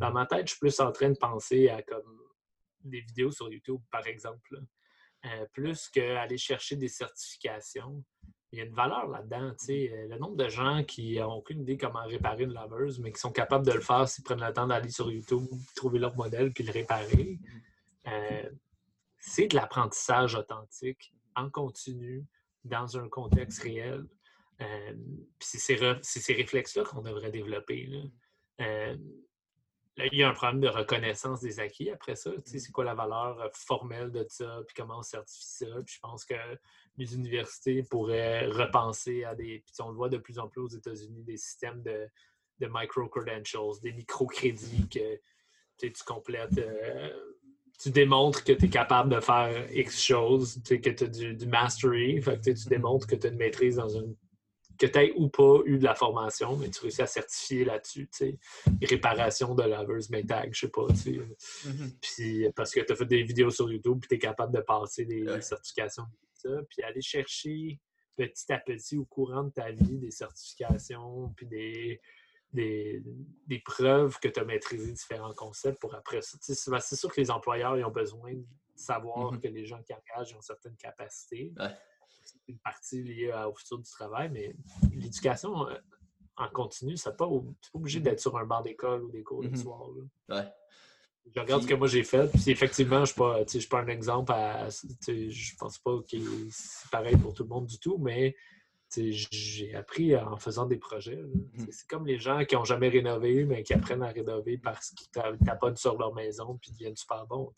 Dans 0.00 0.10
ma 0.10 0.26
tête, 0.26 0.48
je 0.48 0.52
suis 0.52 0.58
plus 0.58 0.80
en 0.80 0.90
train 0.90 1.10
de 1.10 1.18
penser 1.18 1.68
à 1.68 1.82
comme 1.82 2.20
des 2.80 3.00
vidéos 3.00 3.30
sur 3.30 3.48
YouTube, 3.52 3.80
par 3.90 4.06
exemple, 4.06 4.60
euh, 5.26 5.46
plus 5.52 5.88
qu'aller 5.88 6.38
chercher 6.38 6.76
des 6.76 6.88
certifications 6.88 8.02
il 8.52 8.60
y 8.60 8.62
a 8.62 8.64
une 8.64 8.74
valeur 8.74 9.08
là-dedans. 9.08 9.52
Euh, 9.68 10.08
le 10.08 10.18
nombre 10.18 10.36
de 10.36 10.48
gens 10.48 10.84
qui 10.84 11.18
n'ont 11.18 11.34
aucune 11.34 11.62
idée 11.62 11.76
comment 11.76 12.04
réparer 12.04 12.44
une 12.44 12.52
laveuse, 12.52 13.00
mais 13.00 13.12
qui 13.12 13.20
sont 13.20 13.32
capables 13.32 13.66
de 13.66 13.72
le 13.72 13.80
faire 13.80 14.08
s'ils 14.08 14.24
prennent 14.24 14.44
le 14.44 14.52
temps 14.52 14.66
d'aller 14.66 14.88
sur 14.88 15.10
YouTube, 15.10 15.46
trouver 15.74 15.98
leur 15.98 16.16
modèle 16.16 16.52
puis 16.52 16.64
le 16.64 16.72
réparer, 16.72 17.38
euh, 18.06 18.50
c'est 19.18 19.48
de 19.48 19.56
l'apprentissage 19.56 20.36
authentique, 20.36 21.12
en 21.34 21.50
continu, 21.50 22.24
dans 22.64 22.96
un 22.96 23.08
contexte 23.08 23.62
réel. 23.62 24.06
C'est 25.38 25.58
ces, 25.58 26.32
réflexes-là 26.32 26.84
qu'on 26.84 27.02
devrait 27.02 27.30
développer. 27.30 27.90
Il 29.98 30.18
y 30.18 30.22
a 30.22 30.28
un 30.28 30.34
problème 30.34 30.60
de 30.60 30.68
reconnaissance 30.68 31.40
des 31.40 31.58
acquis 31.58 31.90
après 31.90 32.16
ça. 32.16 32.30
c'est 32.44 32.70
quoi 32.72 32.84
la 32.84 32.94
valeur 32.94 33.40
euh, 33.40 33.48
formelle 33.52 34.10
de 34.10 34.26
ça, 34.28 34.60
puis 34.66 34.74
comment 34.76 34.98
on 34.98 35.02
certifie 35.02 35.44
ça? 35.44 35.66
je 35.86 35.98
pense 36.00 36.24
que 36.24 36.34
les 36.98 37.14
universités 37.14 37.82
pourraient 37.82 38.46
repenser 38.46 39.24
à 39.24 39.34
des. 39.34 39.62
Puis 39.64 39.74
on 39.80 39.90
le 39.90 39.96
voit 39.96 40.08
de 40.08 40.18
plus 40.18 40.38
en 40.38 40.48
plus 40.48 40.60
aux 40.60 40.68
États-Unis, 40.68 41.22
des 41.24 41.36
systèmes 41.36 41.82
de, 41.82 42.08
micro-credentials, 42.60 43.80
des 43.82 43.92
micro-crédits 43.92 44.88
que 44.88 45.18
tu 45.78 46.04
complètes. 46.04 46.58
Euh, 46.58 47.10
tu 47.78 47.90
démontres 47.90 48.44
que 48.44 48.52
tu 48.52 48.66
es 48.66 48.68
capable 48.70 49.14
de 49.14 49.20
faire 49.20 49.70
X 49.70 50.02
choses, 50.02 50.62
que 50.64 50.74
tu 50.74 51.04
as 51.04 51.08
du, 51.08 51.46
mastery, 51.46 52.22
fait 52.22 52.42
que, 52.42 52.50
tu 52.50 52.68
démontres 52.68 53.06
que 53.06 53.16
tu 53.16 53.26
as 53.26 53.30
une 53.30 53.36
maîtrise 53.36 53.76
dans 53.76 53.88
une 53.88 54.16
que 54.78 54.86
tu 54.86 54.98
aies 54.98 55.12
ou 55.16 55.28
pas 55.28 55.60
eu 55.64 55.78
de 55.78 55.84
la 55.84 55.94
formation, 55.94 56.56
mais 56.56 56.70
tu 56.70 56.80
réussis 56.80 57.02
à 57.02 57.06
certifier 57.06 57.64
là-dessus, 57.64 58.08
tu 58.08 58.18
sais, 58.18 58.38
réparation 58.82 59.54
de 59.54 59.62
laveuse 59.62 60.10
métag, 60.10 60.50
je 60.52 60.60
sais 60.60 60.68
pas, 60.68 60.86
tu 60.88 60.96
sais. 60.96 61.10
Mm-hmm. 61.10 61.96
Puis 62.00 62.46
parce 62.54 62.72
que 62.72 62.80
tu 62.80 62.92
as 62.92 62.96
fait 62.96 63.06
des 63.06 63.22
vidéos 63.22 63.50
sur 63.50 63.70
YouTube, 63.70 63.98
puis 64.00 64.08
tu 64.08 64.14
es 64.16 64.18
capable 64.18 64.54
de 64.54 64.60
passer 64.60 65.04
des 65.04 65.40
certifications, 65.40 66.04
puis 66.42 66.82
aller 66.82 67.02
chercher 67.02 67.80
petit 68.16 68.52
à 68.52 68.58
petit 68.58 68.96
au 68.96 69.04
courant 69.04 69.44
de 69.44 69.50
ta 69.50 69.70
vie 69.70 69.98
des 69.98 70.10
certifications, 70.10 71.32
puis 71.36 71.46
des, 71.46 72.00
des, 72.52 73.62
preuves 73.64 74.18
que 74.20 74.28
tu 74.28 74.40
as 74.40 74.44
maîtrisé 74.44 74.90
différents 74.92 75.34
concepts 75.34 75.80
pour 75.80 75.94
après 75.94 76.22
ça. 76.22 76.38
C'est 76.40 76.96
sûr 76.96 77.12
que 77.12 77.20
les 77.20 77.30
employeurs 77.30 77.76
ils 77.76 77.84
ont 77.84 77.90
besoin 77.90 78.32
de 78.32 78.44
savoir 78.74 79.34
mm-hmm. 79.34 79.40
que 79.40 79.48
les 79.48 79.66
gens 79.66 79.82
qui 79.82 79.92
engagent 79.92 80.34
ont 80.34 80.40
certaines 80.40 80.76
capacités 80.76 81.52
c'est 81.58 81.95
une 82.48 82.58
partie 82.58 83.02
liée 83.02 83.32
au 83.48 83.54
futur 83.54 83.78
du 83.78 83.90
travail, 83.90 84.30
mais 84.32 84.56
l'éducation 84.92 85.68
euh, 85.68 85.74
en 86.36 86.48
continu, 86.48 86.96
c'est 86.96 87.16
pas, 87.16 87.26
pas 87.26 87.34
obligé 87.74 88.00
d'être 88.00 88.20
sur 88.20 88.36
un 88.36 88.44
banc 88.44 88.60
d'école 88.62 89.04
ou 89.04 89.10
des 89.10 89.22
cours 89.22 89.42
de 89.42 89.48
mm-hmm. 89.48 89.62
soir. 89.62 89.88
Je 91.34 91.40
regarde 91.40 91.62
ce 91.62 91.66
que 91.66 91.74
moi 91.74 91.88
j'ai 91.88 92.04
fait, 92.04 92.30
puis 92.30 92.50
effectivement, 92.50 93.04
je 93.04 93.12
ne 93.20 93.46
suis, 93.46 93.68
pas 93.68 93.80
un 93.80 93.88
exemple 93.88 94.32
à. 94.32 94.68
Je 94.68 95.56
pense 95.56 95.78
pas 95.78 95.98
que 96.08 96.16
c'est 96.50 96.90
pareil 96.90 97.16
pour 97.16 97.34
tout 97.34 97.42
le 97.42 97.48
monde 97.48 97.66
du 97.66 97.78
tout, 97.78 97.98
mais 97.98 98.36
j'ai 98.96 99.74
appris 99.74 100.16
en 100.16 100.36
faisant 100.36 100.66
des 100.66 100.76
projets. 100.76 101.16
Mm-hmm. 101.16 101.68
C'est 101.70 101.88
comme 101.88 102.06
les 102.06 102.18
gens 102.18 102.44
qui 102.44 102.54
n'ont 102.54 102.64
jamais 102.64 102.88
rénové, 102.88 103.44
mais 103.44 103.62
qui 103.62 103.74
apprennent 103.74 104.02
à 104.02 104.08
rénover 104.08 104.58
parce 104.58 104.90
qu'ils 104.90 105.08
tapotent 105.10 105.78
sur 105.78 105.98
leur 105.98 106.14
maison 106.14 106.58
puis 106.60 106.72
deviennent 106.72 106.96
super 106.96 107.26
bons. 107.26 107.52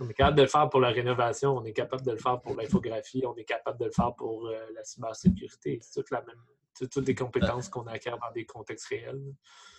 On 0.00 0.08
est 0.08 0.14
capable 0.14 0.36
de 0.36 0.42
le 0.42 0.48
faire 0.48 0.68
pour 0.68 0.80
la 0.80 0.90
rénovation, 0.90 1.56
on 1.56 1.64
est 1.64 1.72
capable 1.72 2.04
de 2.04 2.12
le 2.12 2.18
faire 2.18 2.40
pour 2.40 2.54
l'infographie, 2.54 3.24
on 3.26 3.34
est 3.36 3.44
capable 3.44 3.80
de 3.80 3.86
le 3.86 3.90
faire 3.90 4.14
pour 4.14 4.46
euh, 4.46 4.56
la 4.74 4.84
cybersécurité. 4.84 5.80
C'est 5.82 6.02
toute 6.02 6.10
la 6.10 6.22
même, 6.22 6.40
toutes 6.88 7.06
les 7.06 7.14
compétences 7.14 7.68
qu'on 7.68 7.86
acquiert 7.86 8.18
dans 8.18 8.30
des 8.32 8.44
contextes 8.44 8.86
réels. 8.86 9.34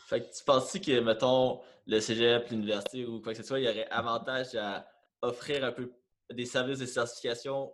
Fait 0.07 0.21
que 0.21 0.35
tu 0.35 0.43
penses 0.43 0.73
que, 0.73 0.99
mettons, 0.99 1.62
le 1.85 1.99
cégep, 1.99 2.49
l'université 2.49 3.05
ou 3.05 3.21
quoi 3.21 3.33
que 3.33 3.38
ce 3.38 3.47
soit, 3.47 3.59
il 3.59 3.65
y 3.65 3.69
aurait 3.69 3.88
avantage 3.89 4.55
à 4.55 4.85
offrir 5.21 5.63
un 5.63 5.71
peu 5.71 5.91
des 6.31 6.45
services 6.45 6.79
de 6.79 6.85
certification 6.85 7.71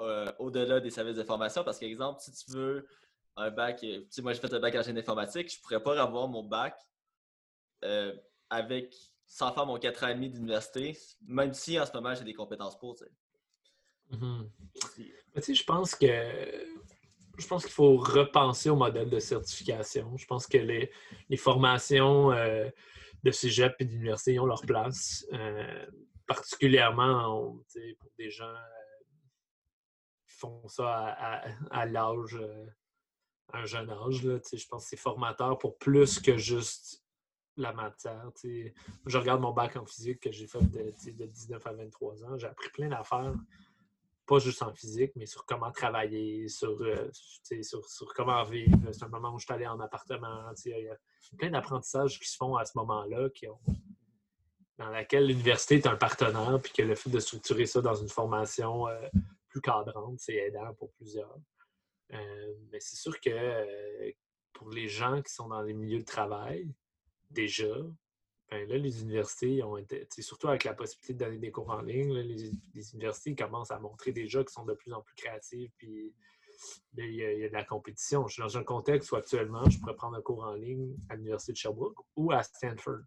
euh, 0.00 0.30
au-delà 0.38 0.80
des 0.80 0.90
services 0.90 1.16
de 1.16 1.24
formation? 1.24 1.64
Parce 1.64 1.78
qu'exemple, 1.78 2.20
si 2.20 2.32
tu 2.32 2.52
veux 2.52 2.86
un 3.36 3.50
bac, 3.50 3.82
euh, 3.84 4.02
sais, 4.10 4.22
moi 4.22 4.32
j'ai 4.32 4.40
fait 4.40 4.52
un 4.52 4.60
bac 4.60 4.74
en 4.74 4.82
génie 4.82 5.00
informatique, 5.00 5.52
je 5.52 5.60
pourrais 5.60 5.82
pas 5.82 6.00
avoir 6.00 6.28
mon 6.28 6.42
bac 6.42 6.78
avec 8.50 8.94
sans 9.26 9.52
faire 9.52 9.66
mon 9.66 9.78
4 9.78 10.04
ans 10.04 10.08
et 10.08 10.14
demi 10.14 10.30
d'université, 10.30 10.96
même 11.26 11.52
si 11.52 11.78
en 11.78 11.86
ce 11.86 11.92
moment 11.92 12.14
j'ai 12.14 12.24
des 12.24 12.34
compétences 12.34 12.78
pour. 12.78 12.96
Tu 12.96 13.04
sais. 13.04 13.10
Mm-hmm. 14.16 14.48
tu 14.94 15.42
sais, 15.42 15.54
je 15.54 15.64
pense 15.64 15.94
que 15.94 16.06
je 17.38 17.46
pense 17.46 17.64
qu'il 17.64 17.72
faut 17.72 17.96
repenser 17.96 18.68
au 18.68 18.76
modèle 18.76 19.08
de 19.08 19.18
certification. 19.18 20.16
Je 20.16 20.26
pense 20.26 20.46
que 20.46 20.58
les, 20.58 20.90
formations 21.36 22.32
euh, 22.32 22.68
de 23.22 23.30
cégep 23.30 23.74
et 23.78 23.84
d'université 23.84 24.38
ont 24.40 24.46
leur 24.46 24.62
place, 24.62 25.24
euh, 25.32 25.86
particulièrement 26.26 27.56
pour 28.00 28.10
des 28.18 28.30
gens 28.30 28.44
euh, 28.44 28.77
font 30.38 30.66
ça 30.68 30.88
à, 31.70 31.86
l'âge, 31.86 32.38
un 33.52 33.64
jeune 33.64 33.90
âge. 33.90 34.20
Je 34.20 34.66
pense 34.68 34.84
que 34.84 34.90
c'est 34.90 34.96
formateur 34.96 35.58
pour 35.58 35.78
plus 35.78 36.20
que 36.20 36.36
juste 36.36 37.02
la 37.56 37.72
matière. 37.72 38.30
Je 39.06 39.18
regarde 39.18 39.40
mon 39.40 39.52
bac 39.52 39.76
en 39.76 39.84
physique 39.84 40.20
que 40.20 40.32
j'ai 40.32 40.46
fait 40.46 40.62
de, 40.62 41.26
19 41.26 41.66
à 41.66 41.72
23 41.72 42.24
ans. 42.24 42.38
J'ai 42.38 42.46
appris 42.46 42.70
plein 42.70 42.88
d'affaires, 42.88 43.34
pas 44.26 44.38
juste 44.38 44.62
en 44.62 44.72
physique, 44.72 45.12
mais 45.16 45.26
sur 45.26 45.44
comment 45.44 45.72
travailler, 45.72 46.48
sur, 46.48 46.80
euh, 46.80 47.10
comment 48.14 48.44
vivre. 48.44 48.76
C'est 48.92 49.02
un 49.02 49.08
moment 49.08 49.34
où 49.34 49.38
je 49.38 49.44
suis 49.44 49.54
allé 49.54 49.66
en 49.66 49.80
appartement. 49.80 50.52
Il 50.64 50.70
y 50.70 50.88
a 50.88 50.96
plein 51.36 51.50
d'apprentissages 51.50 52.18
qui 52.18 52.28
se 52.28 52.36
font 52.36 52.56
à 52.56 52.64
ce 52.64 52.78
moment-là, 52.78 53.28
qui 53.30 53.48
ont, 53.48 53.60
dans 54.78 54.90
laquelle 54.90 55.26
l'université 55.26 55.76
est 55.76 55.86
un 55.86 55.96
partenaire, 55.96 56.60
puis 56.62 56.72
que 56.72 56.82
le 56.82 56.94
fait 56.94 57.10
de 57.10 57.18
structurer 57.18 57.66
ça 57.66 57.80
dans 57.80 57.94
une 57.94 58.08
formation 58.08 58.86
euh, 58.88 59.08
plus 59.48 59.60
cadrante, 59.60 60.18
c'est 60.20 60.36
aidant 60.36 60.74
pour 60.74 60.92
plusieurs. 60.92 61.38
Euh, 62.12 62.54
mais 62.70 62.80
c'est 62.80 62.96
sûr 62.96 63.20
que 63.20 64.14
pour 64.52 64.70
les 64.70 64.88
gens 64.88 65.20
qui 65.22 65.32
sont 65.32 65.48
dans 65.48 65.62
les 65.62 65.74
milieux 65.74 66.00
de 66.00 66.04
travail, 66.04 66.72
déjà, 67.30 67.76
ben 68.50 68.66
là, 68.66 68.78
les 68.78 69.02
universités 69.02 69.62
ont 69.62 69.76
été, 69.76 70.06
surtout 70.20 70.48
avec 70.48 70.64
la 70.64 70.72
possibilité 70.72 71.12
de 71.12 71.18
donner 71.18 71.38
des 71.38 71.50
cours 71.50 71.70
en 71.70 71.82
ligne, 71.82 72.14
les, 72.14 72.94
universités 72.94 73.34
commencent 73.34 73.70
à 73.70 73.78
montrer 73.78 74.12
déjà 74.12 74.42
qu'ils 74.42 74.50
sont 74.52 74.64
de 74.64 74.74
plus 74.74 74.92
en 74.92 75.02
plus 75.02 75.14
créatifs, 75.14 75.70
puis 75.76 76.14
il 76.96 77.14
y, 77.14 77.44
a, 77.44 77.48
de 77.48 77.52
la 77.52 77.64
compétition. 77.64 78.26
Je 78.26 78.34
suis 78.34 78.42
dans 78.42 78.56
un 78.56 78.64
contexte 78.64 79.12
où 79.12 79.16
actuellement, 79.16 79.68
je 79.68 79.78
pourrais 79.78 79.94
prendre 79.94 80.16
un 80.16 80.22
cours 80.22 80.42
en 80.44 80.54
ligne 80.54 80.96
à 81.08 81.16
l'Université 81.16 81.52
de 81.52 81.58
Sherbrooke 81.58 81.98
ou 82.16 82.32
à 82.32 82.42
Stanford. 82.42 83.02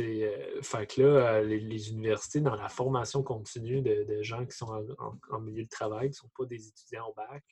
Euh, 0.00 0.62
fait 0.62 0.86
que 0.86 1.02
là, 1.02 1.32
euh, 1.32 1.42
les, 1.42 1.90
universités, 1.90 2.40
dans 2.40 2.54
la 2.54 2.68
formation 2.68 3.22
continue 3.22 3.80
de, 3.80 4.22
gens 4.22 4.44
qui 4.44 4.56
sont 4.56 4.86
en, 5.30 5.40
milieu 5.40 5.64
de 5.64 5.68
travail, 5.68 6.10
qui 6.10 6.16
ne 6.16 6.28
sont 6.28 6.30
pas 6.36 6.44
des 6.44 6.68
étudiants 6.68 7.08
au 7.08 7.14
bac, 7.14 7.42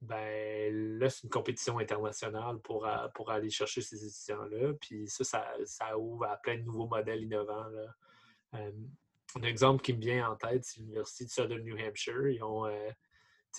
ben 0.00 0.98
là, 0.98 1.10
c'est 1.10 1.24
une 1.24 1.30
compétition 1.30 1.78
internationale 1.78 2.58
pour, 2.60 2.86
euh, 2.86 3.08
pour 3.14 3.30
aller 3.30 3.50
chercher 3.50 3.82
ces 3.82 4.06
étudiants-là. 4.06 4.72
Puis 4.80 5.08
ça, 5.08 5.24
ça, 5.64 5.98
ouvre 5.98 6.24
à 6.24 6.36
plein 6.36 6.56
de 6.56 6.62
nouveaux 6.62 6.86
modèles 6.86 7.22
innovants. 7.22 7.66
Un 8.52 9.42
exemple 9.42 9.82
qui 9.82 9.92
me 9.92 10.00
vient 10.00 10.30
en 10.30 10.36
tête, 10.36 10.64
c'est 10.64 10.80
l'Université 10.80 11.24
de 11.24 11.30
Southern 11.30 11.62
New 11.62 11.76
Hampshire. 11.76 12.28
Ils 12.28 12.42
ont, 12.42 12.64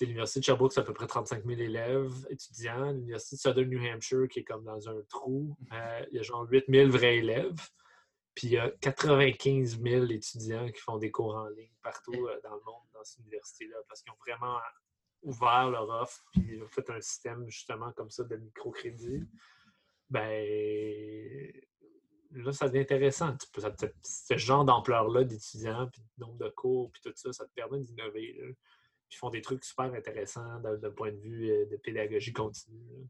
l'Université 0.00 0.40
de 0.40 0.44
Sherbrooke, 0.46 0.72
c'est 0.72 0.80
à 0.80 0.84
peu 0.84 0.94
près 0.94 1.06
35 1.06 1.44
000 1.44 1.60
élèves 1.60 2.26
étudiants. 2.30 2.90
L'Université 2.90 3.36
de 3.36 3.40
Southern 3.40 3.68
New 3.68 3.84
Hampshire, 3.84 4.26
qui 4.28 4.40
est 4.40 4.44
comme 4.44 4.64
dans 4.64 4.88
un 4.88 5.00
trou, 5.08 5.54
il 6.10 6.16
y 6.16 6.18
a 6.18 6.22
genre 6.22 6.46
8 6.50 6.64
000 6.68 6.90
vrais 6.90 7.18
élèves. 7.18 7.60
Puis 8.40 8.46
il 8.46 8.52
y 8.54 8.58
a 8.58 8.70
95 8.70 9.82
000 9.82 10.06
étudiants 10.06 10.66
qui 10.72 10.80
font 10.80 10.96
des 10.96 11.10
cours 11.10 11.36
en 11.36 11.48
ligne 11.48 11.74
partout 11.82 12.26
euh, 12.26 12.40
dans 12.42 12.54
le 12.54 12.62
monde, 12.64 12.86
dans 12.94 13.04
cette 13.04 13.18
université-là, 13.18 13.76
parce 13.86 14.00
qu'ils 14.00 14.12
ont 14.12 14.16
vraiment 14.26 14.58
ouvert 15.20 15.68
leur 15.68 15.90
offre, 15.90 16.24
puis 16.32 16.54
ils 16.54 16.62
ont 16.62 16.68
fait 16.68 16.88
un 16.88 17.02
système 17.02 17.46
justement 17.50 17.92
comme 17.92 18.08
ça 18.08 18.24
de 18.24 18.36
microcrédit. 18.36 19.28
Ben, 20.08 21.52
là, 22.30 22.50
ça 22.52 22.68
devient 22.68 22.80
intéressant. 22.80 23.36
Tu 23.36 23.46
peux, 23.52 23.60
ce 24.02 24.36
genre 24.38 24.64
d'ampleur-là 24.64 25.24
d'étudiants, 25.24 25.90
puis 25.92 26.00
de 26.00 26.24
nombre 26.24 26.38
de 26.38 26.48
cours, 26.48 26.90
puis 26.92 27.02
tout 27.02 27.12
ça, 27.16 27.34
ça 27.34 27.44
te 27.44 27.52
permet 27.52 27.80
d'innover. 27.80 28.56
Ils 29.10 29.16
font 29.16 29.28
des 29.28 29.42
trucs 29.42 29.66
super 29.66 29.92
intéressants 29.92 30.60
d'un 30.60 30.90
point 30.92 31.12
de 31.12 31.18
vue 31.18 31.50
euh, 31.50 31.66
de 31.66 31.76
pédagogie 31.76 32.32
continue. 32.32 33.06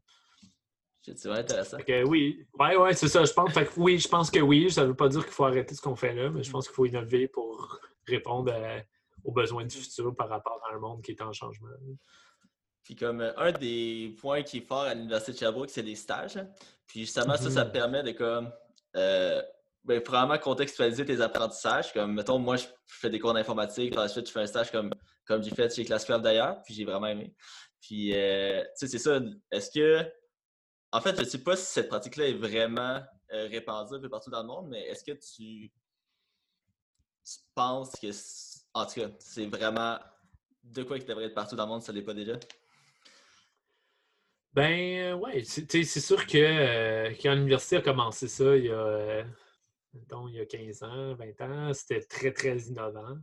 C'est 1.03 1.17
vraiment 1.25 1.39
intéressant. 1.39 1.77
Que 1.77 2.03
oui, 2.03 2.45
ouais, 2.59 2.75
ouais, 2.77 2.93
c'est 2.93 3.07
ça, 3.07 3.23
je 3.25 3.33
pense. 3.33 3.51
Fait 3.53 3.65
que 3.65 3.71
oui, 3.79 3.97
je 3.97 4.07
pense 4.07 4.29
que 4.29 4.39
oui. 4.39 4.69
Ça 4.71 4.83
ne 4.83 4.87
veut 4.89 4.95
pas 4.95 5.09
dire 5.09 5.23
qu'il 5.23 5.33
faut 5.33 5.45
arrêter 5.45 5.73
ce 5.73 5.81
qu'on 5.81 5.95
fait 5.95 6.13
là, 6.13 6.29
mais 6.29 6.43
je 6.43 6.51
pense 6.51 6.67
qu'il 6.67 6.75
faut 6.75 6.85
innover 6.85 7.27
pour 7.27 7.79
répondre 8.07 8.51
à- 8.53 8.81
aux 9.23 9.31
besoins 9.31 9.65
du 9.65 9.77
futur 9.77 10.15
par 10.15 10.29
rapport 10.29 10.61
à 10.69 10.75
un 10.75 10.79
monde 10.79 11.01
qui 11.01 11.11
est 11.11 11.21
en 11.21 11.33
changement. 11.33 11.69
Puis 12.83 12.95
comme 12.95 13.21
euh, 13.21 13.31
un 13.37 13.51
des 13.51 14.15
points 14.19 14.41
qui 14.43 14.57
est 14.57 14.61
fort 14.67 14.81
à 14.83 14.93
l'Université 14.93 15.31
de 15.33 15.37
Sherbrooke, 15.37 15.69
c'est 15.69 15.81
les 15.83 15.95
stages. 15.95 16.37
hein. 16.37 16.47
Puis 16.87 17.01
justement, 17.01 17.35
ça, 17.37 17.49
ça 17.49 17.61
te 17.63 17.67
Mhm. 17.67 17.71
permet 17.73 18.03
de 18.03 18.11
comme 18.11 18.51
euh, 18.95 19.41
ben, 19.83 20.01
vraiment 20.05 20.37
contextualiser 20.37 21.05
tes 21.05 21.21
apprentissages. 21.21 21.93
Comme 21.93 22.13
mettons, 22.13 22.37
moi, 22.39 22.57
je 22.57 22.65
fais 22.87 23.09
des 23.09 23.19
cours 23.19 23.33
d'informatique, 23.33 23.93
par 23.93 24.03
la 24.03 24.09
suite, 24.09 24.27
je 24.27 24.31
fais 24.31 24.41
un 24.41 24.45
stage 24.47 24.71
comme, 24.71 24.91
comme 25.25 25.41
j'ai 25.41 25.51
fait 25.51 25.73
chez 25.73 25.85
Classcraft 25.85 26.23
d'ailleurs, 26.23 26.61
puis 26.63 26.73
j'ai 26.73 26.83
vraiment 26.85 27.07
aimé. 27.07 27.33
Puis 27.81 28.11
euh, 28.15 28.61
tu 28.63 28.69
sais, 28.75 28.87
c'est 28.87 28.99
ça. 28.99 29.19
Est-ce 29.51 29.71
que. 29.71 30.05
En 30.91 31.01
fait, 31.01 31.15
je 31.15 31.21
ne 31.21 31.25
sais 31.25 31.43
pas 31.43 31.55
si 31.55 31.65
cette 31.65 31.87
pratique-là 31.87 32.27
est 32.27 32.33
vraiment 32.33 33.01
euh, 33.31 33.47
répandue 33.47 33.95
un 33.95 33.99
peu 33.99 34.09
partout 34.09 34.29
dans 34.29 34.41
le 34.41 34.47
monde, 34.47 34.67
mais 34.69 34.81
est-ce 34.87 35.03
que 35.03 35.11
tu, 35.13 35.71
tu 37.23 37.37
penses 37.55 37.93
que. 37.93 38.07
En 38.73 38.85
tout 38.85 39.01
cas, 39.01 39.09
c'est 39.19 39.47
vraiment 39.47 39.99
de 40.63 40.83
quoi 40.83 40.99
qui 40.99 41.05
devrait 41.05 41.25
être 41.25 41.33
partout 41.35 41.55
dans 41.55 41.65
le 41.65 41.69
monde, 41.69 41.81
si 41.81 41.87
ça 41.87 41.93
ne 41.93 41.97
l'est 41.99 42.05
pas 42.05 42.13
déjà? 42.13 42.37
Ben, 44.53 45.13
euh, 45.13 45.15
ouais, 45.15 45.43
c'est 45.45 45.83
sûr 45.85 46.25
que 46.27 46.37
euh, 46.37 47.13
quand 47.21 47.33
l'université 47.35 47.77
a 47.77 47.81
commencé 47.81 48.27
ça 48.27 48.57
il 48.57 48.65
y 48.65 48.69
a, 48.69 48.73
euh, 48.73 49.23
il 49.93 50.33
y 50.35 50.39
a 50.41 50.45
15 50.45 50.83
ans, 50.83 51.15
20 51.15 51.41
ans, 51.41 51.73
c'était 51.73 52.01
très, 52.01 52.33
très 52.33 52.57
innovant. 52.57 53.17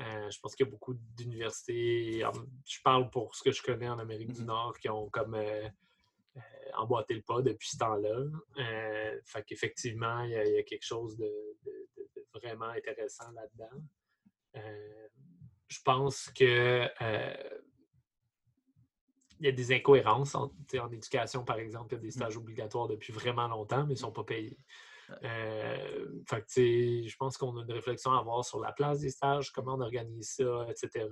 Euh, 0.00 0.30
je 0.30 0.38
pense 0.40 0.54
qu'il 0.56 0.66
y 0.66 0.68
a 0.68 0.70
beaucoup 0.70 0.94
d'universités, 0.94 2.24
je 2.66 2.78
parle 2.82 3.08
pour 3.10 3.34
ce 3.34 3.42
que 3.42 3.52
je 3.52 3.62
connais 3.62 3.88
en 3.88 3.98
Amérique 3.98 4.32
du 4.32 4.42
Mhm. 4.42 4.46
Nord, 4.46 4.78
qui 4.78 4.88
ont 4.88 5.08
comme 5.10 5.34
euh, 5.34 5.68
emboîté 6.76 7.14
le 7.14 7.22
pas 7.22 7.42
depuis 7.42 7.68
ce 7.68 7.78
temps-là. 7.78 8.24
Euh, 8.58 9.20
fait 9.24 9.42
qu'effectivement, 9.44 10.22
il 10.22 10.30
y, 10.30 10.36
a- 10.36 10.44
il 10.46 10.54
y 10.54 10.58
a 10.58 10.62
quelque 10.62 10.84
chose 10.84 11.16
de, 11.16 11.24
de- 11.64 11.88
de- 11.96 12.10
de 12.16 12.26
vraiment 12.38 12.66
intéressant 12.66 13.30
là-dedans. 13.32 13.82
Euh, 14.56 15.08
je 15.68 15.78
pense 15.84 16.30
que 16.30 16.88
euh, 17.02 17.58
il 19.40 19.46
y 19.46 19.48
a 19.48 19.52
des 19.52 19.72
incohérences 19.72 20.34
en, 20.34 20.52
éducation, 20.90 21.44
par 21.44 21.58
exemple. 21.58 21.94
Il 21.94 21.96
y 21.96 21.98
a 21.98 22.02
des 22.02 22.10
stages 22.10 22.36
obligatoires 22.36 22.88
depuis 22.88 23.12
vraiment 23.12 23.46
longtemps, 23.46 23.84
mais 23.84 23.92
ils 23.94 23.96
ne 23.96 24.00
sont 24.00 24.12
pas 24.12 24.24
payés. 24.24 24.58
Euh, 25.22 26.08
fait 26.28 26.42
que, 26.42 27.08
je 27.08 27.16
pense 27.16 27.36
qu'on 27.36 27.56
a 27.56 27.62
une 27.62 27.72
réflexion 27.72 28.12
à 28.12 28.18
avoir 28.18 28.44
sur 28.44 28.60
la 28.60 28.72
place 28.72 29.00
des 29.00 29.10
stages, 29.10 29.52
comment 29.52 29.74
on 29.74 29.80
organise 29.80 30.30
ça, 30.32 30.66
etc. 30.68 31.06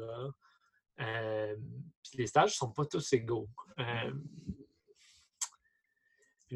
Euh, 1.00 1.56
puis 2.02 2.18
les 2.18 2.26
stages 2.26 2.50
ne 2.50 2.54
sont 2.56 2.72
pas 2.72 2.84
tous 2.86 3.12
égaux. 3.12 3.48
Euh, 3.78 4.12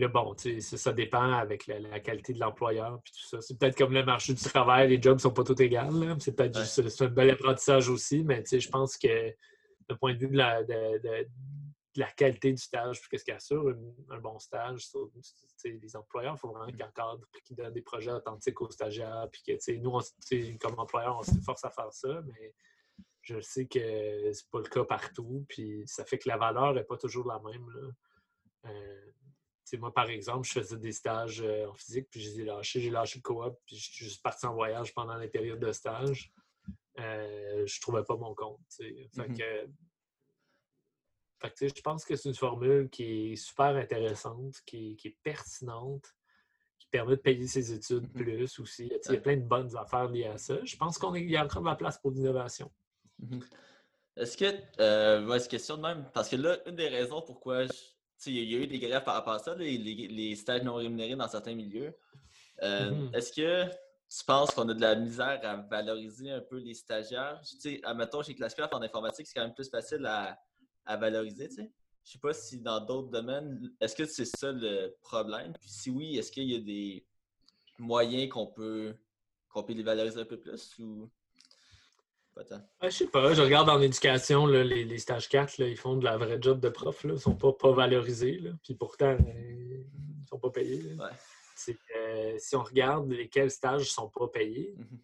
puis 0.01 0.07
là, 0.07 0.09
bon, 0.09 0.35
tu 0.35 0.61
sais, 0.63 0.77
ça, 0.79 0.93
dépend 0.95 1.33
avec 1.35 1.67
la, 1.67 1.79
la 1.79 2.01
qualité 2.01 2.33
de 2.33 2.41
l'employeur 2.41 3.01
puis 3.05 3.13
tout 3.13 3.27
ça. 3.29 3.41
C'est 3.43 3.59
peut-être 3.59 3.77
comme 3.77 3.93
le 3.93 4.03
marché 4.03 4.33
du 4.33 4.43
travail, 4.43 4.89
les 4.89 5.03
jobs 5.03 5.17
ne 5.17 5.21
sont 5.21 5.31
pas 5.31 5.45
tous 5.45 5.61
égaux. 5.61 5.77
là. 5.77 6.17
C'est 6.19 6.35
peut-être 6.35 6.57
Ouais. 6.57 6.63
juste 6.63 6.89
c'est 6.89 7.05
un 7.05 7.09
bel 7.09 7.29
apprentissage 7.31 7.91
aussi, 7.91 8.25
mais 8.25 8.43
tu 8.43 8.49
sais, 8.51 8.61
je 8.61 8.71
pense 8.71 8.97
que 8.97 9.29
du 9.29 9.97
point 9.99 10.15
de 10.15 10.19
vue 10.19 10.29
de 10.29 10.37
la, 10.39 10.63
de, 10.65 10.99
de- 10.99 11.29
de 11.97 12.01
la 12.01 12.11
qualité 12.13 12.53
du 12.53 12.63
stage, 12.63 13.01
puis 13.01 13.09
qu'est-ce 13.11 13.25
qui 13.25 13.33
assure 13.33 13.69
une- 13.69 13.95
un 14.11 14.19
bon 14.21 14.39
stage, 14.39 14.87
sur- 14.87 15.11
les 15.65 15.97
employeurs, 15.97 16.35
il 16.37 16.39
faut 16.39 16.49
vraiment 16.53 16.71
qu'ils 16.71 16.83
encadrent, 16.85 17.21
puis 17.33 17.43
qu'ils 17.43 17.57
donnent 17.57 17.73
des 17.75 17.83
projets 17.83 18.13
authentiques 18.13 18.61
aux 18.63 18.71
stagiaires, 18.71 19.27
puis 19.31 19.43
que 19.47 19.53
tu 19.53 19.59
sais, 19.61 19.77
nous, 19.77 19.91
on 19.91 20.01
s- 20.01 20.15
tu 20.27 20.43
sais, 20.45 20.57
comme 20.59 20.79
employeur, 20.79 21.19
on 21.19 21.23
s'efforce 21.23 21.65
à 21.65 21.71
faire 21.71 21.93
ça, 21.93 22.23
mais 22.27 22.55
je 23.23 23.39
sais 23.41 23.67
que 23.67 24.33
c'est 24.33 24.49
pas 24.51 24.61
le 24.61 24.69
cas 24.69 24.85
partout, 24.85 25.45
puis 25.49 25.83
ça 25.87 26.05
fait 26.07 26.17
que 26.19 26.29
la 26.29 26.39
valeur 26.39 26.73
n'est 26.73 26.85
pas 26.85 26.97
toujours 26.97 27.27
la 27.27 27.39
même. 27.41 27.69
là. 27.71 28.71
Euh, 28.71 29.11
tu 29.71 29.77
sais, 29.77 29.81
moi, 29.81 29.95
par 29.95 30.11
exemple, 30.11 30.47
je 30.49 30.53
faisais 30.53 30.77
des 30.79 30.91
stages 30.93 31.41
euh, 31.43 31.69
en 31.69 31.75
physique, 31.75 32.09
puis 32.11 32.21
je 32.21 32.31
les 32.31 32.41
ai 32.41 32.45
lâchés. 32.45 32.81
J'ai 32.81 32.91
lâché 32.91 33.19
le 33.19 33.23
coop, 33.23 33.57
puis 33.65 33.77
je 33.77 33.93
suis 33.93 34.05
juste 34.07 34.21
parti 34.23 34.45
en 34.47 34.53
voyage 34.55 34.93
pendant 34.95 35.17
les 35.17 35.29
périodes 35.29 35.61
de 35.61 35.71
stage. 35.71 36.33
Euh, 36.99 37.65
je 37.67 37.81
trouvais 37.81 38.03
pas 38.03 38.17
mon 38.17 38.35
compte. 38.35 38.61
Mhm. 38.81 39.37
que, 39.37 39.69
fait 41.41 41.51
que, 41.51 41.57
sais, 41.59 41.69
je 41.75 41.81
pense 41.83 42.05
que 42.05 42.17
c'est 42.17 42.29
une 42.29 42.35
formule 42.35 42.91
qui 42.91 43.33
est 43.33 43.37
super 43.37 43.77
intéressante, 43.77 44.57
qui, 44.67 44.93
est- 44.93 44.97
qui 44.97 45.09
est 45.09 45.17
pertinente, 45.23 46.15
qui 46.79 46.89
permet 46.89 47.17
de 47.17 47.21
payer 47.21 47.47
ses 47.47 47.73
études 47.73 48.09
Mhm. 48.15 48.25
plus 48.25 48.59
aussi. 48.59 48.91
Il 49.07 49.13
y 49.13 49.17
a 49.17 49.21
plein 49.21 49.37
de 49.37 49.43
bonnes 49.47 49.75
affaires 49.77 50.09
liées 50.09 50.27
à 50.27 50.37
ça. 50.37 50.63
Je 50.65 50.77
pense 50.77 50.99
qu'il 50.99 51.31
y 51.31 51.37
a 51.37 51.45
encore 51.45 51.63
de 51.63 51.69
la 51.69 51.77
place 51.77 51.99
pour 51.99 52.11
l'innovation. 52.11 52.71
Mhm. 53.21 53.41
Est-ce 54.17 54.37
que, 54.37 54.61
euh, 54.81 55.25
ouais, 55.29 55.41
question 55.47 55.77
de 55.77 55.83
même, 55.83 56.11
parce 56.13 56.29
que 56.29 56.37
là, 56.37 56.59
une 56.67 56.75
des 56.75 56.89
raisons 56.89 57.23
pourquoi, 57.23 57.67
je- 57.67 57.73
il 58.27 58.51
y 58.51 58.55
a 58.55 58.59
eu 58.59 58.67
des 58.67 58.79
grèves 58.79 59.05
par 59.05 59.15
rapport 59.15 59.35
à 59.35 59.39
ça, 59.39 59.55
les, 59.55 59.79
les- 59.79 60.09
les 60.09 60.37
stages 60.37 60.63
non 60.63 60.75
rémunérés 60.75 61.17
dans 61.17 61.29
certains 61.29 61.55
milieux. 61.55 61.95
Euh, 62.63 62.91
Mhm. 62.93 63.15
Est-ce 63.15 63.33
que 63.33 63.65
tu 63.69 64.25
penses 64.27 64.51
qu'on 64.53 64.69
a 64.69 64.75
de 64.75 64.81
la 64.81 64.95
misère 64.97 65.41
à 65.45 65.57
valoriser 65.57 66.31
un 66.31 66.41
peu 66.41 66.59
les 66.59 66.75
stagiaires? 66.75 67.41
Tu 67.49 67.59
sais, 67.61 67.81
admettons, 67.85 68.23
chez 68.23 68.35
Classcraft, 68.35 68.75
en 68.75 68.83
informatique, 68.83 69.27
c'est 69.27 69.35
quand 69.35 69.47
même 69.47 69.55
plus 69.55 69.71
facile 69.71 70.05
à, 70.07 70.39
à 70.87 70.97
valoriser, 70.97 71.49
tu 71.49 71.57
sais. 71.57 71.71
Je 72.05 72.13
sais 72.13 72.19
pas 72.19 72.33
si 72.33 72.59
dans 72.61 72.81
d'autres 72.85 73.11
domaines, 73.11 73.73
est-ce 73.81 73.95
que 73.95 74.07
c'est 74.07 74.25
ça 74.25 74.53
le 74.53 74.97
problème? 75.03 75.53
Puis 75.61 75.71
si 75.71 75.91
oui, 75.91 76.19
est-ce 76.19 76.33
qu'il 76.33 76.51
y 76.51 76.57
a 76.57 76.61
des 76.61 77.07
moyens 77.79 78.29
qu'on 78.31 78.47
peut, 78.47 78.97
qu'on 79.49 79.63
peut 79.65 79.73
les 79.75 79.83
valoriser 79.83 80.21
un 80.21 80.25
peu 80.25 80.39
plus 80.41 80.79
ou? 80.79 81.11
Ouais, 82.37 82.45
je 82.85 82.89
sais 82.91 83.07
pas, 83.09 83.35
je 83.35 83.43
regarde 83.43 83.69
en 83.69 83.81
éducation, 83.83 84.47
là, 84.47 84.65
les, 84.65 84.85
les 84.85 84.99
stages 84.99 85.29
4, 85.29 85.59
là, 85.59 85.67
ils 85.67 85.77
font 85.77 85.97
de 85.97 86.05
la 86.05 86.17
vraie 86.17 86.39
job 86.41 86.59
de 86.61 86.69
prof, 86.71 87.05
là, 87.05 87.15
ils 87.15 87.21
sont 87.21 87.35
pas, 87.37 87.53
pas 87.53 87.73
valorisés, 87.73 88.39
là, 88.39 88.53
puis 88.63 88.75
pourtant, 88.75 89.17
euh, 89.27 89.85
ils 90.23 90.27
sont 90.29 90.39
pas 90.39 90.51
payés. 90.51 90.95
Ouais. 90.95 91.11
Que, 91.67 92.39
si 92.39 92.57
on 92.57 92.63
regarde 92.63 93.11
lesquels 93.13 93.51
stages 93.51 93.91
sont 93.93 94.09
pas 94.09 94.29
payés, 94.29 94.75
Mhm. 94.79 94.99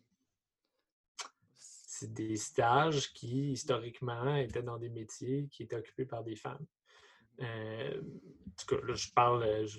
c'est 1.56 2.12
des 2.14 2.36
stages 2.36 3.12
qui, 3.12 3.52
historiquement, 3.52 4.34
étaient 4.36 4.62
dans 4.62 4.78
des 4.78 4.88
métiers 4.88 5.48
qui 5.50 5.64
étaient 5.64 5.76
occupés 5.76 6.06
par 6.06 6.22
des 6.24 6.36
femmes. 6.36 6.64
Euh, 7.40 8.00
en 8.00 8.50
tout 8.56 8.66
cas, 8.76 8.86
là, 8.86 8.94
je 8.94 9.10
parle... 9.12 9.42
euh, 9.42 9.66
Je, 9.66 9.78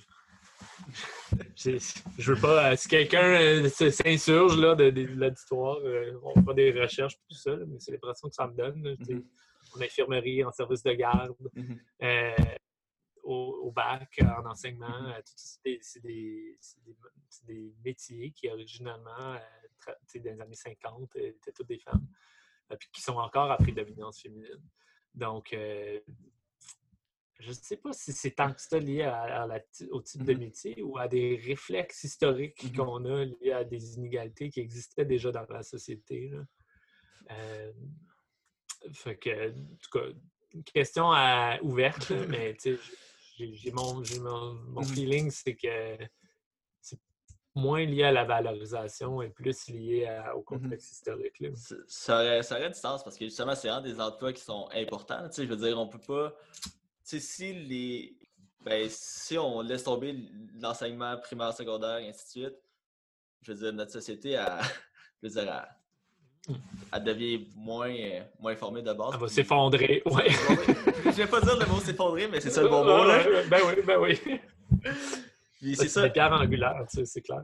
je, 1.56 2.32
veux 2.34 2.40
pas... 2.40 2.72
euh, 2.72 2.76
Si 2.76 2.88
quelqu'un 2.88 3.24
euh, 3.42 3.70
s'insurge 3.70 4.58
là, 4.58 4.76
de, 4.76 4.90
de- 4.90 5.04
de 5.04 5.14
l'auditoire, 5.14 5.78
euh, 5.84 6.20
on 6.24 6.42
fera 6.42 6.54
des 6.54 6.72
recherches 6.72 7.16
tout 7.30 7.36
ça, 7.36 7.52
là, 7.56 7.66
mais 7.68 7.80
c'est 7.80 7.92
l'impression 7.92 8.28
que 8.30 8.36
ça 8.36 8.48
me 8.48 8.56
donne. 8.56 8.84
là. 8.84 8.96
Mhm. 9.10 9.24
En 9.76 9.82
infirmerie, 9.82 10.44
en 10.44 10.52
service 10.52 10.84
de 10.84 10.94
garde, 10.94 11.36
Mhm. 11.56 11.80
euh, 12.04 12.32
au, 13.24 13.60
au 13.64 13.72
bac, 13.72 14.20
en 14.22 14.46
enseignement. 14.50 15.12
ça, 15.26 15.60
c'est 15.82 16.02
des, 16.02 16.58
métiers 17.84 18.32
qui, 18.32 18.50
originalement, 18.50 19.34
euh, 19.34 19.94
dans 20.16 20.22
les 20.32 20.42
années 20.42 20.56
50, 20.56 21.16
euh, 21.18 21.28
étaient 21.28 21.52
toutes 21.52 21.68
des 21.68 21.80
femmes, 21.80 22.08
puis 22.80 22.90
qui 22.94 23.02
sont 23.02 23.18
encore 23.18 23.52
à 23.52 23.58
prédominance 23.58 24.22
féminine. 24.22 24.62
Donc, 25.14 25.52
euh, 25.54 26.00
je 27.40 27.50
ne 27.50 27.54
sais 27.54 27.78
pas 27.78 27.94
si 27.94 28.14
c'est 28.14 28.32
tant 28.32 28.52
que 28.52 28.60
ça 28.62 28.80
lié 28.80 29.04
à, 29.04 29.44
à 29.44 29.48
la 29.48 29.60
ti- 29.60 29.88
au 29.92 30.02
type 30.02 30.24
de 30.24 30.34
Mhm. 30.34 30.40
métier 30.40 30.82
ou 30.82 30.98
à 30.98 31.08
des 31.08 31.36
réflexes 31.46 32.04
historiques 32.04 32.64
Mhm. 32.64 32.76
qu'on 32.76 33.06
a 33.06 33.26
liés 33.26 33.52
à 33.52 33.64
des 33.64 33.96
inégalités 33.96 34.50
qui 34.50 34.60
existaient 34.60 35.06
déjà 35.06 35.32
dans 35.32 35.46
la 35.50 35.64
société. 35.64 36.30
là. 36.30 36.40
Euh, 37.32 37.72
fait 38.94 39.18
que, 39.18 39.50
en 39.52 39.76
tout 39.82 39.90
cas, 39.92 40.06
une 40.54 40.64
question 40.64 41.12
à- 41.12 41.60
ouverte, 41.62 42.10
là, 42.10 42.26
mais 42.28 42.56
j'ai 43.38 43.72
mon, 43.72 43.96
Mhm. 43.98 44.84
feeling, 44.86 45.30
c'est 45.30 45.56
que 45.56 45.98
c'est 46.82 47.00
moins 47.54 47.84
lié 47.86 48.04
à 48.04 48.12
la 48.12 48.24
valorisation 48.24 49.22
et 49.22 49.30
plus 49.30 49.68
lié 49.68 50.06
à- 50.06 50.36
au 50.36 50.42
contexte 50.42 50.92
historique. 50.94 51.40
là. 51.40 51.50
Ça- 51.88 52.16
aurait, 52.22 52.44
ça 52.44 52.58
aurait 52.58 52.70
du 52.70 52.80
sens 52.80 53.04
parce 53.04 53.18
que 53.18 53.26
justement, 53.26 53.54
c'est 53.56 53.68
vraiment 53.68 53.84
des 53.84 54.00
emplois 54.00 54.32
qui 54.34 54.42
sont 54.42 54.70
importants. 54.74 55.28
Je 55.36 55.44
veux 55.44 55.56
dire, 55.58 55.78
on 55.78 55.88
peut 55.88 56.00
pas. 56.00 56.34
Si 57.08 57.54
les. 57.54 58.18
Ben, 58.66 58.88
si 58.90 59.38
on 59.38 59.62
laisse 59.62 59.84
tomber 59.84 60.14
l'enseignement 60.60 61.18
primaire, 61.18 61.54
secondaire, 61.54 62.00
et 62.00 62.10
ainsi 62.10 62.26
de 62.26 62.30
suite, 62.46 62.58
je 63.44 63.54
veux 63.54 63.58
dire, 63.60 63.74
notre 63.74 63.94
société, 63.94 64.32
elle, 64.32 64.46
je 65.24 65.28
veux 65.28 65.42
dire, 65.42 65.66
elle, 66.50 66.56
elle 66.92 67.04
devient 67.04 67.48
moins, 67.56 67.94
moins 68.40 68.56
formée 68.58 68.82
de 68.82 68.92
base. 68.92 69.12
Elle 69.14 69.20
va 69.22 69.28
s'effondrer. 69.30 70.02
Ouais. 70.06 70.30
je 71.06 71.12
vais 71.12 71.28
pas 71.28 71.40
dire 71.40 71.58
le 71.58 71.66
mot 71.68 71.80
s'effondrer, 71.80 72.28
mais 72.28 72.42
c'est 72.42 72.50
ça 72.50 72.62
le 72.62 72.68
bon 72.68 72.84
mot, 72.84 73.06
là. 73.06 73.24
Ben 73.50 73.62
oui, 73.68 73.82
ben 73.86 74.00
oui. 74.00 74.16
Ça, 74.16 74.92
c'est 75.62 75.76
C'est 75.76 75.88
ça. 75.88 76.10
tu 76.10 76.20
sais, 76.90 77.06
c'est 77.06 77.22
clair. 77.22 77.44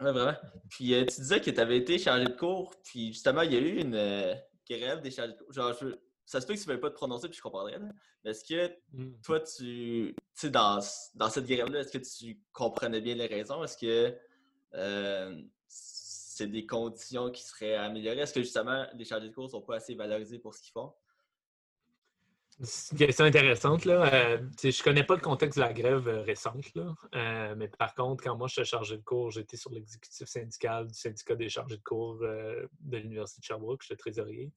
Ouais, 0.00 0.12
vraiment. 0.12 0.36
Puis 0.68 0.94
euh, 0.94 1.04
tu 1.04 1.20
disais 1.20 1.40
que 1.40 1.50
tu 1.50 1.60
avais 1.60 1.78
été 1.78 1.98
chargé 1.98 2.24
de 2.24 2.36
cours, 2.36 2.74
puis 2.84 3.08
justement, 3.12 3.42
il 3.42 3.52
y 3.52 3.56
a 3.56 3.60
eu 3.60 3.80
une 3.80 3.94
euh, 3.94 4.34
grève 4.68 5.00
des 5.00 5.10
chargés 5.10 5.32
de 5.32 5.38
cours. 5.38 5.52
Genre, 5.52 5.72
ça 6.28 6.42
se 6.42 6.46
peut 6.46 6.52
que 6.52 6.58
tu 6.58 6.68
ne 6.68 6.72
veuilles 6.72 6.80
pas 6.80 6.90
te 6.90 6.94
prononcer, 6.94 7.26
puis 7.26 7.38
je 7.38 7.42
comprendrais. 7.42 7.78
Mais 8.22 8.30
est-ce 8.30 8.44
que 8.44 8.70
mm. 8.92 9.20
toi, 9.22 9.40
tu. 9.40 10.14
Tu 10.14 10.14
sais, 10.34 10.50
dans, 10.50 10.78
dans 11.14 11.30
cette 11.30 11.46
grève-là, 11.46 11.80
est-ce 11.80 11.90
que 11.90 11.98
tu 11.98 12.38
comprenais 12.52 13.00
bien 13.00 13.14
les 13.14 13.26
raisons? 13.26 13.64
Est-ce 13.64 13.78
que 13.78 14.14
euh, 14.74 15.42
c'est 15.68 16.46
des 16.46 16.66
conditions 16.66 17.30
qui 17.30 17.42
seraient 17.42 17.76
améliorées? 17.76 18.18
Est-ce 18.18 18.34
que 18.34 18.42
justement, 18.42 18.86
les 18.94 19.06
chargés 19.06 19.30
de 19.30 19.34
cours 19.34 19.44
ne 19.44 19.50
sont 19.50 19.62
pas 19.62 19.76
assez 19.76 19.94
valorisés 19.94 20.38
pour 20.38 20.54
ce 20.54 20.60
qu'ils 20.60 20.72
font? 20.72 20.92
C'est 22.60 22.92
une 22.92 23.06
question 23.06 23.24
intéressante. 23.24 23.86
Là. 23.86 24.12
Euh, 24.12 24.38
je 24.62 24.66
ne 24.68 24.84
connais 24.84 25.04
pas 25.04 25.14
le 25.14 25.22
contexte 25.22 25.58
de 25.58 25.64
la 25.64 25.72
grève 25.72 26.08
euh, 26.08 26.22
récente, 26.22 26.74
là. 26.74 26.94
Euh, 27.14 27.54
mais 27.56 27.68
par 27.68 27.94
contre, 27.94 28.22
quand 28.22 28.36
moi 28.36 28.48
je 28.48 28.54
suis 28.54 28.64
chargé 28.66 28.98
de 28.98 29.02
cours, 29.02 29.30
j'étais 29.30 29.56
sur 29.56 29.70
l'exécutif 29.70 30.28
syndical 30.28 30.88
du 30.88 30.94
syndicat 30.94 31.36
des 31.36 31.48
chargés 31.48 31.78
de 31.78 31.82
cours 31.82 32.18
de 32.18 32.96
l'Université 32.96 33.40
de 33.40 33.44
Sherbrooke, 33.44 33.82
j'étais 33.82 33.96
trésorier. 33.96 34.52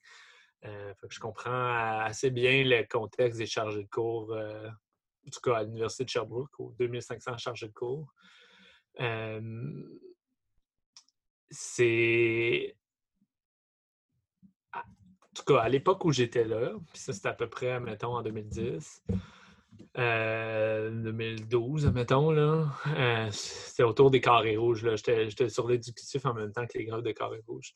Je 0.63 1.19
comprends 1.19 1.99
assez 1.99 2.29
bien 2.29 2.63
le 2.63 2.83
contexte 2.87 3.39
des 3.39 3.45
chargés 3.45 3.83
de 3.83 3.89
cours, 3.89 4.35
en 4.35 5.29
tout 5.31 5.41
cas 5.41 5.57
à 5.57 5.63
l'Université 5.63 6.05
de 6.05 6.09
Sherbrooke, 6.09 6.59
aux 6.59 6.73
2500 6.77 7.37
chargés 7.37 7.67
de 7.67 7.73
cours. 7.73 8.13
c'est 11.49 12.75
en 15.31 15.33
tout 15.33 15.43
cas, 15.45 15.61
à 15.61 15.69
l'époque 15.69 16.03
où 16.03 16.11
j'étais 16.11 16.43
là, 16.43 16.73
puis 16.91 16.99
ça 17.01 17.13
c'était 17.13 17.29
à 17.29 17.33
peu 17.33 17.47
près, 17.47 17.79
mettons, 17.79 18.17
en 18.17 18.21
2010, 18.21 19.01
2012, 19.95 21.85
euh, 21.85 21.91
mettons, 21.91 22.31
là, 22.31 22.67
euh, 22.87 23.29
c'était 23.31 23.83
autour 23.83 24.11
des 24.11 24.19
carrés 24.19 24.57
rouges. 24.57 24.85
J'étais 24.95 25.49
sur 25.49 25.69
l'exécutif 25.69 26.25
en 26.25 26.33
même 26.33 26.51
temps 26.51 26.67
que 26.67 26.77
les 26.77 26.83
grèves 26.83 27.03
de 27.03 27.11
carrés 27.11 27.41
rouges. 27.47 27.73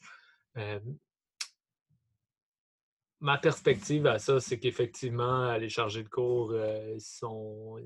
Euh, 3.21 3.25
ma 3.25 3.37
perspective 3.37 4.05
à 4.07 4.19
ça, 4.19 4.39
c'est 4.39 4.59
qu'effectivement, 4.59 5.55
les 5.57 5.69
chargés 5.69 6.03
de 6.03 6.09
cours, 6.09 6.55
ils 6.55 7.01
sont. 7.01 7.77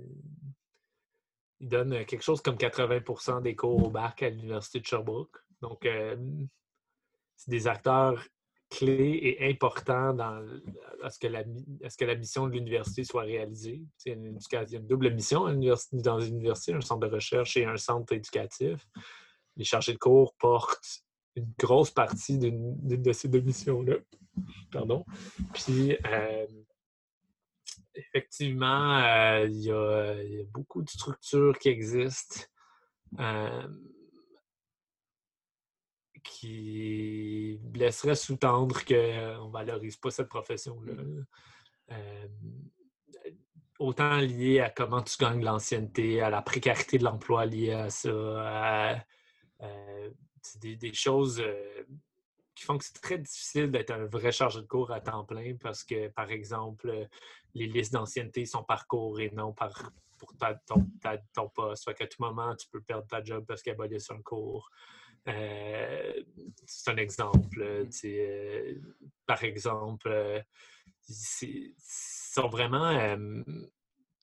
Ils 1.62 1.68
donnent 1.68 2.06
quelque 2.06 2.24
chose 2.24 2.42
comme 2.42 2.56
80% 2.56 3.42
des 3.42 3.56
cours 3.56 3.86
au 3.88 3.90
bac 3.90 4.24
à 4.24 4.30
l'Université 4.30 4.80
de 4.80 4.86
Sherbrooke. 4.86 5.36
Donc, 5.62 5.80
c'est 5.84 7.50
des 7.50 7.68
acteurs 7.68 8.24
clé 8.70 9.20
et 9.24 9.50
important 9.50 10.14
dans, 10.14 10.46
à, 11.04 11.10
ce 11.10 11.20
que 11.20 11.28
la, 12.06 12.16
mission 12.16 12.48
de 12.48 12.54
l'université 12.54 13.04
soit 13.04 13.24
réalisée. 13.24 13.82
Il 14.06 14.10
y, 14.10 14.56
a 14.56 14.64
une, 14.78 14.88
double 14.88 15.12
mission 15.12 15.46
dans 15.94 16.20
une 16.20 16.36
université, 16.36 16.74
un 16.74 16.82
centre 16.82 17.08
de 17.08 17.14
recherche 17.14 17.58
et 17.58 17.66
un 17.66 17.78
centre 17.78 18.14
éducatif. 18.14 18.86
Les 19.58 19.64
chargés 19.64 19.94
de 19.94 19.98
cours 19.98 20.36
portent 20.36 21.04
une 21.40 21.54
grosse 21.58 21.92
partie 21.92 22.38
d'une 22.38 22.76
de 22.82 23.12
ces 23.14 23.28
deux 23.28 23.42
missions-là. 23.42 23.96
Pardon. 24.72 25.06
Puis, 25.54 25.98
euh, 26.06 26.48
effectivement, 27.96 29.00
euh, 29.00 29.46
il, 29.48 29.62
y 29.62 29.72
a, 29.72 30.44
beaucoup 30.54 30.82
de 30.82 30.90
structures 30.90 31.58
qui 31.58 31.70
existent. 31.70 32.42
Euh, 33.20 33.68
qui 36.24 37.60
laisserait 37.74 38.16
sous-tendre 38.16 38.84
qu'on 38.86 38.94
ne 39.48 39.52
valorise 39.52 39.98
pas 39.98 40.12
cette 40.12 40.28
profession-là. 40.28 40.94
Autant 43.80 44.18
lié 44.18 44.60
à 44.60 44.70
comment 44.70 45.02
tu 45.02 45.18
gagnes 45.18 45.44
l'ancienneté, 45.44 46.22
à 46.22 46.30
la 46.30 46.42
précarité 46.42 46.98
de 46.98 47.06
l'emploi 47.06 47.46
liée 47.46 47.72
à 47.72 47.90
ça, 47.90 48.12
à, 48.12 49.06
euh, 50.58 50.76
des, 50.76 50.94
choses 50.94 51.40
euh, 51.40 51.84
qui 52.56 52.64
font 52.66 52.78
que 52.78 52.86
c'est 52.86 53.02
très 53.02 53.18
difficile 53.18 53.72
d'être 53.72 53.92
un 53.92 54.06
vrai 54.06 54.32
chargé 54.32 54.62
de 54.62 54.68
cours 54.68 54.92
à 54.92 55.00
temps 55.00 55.24
plein 55.24 55.56
parce 55.56 55.84
que, 55.84 56.08
par 56.10 56.32
exemple, 56.32 57.08
les 57.54 57.68
listes 57.68 57.94
d'ancienneté 57.94 58.46
sont 58.46 58.64
par 58.64 58.88
cours 58.88 59.20
et 59.20 59.30
non 59.32 59.54
par 59.54 59.92
pour 60.20 60.34
ton, 60.68 60.86
ton, 61.34 61.50
poste. 61.50 61.84
Soit 61.84 61.94
qu'à 61.94 62.06
tout 62.06 62.22
moment, 62.22 62.56
tu 62.56 62.68
peux 62.68 62.82
perdre 62.82 63.08
ta 63.08 63.24
job 63.24 63.46
parce 63.48 63.64
qu'elle 63.64 63.82
a 63.82 64.00
sur 64.00 64.16
un 64.16 64.22
cours. 64.22 64.70
Euh, 65.28 66.24
c'est 66.66 66.92
un 66.92 66.98
exemple. 66.98 67.62
Euh, 67.62 68.76
par 69.26 69.44
exemple, 69.44 70.10
euh, 70.10 70.42
sont 71.08 72.50
vraiment 72.50 73.18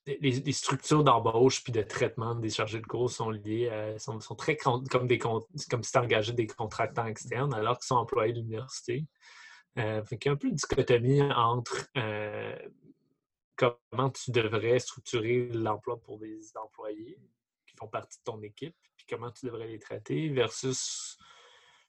les, 0.07 0.53
structures 0.53 1.05
d'embauche 1.05 1.63
puis 1.65 1.73
de 1.73 1.83
traitement 1.83 2.35
des 2.35 2.51
chargés 2.51 2.81
de 2.81 2.87
cours 2.87 3.11
sont 3.11 3.31
liées, 3.31 3.97
sont, 3.99 4.19
très 4.37 4.57
comme 4.57 4.85
des 5.07 5.19
comme 5.19 5.43
si 5.57 5.69
tu 5.69 5.99
engagé 5.99 6.33
des 6.33 6.47
contractants 6.47 7.07
externes 7.07 7.53
alors 7.55 7.79
qu'ils 7.79 7.87
sont 7.87 7.97
employés 7.97 8.33
de 8.33 8.39
l'université. 8.39 9.05
Euh, 9.79 10.03
il 10.11 10.19
y 10.25 10.29
a 10.29 10.33
un 10.33 10.37
peu 10.37 10.49
une 10.49 10.55
dichotomie 10.55 11.23
entre 11.23 11.89
comment 13.57 14.11
tu 14.11 14.31
devrais 14.31 14.79
structurer 14.79 15.49
l'emploi 15.49 16.01
pour 16.01 16.19
des 16.19 16.41
employés 16.57 17.19
qui 17.67 17.75
font 17.77 17.89
partie 17.89 18.19
de 18.19 18.25
ton 18.25 18.41
équipe, 18.43 18.77
comment 19.09 19.31
tu 19.31 19.47
devrais 19.47 19.69
les 19.69 19.79
traiter, 19.79 20.29
versus 20.29 21.19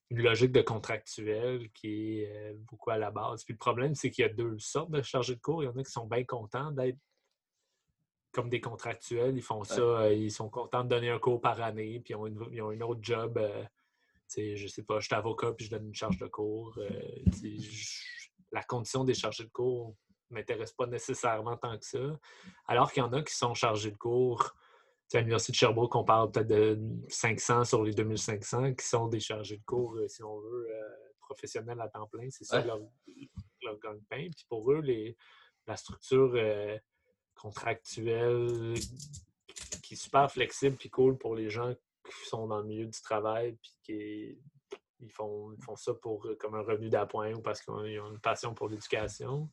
une 0.09 0.21
logique 0.21 0.51
de 0.51 0.61
contractuel 0.61 1.69
qui 1.71 2.21
est 2.21 2.31
euh, 2.31 2.53
beaucoup 2.55 2.91
à 2.91 2.97
la 2.97 3.11
base. 3.11 3.43
Puis 3.43 3.53
le 3.53 3.57
problème, 3.57 3.93
c'est 3.93 4.09
qu'il 4.09 4.21
y 4.21 4.25
a 4.25 4.33
deux 4.33 4.57
sortes 4.57 4.91
de 4.91 5.01
chargés 5.01 5.35
de 5.35 5.41
cours. 5.41 5.63
Il 5.63 5.65
y 5.65 5.69
en 5.69 5.75
a 5.75 5.83
qui 5.83 5.91
sont 5.91 6.07
bien 6.07 6.23
contents 6.23 6.71
d'être 6.71 6.97
comme 8.37 8.49
des 8.49 8.61
contractuels. 8.61 9.35
Ils 9.35 9.41
font 9.41 9.63
ça, 9.63 9.81
euh, 9.81 10.13
ils 10.13 10.31
sont 10.31 10.47
contents 10.47 10.83
de 10.83 10.89
donner 10.89 11.09
un 11.09 11.17
cours 11.17 11.41
par 11.41 11.59
année, 11.59 11.99
puis 12.05 12.13
ils 12.13 12.15
ont 12.15 12.27
une, 12.27 12.61
ont 12.61 12.71
une 12.71 12.83
autre 12.83 12.99
job. 13.01 13.39
Euh, 13.39 13.63
je 14.37 14.67
sais 14.67 14.83
pas, 14.83 14.99
je 14.99 15.07
suis 15.07 15.15
avocat, 15.15 15.53
puis 15.53 15.65
je 15.65 15.71
donne 15.71 15.87
une 15.87 15.95
charge 15.95 16.19
de 16.19 16.27
cours. 16.27 16.77
la 18.51 18.61
condition 18.61 19.03
des 19.03 19.15
chargés 19.15 19.45
de 19.45 19.49
cours 19.49 19.95
ne 20.29 20.35
m'intéresse 20.35 20.71
pas 20.71 20.85
nécessairement 20.85 21.57
tant 21.57 21.79
que 21.79 21.85
ça. 21.85 22.19
Alors 22.67 22.91
qu'il 22.91 23.01
y 23.01 23.05
en 23.05 23.11
a 23.13 23.23
qui 23.23 23.33
sont 23.33 23.55
chargés 23.55 23.89
de 23.89 23.97
cours 23.97 24.53
à 25.15 25.19
l'Université 25.19 25.53
de 25.53 25.57
Sherbrooke, 25.57 25.95
on 25.95 26.03
parle 26.03 26.31
peut-être 26.31 26.47
de 26.47 26.79
500 27.07 27.63
sur 27.63 27.83
les 27.83 27.93
2500 27.93 28.75
qui 28.75 28.85
sont 28.85 29.07
des 29.07 29.19
chargés 29.19 29.57
de 29.57 29.63
cours, 29.63 29.95
euh, 29.95 30.07
si 30.07 30.21
on 30.21 30.39
veut, 30.39 30.67
euh, 30.69 30.89
professionnels 31.21 31.81
à 31.81 31.87
temps 31.87 32.05
plein. 32.07 32.27
C'est 32.29 32.43
ça 32.43 32.63
leur, 32.63 32.79
leur 33.63 33.79
gagne-pain. 33.79 34.29
Puis 34.29 34.45
pour 34.47 34.71
eux, 34.71 34.81
les, 34.81 35.17
la 35.65 35.75
structure 35.75 36.35
euh, 37.37 37.41
contractuelle 37.41 38.73
qui 39.83 39.93
est 39.93 39.97
super 39.97 40.31
flexible 40.31 40.75
puis 40.75 40.89
cool 40.89 41.17
pour 41.17 41.35
les 41.35 41.49
gens 41.49 41.73
qui 41.73 42.29
sont 42.29 42.47
dans 42.47 42.59
le 42.59 42.65
milieu 42.65 42.85
du 42.85 43.01
travail 43.01 43.57
puis 43.61 43.71
qui 43.83 44.39
ils 44.99 45.11
font, 45.11 45.55
font 45.63 45.75
ça 45.75 45.93
pour 45.93 46.27
comme 46.39 46.55
un 46.55 46.61
revenu 46.61 46.89
d'appoint 46.89 47.33
ou 47.33 47.41
parce 47.41 47.61
qu'ils 47.61 47.73
ont, 47.73 48.11
une 48.11 48.19
passion 48.19 48.55
pour 48.55 48.67
l'éducation. 48.67 49.49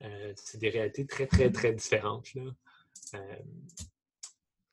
c'est 0.00 0.58
des 0.58 0.68
réalités 0.68 1.06
très, 1.06 1.26
très, 1.26 1.50
très 1.50 1.72
différentes. 1.72 2.34
Là 2.34 2.42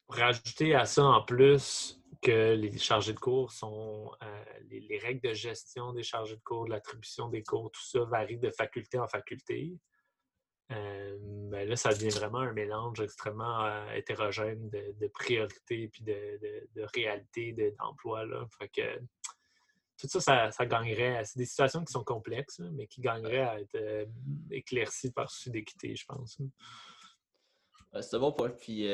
rajouter 0.07 0.75
à 0.75 0.85
ça 0.85 1.03
en 1.03 1.21
plus 1.23 1.99
que 2.21 2.53
les 2.53 2.77
chargés 2.77 3.13
de 3.13 3.19
cours 3.19 3.51
sont 3.51 4.11
euh, 4.23 4.43
les, 4.69 4.97
règles 4.97 5.27
de 5.27 5.33
gestion 5.33 5.93
des 5.93 6.03
chargés 6.03 6.35
de 6.35 6.41
cours, 6.41 6.65
de 6.65 6.71
l'attribution 6.71 7.29
des 7.29 7.43
cours, 7.43 7.71
tout 7.71 7.83
ça 7.83 8.03
varie 8.03 8.37
de 8.37 8.49
faculté 8.49 8.97
en 8.97 9.07
faculté. 9.07 9.77
Euh, 10.71 11.17
ben 11.21 11.67
là, 11.67 11.75
ça 11.75 11.93
devient 11.93 12.09
vraiment 12.09 12.39
un 12.39 12.53
mélange 12.53 12.99
extrêmement 12.99 13.65
euh, 13.65 13.93
hétérogène 13.93 14.69
de, 14.69 15.07
priorités 15.07 15.83
et 15.83 16.03
de, 16.03 16.67
de, 16.75 16.81
de 16.81 17.75
d'emploi. 17.77 18.25
que 18.73 18.99
tout 19.97 20.07
ça, 20.07 20.51
ça, 20.51 20.65
gagnerait. 20.65 21.23
C'est 21.23 21.37
des 21.37 21.45
situations 21.45 21.83
qui 21.83 21.91
sont 21.91 22.03
complexes, 22.03 22.59
mais 22.59 22.87
qui 22.87 23.01
gagneraient 23.01 23.43
à 23.43 23.59
être 23.59 24.07
éclaircies 24.51 25.11
par 25.11 25.29
souci 25.29 25.51
d'équité, 25.51 25.95
je 25.95 26.05
pense. 26.05 26.41
C'est 28.01 28.15
un 28.15 28.19
bon 28.19 28.33
point. 28.33 28.49
Puis 28.49 28.89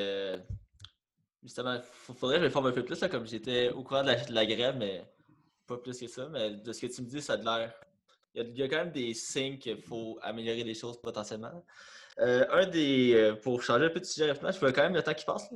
Justement, 1.44 1.74
il 1.74 1.82
faudrait 2.16 2.36
que 2.36 2.42
je 2.42 2.46
me 2.46 2.52
forme 2.52 2.68
un 2.68 2.72
peu 2.72 2.86
plus, 2.86 3.00
là, 3.02 3.10
comme 3.10 3.26
j'étais 3.26 3.70
au 3.70 3.84
courant 3.84 4.04
de 4.04 4.12
la, 4.30 4.46
grève, 4.46 4.78
mais 4.78 5.04
pas 5.66 5.78
plus 5.78 6.00
que 6.00 6.08
ça. 6.08 6.28
Mais 6.30 6.52
de 6.52 6.72
ce 6.72 6.82
que 6.82 6.94
tu 6.94 7.02
me 7.02 7.08
dis, 7.08 7.22
ça 7.22 7.34
a 7.34 7.38
l'air. 7.38 7.74
Il 8.34 8.58
y, 8.58 8.64
a, 8.64 8.68
quand 8.70 8.78
même 8.78 8.92
des 8.92 9.14
signes 9.14 9.58
qu'il 9.58 9.82
faut 9.82 10.18
améliorer 10.22 10.64
les 10.64 10.74
choses 10.74 11.00
potentiellement. 11.02 11.66
Euh, 12.20 12.46
un 12.52 12.66
des. 12.66 13.14
Euh, 13.14 13.36
pour 13.36 13.62
changer 13.62 13.86
un 13.86 13.90
peu 13.90 14.00
de 14.00 14.06
sujet 14.06 14.28
rapidement, 14.28 14.52
je 14.52 14.60
vois 14.60 14.72
quand 14.72 14.84
même 14.84 14.94
le 14.94 15.04
temps 15.04 15.14
qui 15.14 15.26
passe. 15.26 15.50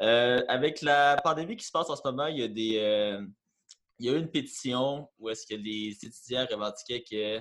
Euh, 0.00 0.42
avec 0.48 0.82
la 0.82 1.16
pandémie 1.22 1.56
qui 1.56 1.64
se 1.66 1.72
passe 1.72 1.90
en 1.90 1.96
ce 1.96 2.02
moment, 2.04 2.26
il 2.26 2.38
y 2.38 2.42
a 2.42 2.48
des. 2.48 3.26
il 3.98 4.06
y 4.06 4.08
a 4.08 4.12
eu 4.12 4.18
une 4.18 4.30
pétition 4.30 5.10
où 5.18 5.28
est-ce 5.28 5.46
que 5.46 5.54
les 5.54 5.90
étudiants 6.02 6.46
revendiquaient 6.50 7.04
que, 7.04 7.38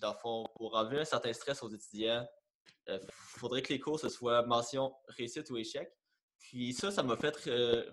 dans 0.00 0.12
le 0.12 0.18
fond, 0.18 0.46
pour 0.56 0.76
enlever 0.76 1.00
un 1.00 1.04
certain 1.04 1.32
stress 1.32 1.62
aux 1.62 1.70
étudiants, 1.70 2.26
il 2.86 3.00
faudrait 3.10 3.62
que 3.62 3.72
les 3.72 3.80
cours 3.80 4.00
ce 4.00 4.08
soit 4.08 4.42
mention 4.46 4.94
réussite 5.08 5.50
ou 5.50 5.56
échec. 5.56 5.90
Puis 6.40 6.72
ça, 6.72 6.90
ça 6.90 7.02
m'a 7.02 7.16
fait 7.16 7.34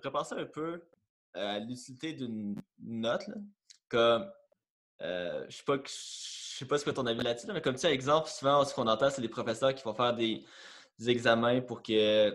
repenser 0.03 0.35
un 0.35 0.45
peu 0.45 0.81
à 1.33 1.59
l'utilité 1.59 2.13
d'une 2.13 2.55
note. 2.79 3.23
Comme, 3.89 4.31
euh, 5.01 5.45
je 5.49 5.57
sais 5.57 5.63
sais 6.59 6.65
pas 6.65 6.77
ce 6.77 6.85
que 6.85 6.91
ton 6.91 7.05
avis 7.05 7.21
là-dessus, 7.21 7.47
mais 7.51 7.61
comme 7.61 7.75
tu 7.75 7.81
sais, 7.81 7.93
exemple, 7.93 8.29
souvent, 8.29 8.63
ce 8.63 8.73
qu'on 8.73 8.87
entend, 8.87 9.09
c'est 9.09 9.21
des 9.21 9.29
professeurs 9.29 9.75
qui 9.75 9.83
vont 9.83 9.93
faire 9.93 10.15
des, 10.15 10.45
examens 11.07 11.59
pour 11.59 11.83
que 11.83 12.33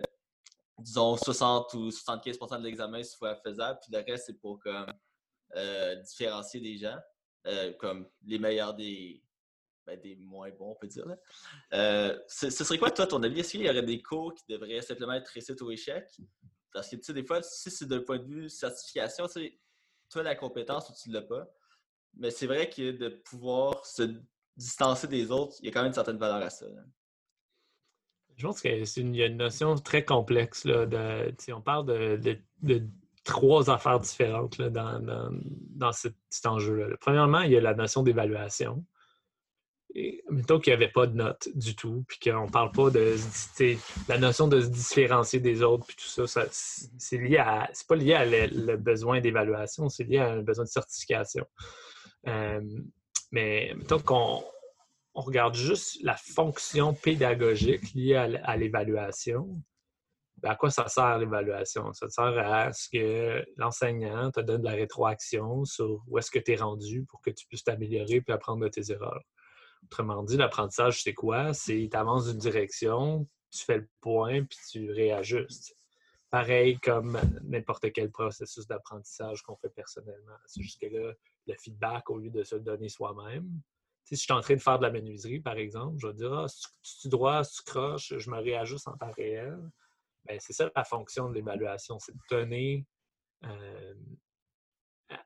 disons, 0.77 1.17
60 1.17 1.73
ou 1.73 1.89
75% 1.89 2.59
de 2.59 2.63
l'examen 2.63 3.03
soit 3.03 3.35
faisable, 3.35 3.79
puis 3.81 3.91
le 3.91 4.03
reste, 4.11 4.27
c'est 4.27 4.39
pour 4.39 4.59
comme 4.59 4.93
euh, 5.55 5.95
différencier 5.95 6.59
des 6.59 6.77
gens, 6.77 6.97
euh, 7.47 7.73
comme 7.73 8.07
les 8.25 8.39
meilleurs 8.39 8.73
des, 8.73 9.23
ben, 9.85 9.99
des 9.99 10.15
moins 10.15 10.49
bons, 10.51 10.71
on 10.71 10.75
peut 10.75 10.87
dire. 10.87 11.05
Euh, 11.73 12.17
ce, 12.27 12.49
serait 12.49 12.77
quoi, 12.77 12.91
toi, 12.91 13.07
ton 13.07 13.21
avis? 13.23 13.39
Est-ce 13.39 13.51
qu'il 13.51 13.61
y 13.61 13.69
aurait 13.69 13.81
des 13.81 14.01
cours 14.01 14.33
qui 14.33 14.43
devraient 14.47 14.81
simplement 14.81 15.13
être 15.13 15.27
récités 15.27 15.61
au 15.61 15.71
échec? 15.71 16.07
Parce 16.71 16.89
que, 16.89 16.95
tu 16.95 17.03
sais, 17.03 17.13
des 17.13 17.25
fois, 17.25 17.41
si 17.41 17.69
c'est 17.69 17.87
d'un 17.87 17.99
point 17.99 18.19
de 18.19 18.25
vue 18.25 18.49
certification, 18.49 19.25
tu 19.27 20.19
as 20.19 20.23
la 20.23 20.35
compétence 20.35 20.89
ou 20.89 20.93
tu 20.93 21.09
ne 21.09 21.15
l'as 21.15 21.23
pas. 21.23 21.51
Mais 22.17 22.31
c'est 22.31 22.47
vrai 22.47 22.69
que 22.69 22.91
de 22.91 23.09
pouvoir 23.09 23.85
se 23.85 24.03
distancer 24.57 25.07
des 25.07 25.31
autres, 25.31 25.55
il 25.61 25.67
y 25.67 25.69
a 25.69 25.71
quand 25.71 25.79
même 25.79 25.87
une 25.87 25.93
certaine 25.93 26.17
valeur 26.17 26.41
à 26.41 26.49
ça. 26.49 26.65
Je 28.35 28.47
pense 28.47 28.61
qu'il 28.61 29.15
y 29.15 29.23
a 29.23 29.25
une 29.25 29.37
notion 29.37 29.75
très 29.75 30.03
complexe. 30.03 30.65
Là, 30.65 30.85
de, 30.85 31.33
on 31.53 31.61
parle 31.61 31.85
de, 31.85 32.87
trois 33.23 33.69
affaires 33.69 33.99
différentes 33.99 34.59
dans, 34.61 34.99
dans, 35.01 35.91
cet, 35.91 36.15
enjeu-là. 36.45 36.95
Premièrement, 36.99 37.41
il 37.41 37.51
y 37.51 37.57
a 37.57 37.61
la 37.61 37.75
notion 37.75 38.03
d'évaluation. 38.03 38.83
Mettons 40.29 40.59
qu'il 40.59 40.71
n'y 40.71 40.75
avait 40.75 40.91
pas 40.91 41.05
de 41.05 41.15
notes 41.15 41.49
du 41.53 41.75
tout, 41.75 42.05
puis 42.07 42.17
qu'on 42.17 42.45
ne 42.45 42.49
parle 42.49 42.71
pas 42.71 42.89
de 42.89 43.15
la 44.07 44.17
notion 44.17 44.47
de 44.47 44.61
se 44.61 44.67
différencier 44.67 45.39
des 45.39 45.61
autres, 45.61 45.85
puis 45.85 45.97
tout 45.97 46.07
ça, 46.07 46.25
ça 46.27 46.45
c'est 46.49 47.17
lié 47.17 47.37
à. 47.37 47.69
C'est 47.73 47.87
pas 47.87 47.97
lié 47.97 48.13
à 48.13 48.25
le, 48.25 48.77
besoin 48.77 49.19
d'évaluation, 49.19 49.89
c'est 49.89 50.05
lié 50.05 50.19
à 50.19 50.31
un 50.31 50.41
besoin 50.41 50.63
de 50.63 50.69
certification. 50.69 51.45
Euh, 52.27 52.61
mais 53.31 53.73
mettons 53.75 53.99
qu'on 53.99 54.43
on 55.13 55.21
regarde 55.21 55.55
juste 55.55 56.01
la 56.03 56.15
fonction 56.15 56.93
pédagogique 56.93 57.93
liée 57.93 58.15
à, 58.15 58.57
l'évaluation, 58.57 59.61
ben, 60.37 60.51
à 60.51 60.55
quoi 60.55 60.69
ça 60.69 60.87
sert 60.87 61.17
l'évaluation? 61.17 61.91
Ça 61.93 62.09
sert 62.09 62.37
à 62.37 62.71
ce 62.71 62.89
que 62.89 63.45
l'enseignant 63.57 64.31
te 64.31 64.39
donne 64.39 64.61
de 64.61 64.67
la 64.67 64.75
rétroaction 64.75 65.65
sur 65.65 66.01
où 66.07 66.17
est-ce 66.17 66.31
que 66.31 66.39
tu 66.39 66.53
es 66.53 66.55
rendu 66.55 67.05
pour 67.05 67.21
que 67.21 67.29
tu 67.29 67.45
puisses 67.47 67.63
t'améliorer 67.63 68.23
et 68.25 68.31
apprendre 68.31 68.63
de 68.63 68.69
tes 68.69 68.91
erreurs. 68.91 69.23
Autrement 69.83 70.23
dit, 70.23 70.37
l'apprentissage, 70.37 71.03
c'est 71.03 71.13
quoi? 71.13 71.53
C'est 71.53 71.89
tu 71.91 71.97
avances 71.97 72.27
d'une 72.27 72.37
direction, 72.37 73.27
tu 73.51 73.65
fais 73.65 73.77
le 73.77 73.89
point, 73.99 74.43
puis 74.45 74.57
tu 74.71 74.91
réajustes. 74.91 75.75
Pareil 76.29 76.79
comme 76.79 77.19
n'importe 77.43 77.91
quel 77.91 78.09
processus 78.09 78.65
d'apprentissage 78.65 79.41
qu'on 79.41 79.57
fait 79.57 79.69
personnellement. 79.69 80.37
C'est 80.45 80.61
juste 80.61 80.79
que 80.79 80.87
là, 80.87 81.13
le 81.47 81.55
feedback, 81.55 82.09
au 82.09 82.17
lieu 82.17 82.29
de 82.29 82.43
se 82.43 82.55
le 82.55 82.61
donner 82.61 82.89
soi-même, 82.89 83.49
si 84.03 84.15
je 84.15 84.21
suis 84.21 84.33
en 84.33 84.41
train 84.41 84.55
de 84.55 84.61
faire 84.61 84.77
de 84.77 84.83
la 84.83 84.91
menuiserie, 84.91 85.39
par 85.39 85.57
exemple, 85.57 85.97
je 85.99 86.07
vais 86.07 86.13
dire 86.13 86.33
ah, 86.33 86.47
tu 87.01 87.07
droit, 87.07 87.43
tu 87.43 87.63
croches, 87.63 88.17
je 88.17 88.29
me 88.29 88.37
réajuste 88.39 88.87
en 88.87 88.97
temps 88.97 89.11
réel. 89.11 89.57
Ben, 90.25 90.37
c'est 90.39 90.53
ça 90.53 90.69
la 90.75 90.83
fonction 90.83 91.29
de 91.29 91.35
l'évaluation, 91.35 91.97
c'est 91.99 92.13
de 92.13 92.21
donner 92.29 92.85
euh, 93.43 93.93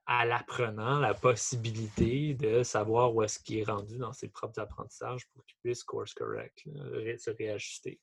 à 0.05 0.25
l'apprenant 0.25 0.99
la 0.99 1.13
possibilité 1.13 2.33
de 2.33 2.63
savoir 2.63 3.13
où 3.13 3.21
est-ce 3.23 3.39
qu'il 3.39 3.57
est 3.57 3.63
rendu 3.63 3.97
dans 3.97 4.13
ses 4.13 4.29
propres 4.29 4.59
apprentissages 4.59 5.27
pour 5.29 5.45
qu'il 5.45 5.57
puisse 5.63 5.83
course 5.83 6.13
correct, 6.13 6.63
se 6.63 7.31
réajuster. 7.31 7.99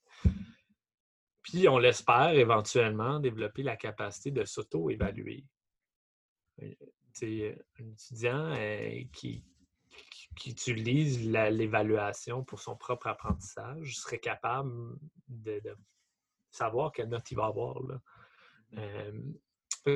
Puis 1.43 1.69
on 1.69 1.79
l'espère 1.79 2.31
éventuellement 2.31 3.19
développer 3.19 3.63
la 3.63 3.77
capacité 3.77 4.31
de 4.31 4.45
s'auto-évaluer. 4.45 5.45
Euh, 7.23 7.55
un 7.81 7.91
étudiant 7.91 8.53
euh, 8.53 9.03
qui, 9.13 9.45
qui 10.37 10.51
utilise 10.51 11.29
l'évaluation 11.29 12.45
pour 12.45 12.61
son 12.61 12.77
propre 12.77 13.09
apprentissage 13.09 13.97
serait 13.97 14.19
capable 14.19 14.97
de, 15.29 15.61
savoir 16.51 16.93
quelle 16.93 17.09
note 17.09 17.31
il 17.31 17.37
va 17.37 17.47
avoir. 17.47 17.81
Là. 17.83 18.01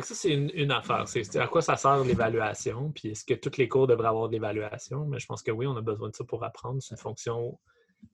ça, 0.02 0.14
c'est 0.14 0.32
une, 0.32 0.70
affaire. 0.70 1.06
C'est 1.06 1.36
à 1.36 1.46
quoi 1.48 1.62
ça 1.62 1.76
sert 1.76 2.02
l'évaluation? 2.04 2.92
Puis 2.92 3.10
est-ce 3.10 3.24
que 3.24 3.34
tous 3.34 3.56
les 3.58 3.68
cours 3.68 3.86
devraient 3.86 4.08
avoir 4.08 4.28
de 4.28 4.32
l'évaluation? 4.32 5.06
Mais 5.06 5.18
je 5.18 5.26
pense 5.26 5.42
que 5.42 5.50
oui, 5.50 5.66
on 5.66 5.76
a 5.76 5.82
besoin 5.82 6.10
de 6.10 6.14
ça 6.14 6.24
pour 6.24 6.44
apprendre. 6.44 6.82
C'est 6.82 6.94
une 6.94 7.00
fonction 7.00 7.58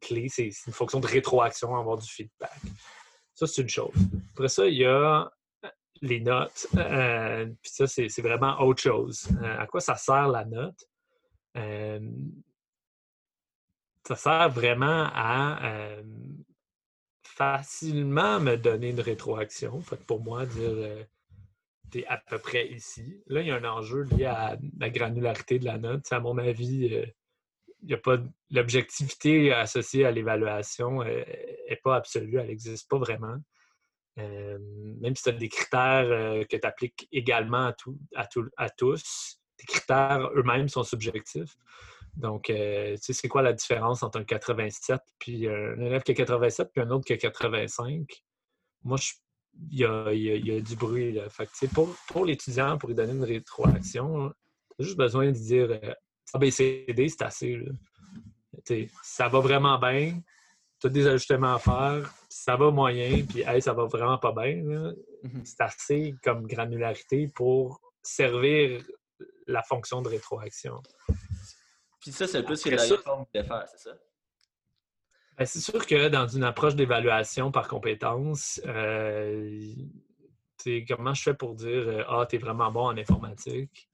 clé, 0.00 0.28
c'est 0.28 0.50
une 0.66 0.72
fonction 0.72 1.00
de 1.00 1.06
rétroaction, 1.06 1.76
avoir 1.76 1.98
du 1.98 2.08
feedback. 2.08 2.60
Ça, 3.34 3.46
c'est 3.46 3.62
une 3.62 3.68
chose. 3.68 3.94
Après 4.32 4.48
ça, 4.48 4.66
il 4.66 4.76
y 4.76 4.84
a 4.84 5.32
les 6.02 6.20
notes. 6.20 6.66
Euh, 6.76 7.46
puis 7.62 7.70
ça, 7.70 7.86
c'est 7.86 8.20
vraiment 8.20 8.60
autre 8.60 8.82
chose. 8.82 9.28
Euh, 9.42 9.58
à 9.58 9.66
quoi 9.66 9.80
ça 9.80 9.96
sert 9.96 10.28
la 10.28 10.44
note? 10.44 10.86
ça 14.04 14.16
sert 14.16 14.48
vraiment 14.50 15.10
à 15.14 15.98
facilement 17.22 18.40
me 18.40 18.56
donner 18.56 18.88
une 18.88 19.00
rétroaction. 19.00 19.82
Pour 20.06 20.22
moi, 20.22 20.46
dire 20.46 21.06
tu 21.90 21.98
es 21.98 22.06
à 22.06 22.16
peu 22.16 22.38
près 22.38 22.68
ici. 22.68 23.22
Là, 23.26 23.42
il 23.42 23.48
y 23.48 23.50
a 23.50 23.56
un 23.56 23.64
enjeu 23.64 24.04
lié 24.04 24.24
à 24.24 24.56
la 24.78 24.88
granularité 24.88 25.58
de 25.58 25.66
la 25.66 25.76
note. 25.76 26.10
à 26.10 26.20
mon 26.20 26.38
avis, 26.38 27.04
il 27.82 27.90
y 27.90 27.94
a 27.94 27.98
pas 27.98 28.16
l'objectivité 28.50 29.52
associée 29.52 30.06
à 30.06 30.10
l'évaluation 30.10 31.04
n'est 31.04 31.80
pas 31.84 31.96
absolue, 31.96 32.38
elle 32.38 32.46
n'existe 32.46 32.88
pas 32.88 32.98
vraiment. 32.98 33.36
Même 34.16 35.16
si 35.16 35.22
tu 35.22 35.28
as 35.28 35.32
des 35.32 35.48
critères 35.48 36.46
que 36.48 36.56
tu 36.56 36.66
appliques 36.66 37.08
également 37.12 37.72
à, 38.14 38.22
à, 38.22 38.28
à 38.56 38.70
tous, 38.70 39.38
les 39.60 39.66
critères 39.66 40.30
eux-mêmes 40.34 40.68
sont 40.68 40.82
subjectifs. 40.82 41.56
Donc, 42.16 42.50
euh, 42.50 42.94
tu 42.96 43.02
sais, 43.02 43.12
c'est 43.14 43.28
quoi 43.28 43.42
la 43.42 43.52
différence 43.52 44.02
entre 44.02 44.18
un 44.18 44.24
87 44.24 45.00
puis 45.18 45.48
un 45.48 45.80
élève 45.80 46.02
qui 46.02 46.12
a 46.12 46.14
87 46.14 46.70
puis 46.72 46.82
un 46.82 46.90
autre 46.90 47.06
qui 47.06 47.14
a 47.14 47.16
85? 47.16 48.06
Moi, 48.84 48.98
il 49.70 49.78
y 49.78 49.84
a, 49.84 50.60
du 50.60 50.76
bruit. 50.76 51.12
Là. 51.12 51.28
Fait 51.30 51.48
pour, 51.72 52.24
l'étudiant, 52.24 52.76
pour 52.76 52.88
lui 52.88 52.96
donner 52.96 53.12
une 53.12 53.24
rétroaction, 53.24 54.32
j'ai 54.78 54.84
juste 54.86 54.98
besoin 54.98 55.26
de 55.26 55.32
dire 55.32 55.68
euh, 55.70 55.94
ABCD, 56.34 57.08
c'est 57.08 57.22
assez. 57.22 57.64
ça 59.02 59.28
va 59.28 59.40
vraiment 59.40 59.78
bien, 59.78 60.20
tu 60.82 60.88
as 60.88 60.90
des 60.90 61.06
ajustements 61.06 61.54
à 61.54 61.58
faire, 61.60 62.12
ça 62.28 62.56
va 62.56 62.72
moyen, 62.72 63.24
puis 63.24 63.42
hey, 63.46 63.62
ça 63.62 63.72
va 63.72 63.84
vraiment 63.84 64.18
pas 64.18 64.32
bien. 64.32 64.56
Mm-hmm. 64.56 65.44
C'est 65.44 65.60
assez 65.60 66.14
comme 66.24 66.48
granularité 66.48 67.28
pour 67.28 67.80
servir 68.02 68.84
la 69.46 69.62
fonction 69.62 70.02
de 70.02 70.08
rétroaction. 70.08 70.82
Puis 72.00 72.10
ça, 72.10 72.26
c'est 72.26 72.38
un 72.38 72.42
peu 72.42 72.56
ce 72.56 72.64
que 72.68 72.74
la 72.74 72.82
réforme 72.82 73.24
voulait 73.32 73.46
faire, 73.46 73.64
c'est 73.70 73.90
ça? 73.90 73.96
Ben, 75.38 75.46
c'est 75.46 75.60
sûr 75.60 75.86
que 75.86 76.08
dans 76.08 76.26
une 76.26 76.42
approche 76.42 76.74
d'évaluation 76.74 77.52
par 77.52 77.68
compétence, 77.68 78.60
euh, 78.66 79.72
comment 80.88 81.14
je 81.14 81.22
fais 81.22 81.34
pour 81.34 81.54
dire 81.54 81.88
euh, 81.88 82.02
Ah, 82.08 82.26
tu 82.28 82.36
es 82.36 82.38
vraiment 82.40 82.72
bon 82.72 82.86
en 82.86 82.96
informatique? 82.98 83.88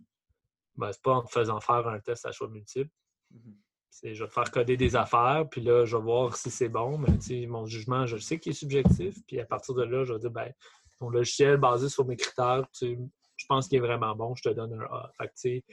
Ben, 0.75 0.91
c'est 0.91 1.03
pas 1.03 1.13
en 1.13 1.23
te 1.23 1.31
faisant 1.31 1.61
faire 1.61 1.87
un 1.87 2.01
test 2.01 2.25
à 2.25 2.33
choix 2.33 2.49
multiple. 2.49 2.91
C'est 3.31 3.68
je 4.03 4.23
vais 4.23 4.29
te 4.29 4.33
faire 4.33 4.51
coder 4.51 4.77
des 4.77 4.97
affaires, 4.97 5.47
puis 5.51 5.61
là, 5.61 5.85
je 5.85 5.97
vais 5.97 6.03
voir 6.03 6.37
si 6.37 6.51
c'est 6.51 6.69
bon. 6.69 6.99
Mais 6.99 7.47
mon 7.47 7.67
jugement, 7.67 8.07
je 8.07 8.17
sais 8.17 8.39
qu'il 8.39 8.51
est 8.51 8.55
subjectif. 8.55 9.17
Puis 9.27 9.41
à 9.41 9.45
partir 9.45 9.75
de 9.75 9.85
là, 9.85 10.05
je 10.05 10.13
vais 10.13 10.19
dire 10.19 10.31
ben, 10.31 10.53
ton 10.99 11.11
logiciel 11.11 11.57
basé 11.57 11.89
sur 11.89 12.07
mes 12.07 12.17
critères, 12.17 12.67
je 12.81 13.47
pense 13.49 13.69
qu'il 13.69 13.79
est 13.79 13.87
vraiment 13.87 14.15
bon, 14.15 14.35
je 14.35 14.43
te 14.43 14.49
donne 14.49 14.75
un 14.75 14.85
A. 14.85 15.13
Fait 15.19 15.65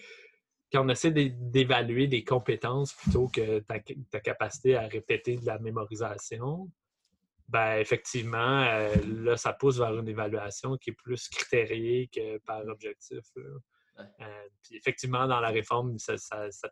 quand 0.72 0.86
on 0.86 0.90
essaie 0.90 1.12
d'évaluer 1.12 2.08
des 2.08 2.24
compétences 2.24 2.94
plutôt 2.94 3.28
que 3.28 3.60
ta, 3.60 3.80
capacité 4.20 4.76
à 4.76 4.88
répéter 4.88 5.38
de 5.38 5.46
la 5.46 5.60
mémorisation, 5.60 6.70
ben 7.48 7.78
effectivement, 7.78 8.64
euh, 8.64 8.96
là, 9.06 9.38
ça 9.38 9.54
pousse 9.54 9.78
vers 9.78 9.96
une 9.98 10.08
évaluation 10.08 10.78
qui 10.78 10.90
est 10.90 10.94
plus 10.94 11.30
critériée 11.30 12.10
que 12.14 12.40
par 12.40 12.66
objectif. 12.68 13.24
Euh, 13.38 14.48
puis 14.64 14.76
effectivement, 14.76 15.28
dans 15.28 15.40
la 15.40 15.50
réforme, 15.50 15.98
ça, 16.00 16.16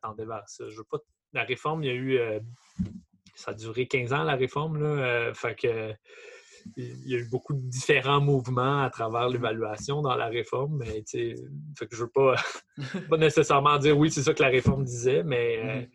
tendait 0.01 0.25
vers 0.25 0.47
ça. 0.47 0.67
Je 0.69 0.77
veux 0.77 0.83
pas... 0.83 0.97
La 1.33 1.43
réforme, 1.43 1.83
il 1.83 1.87
y 1.87 1.89
a 1.89 1.93
eu. 1.93 2.17
Euh, 2.17 2.39
ça 3.35 3.51
a 3.51 3.53
duré 3.53 3.87
15 3.87 4.13
ans, 4.13 4.23
la 4.23 4.35
réforme. 4.35 4.81
Là, 4.81 5.33
fait 5.33 5.55
que 5.55 5.93
il 6.77 7.07
y 7.09 7.15
a 7.15 7.19
eu 7.19 7.25
beaucoup 7.25 7.53
de 7.53 7.59
différents 7.69 8.21
mouvements 8.21 8.83
à 8.83 8.89
travers 8.89 9.29
l'évaluation 9.29 10.01
dans 10.01 10.15
la 10.15 10.27
réforme, 10.27 10.77
mais 10.77 11.03
fait 11.05 11.87
que 11.87 11.95
je 11.95 12.01
ne 12.01 12.05
veux 12.05 12.09
pas, 12.09 12.35
pas 13.09 13.17
nécessairement 13.17 13.77
dire 13.77 13.97
oui, 13.97 14.11
c'est 14.11 14.23
ça 14.23 14.33
que 14.33 14.41
la 14.41 14.49
réforme 14.49 14.83
disait, 14.83 15.23
mais 15.23 15.57
euh, 15.57 15.81
mm-hmm. 15.81 15.89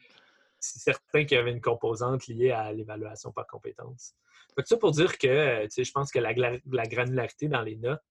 c'est 0.61 0.79
certain 0.79 1.25
qu'il 1.25 1.37
y 1.37 1.41
avait 1.41 1.53
une 1.53 1.61
composante 1.61 2.27
liée 2.27 2.51
à 2.51 2.73
l'évaluation 2.73 3.33
par 3.33 3.47
compétence. 3.47 4.15
Fait 4.55 4.67
ça 4.67 4.77
pour 4.77 4.91
dire 4.91 5.19
que 5.19 5.67
je 5.71 5.93
pense 5.93 6.11
que 6.11 6.19
la, 6.19 6.33
la, 6.33 6.85
granularité 6.85 7.49
dans 7.49 7.63
les 7.63 7.77
notes, 7.77 8.03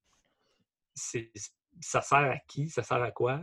ça 0.96 2.02
sert 2.02 2.18
à 2.18 2.38
qui, 2.48 2.70
ça 2.70 2.84
sert 2.84 3.02
à 3.02 3.12
quoi? 3.12 3.42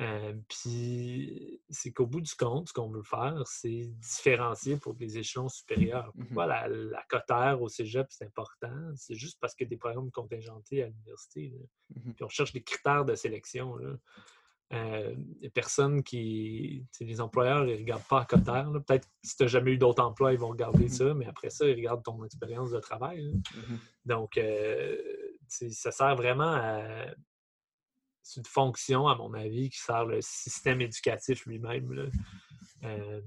Euh, 0.00 0.32
puis 0.48 1.60
c'est 1.70 1.90
qu'au 1.92 2.06
bout 2.06 2.20
du 2.20 2.32
compte, 2.34 2.68
ce 2.68 2.72
qu'on 2.72 2.88
veut 2.88 3.02
faire, 3.02 3.42
c'est 3.46 3.86
différencier 4.00 4.76
pour 4.76 4.94
des 4.94 5.18
échelons 5.18 5.48
supérieurs. 5.48 6.12
Mmh 6.14 6.24
Pourquoi 6.24 6.46
la, 6.46 6.68
la 6.68 7.02
cotère 7.08 7.60
au 7.60 7.68
cégep, 7.68 8.06
c'est 8.10 8.24
important? 8.26 8.92
C'est 8.94 9.16
juste 9.16 9.38
parce 9.40 9.54
qu'il 9.56 9.66
y 9.66 9.68
a 9.68 9.70
des 9.70 9.76
programmes 9.76 10.10
contingentés 10.12 10.84
à 10.84 10.86
l'université. 10.86 11.52
Mmh 11.96 12.12
puis 12.12 12.24
on 12.24 12.28
cherche 12.28 12.52
des 12.52 12.62
critères 12.62 13.04
de 13.04 13.14
sélection. 13.16 13.76
euh, 14.72 15.14
les 15.40 15.48
personnes 15.50 16.02
qui. 16.02 16.84
Les 17.00 17.20
employeurs, 17.20 17.64
ils 17.64 17.72
ne 17.72 17.78
regardent 17.78 18.06
pas 18.08 18.20
à 18.20 18.24
côté. 18.26 18.52
Peut-être 18.86 19.06
que 19.06 19.12
si 19.24 19.36
tu 19.36 19.42
n'as 19.42 19.48
jamais 19.48 19.72
eu 19.72 19.78
d'autres 19.78 20.02
emplois, 20.02 20.32
ils 20.32 20.38
vont 20.38 20.48
regarder 20.50 20.84
Mhm. 20.84 20.88
ça, 20.90 21.14
mais 21.14 21.26
après 21.26 21.48
ça, 21.50 21.66
ils 21.66 21.74
regardent 21.74 22.04
ton 22.04 22.22
expérience 22.24 22.70
de 22.70 22.78
travail. 22.78 23.22
là. 23.22 23.32
Donc, 24.04 24.36
euh, 24.36 24.96
ça 25.48 25.90
sert 25.90 26.14
vraiment 26.16 26.52
à. 26.54 27.06
C'est 28.22 28.40
une 28.40 28.46
fonction, 28.46 29.08
à 29.08 29.14
mon 29.16 29.32
avis, 29.34 29.70
qui 29.70 29.78
sert 29.78 30.04
le 30.04 30.20
système 30.20 30.80
éducatif 30.80 31.46
lui-même. 31.46 32.10
Euh, 32.84 33.20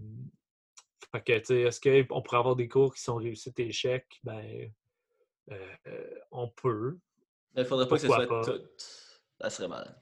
fait 1.11 1.21
que, 1.23 1.39
tu 1.39 1.45
sais, 1.45 1.61
est-ce 1.61 1.79
qu'on 2.07 2.21
pourrait 2.21 2.37
avoir 2.37 2.55
des 2.55 2.67
cours 2.67 2.93
qui 2.93 3.01
sont 3.01 3.15
réussites 3.15 3.59
et 3.59 3.67
échecs? 3.67 4.19
Ben, 4.23 4.71
euh, 5.51 6.19
on 6.31 6.47
peut. 6.49 6.97
Mais 7.55 7.63
il 7.63 7.67
faudrait 7.67 7.87
pas 7.87 7.95
que 7.95 8.01
ce 8.01 8.07
soit 8.07 8.27
pas? 8.27 8.45
tout. 8.45 8.61
Ça 9.41 9.49
serait 9.49 9.67
mal. 9.67 9.99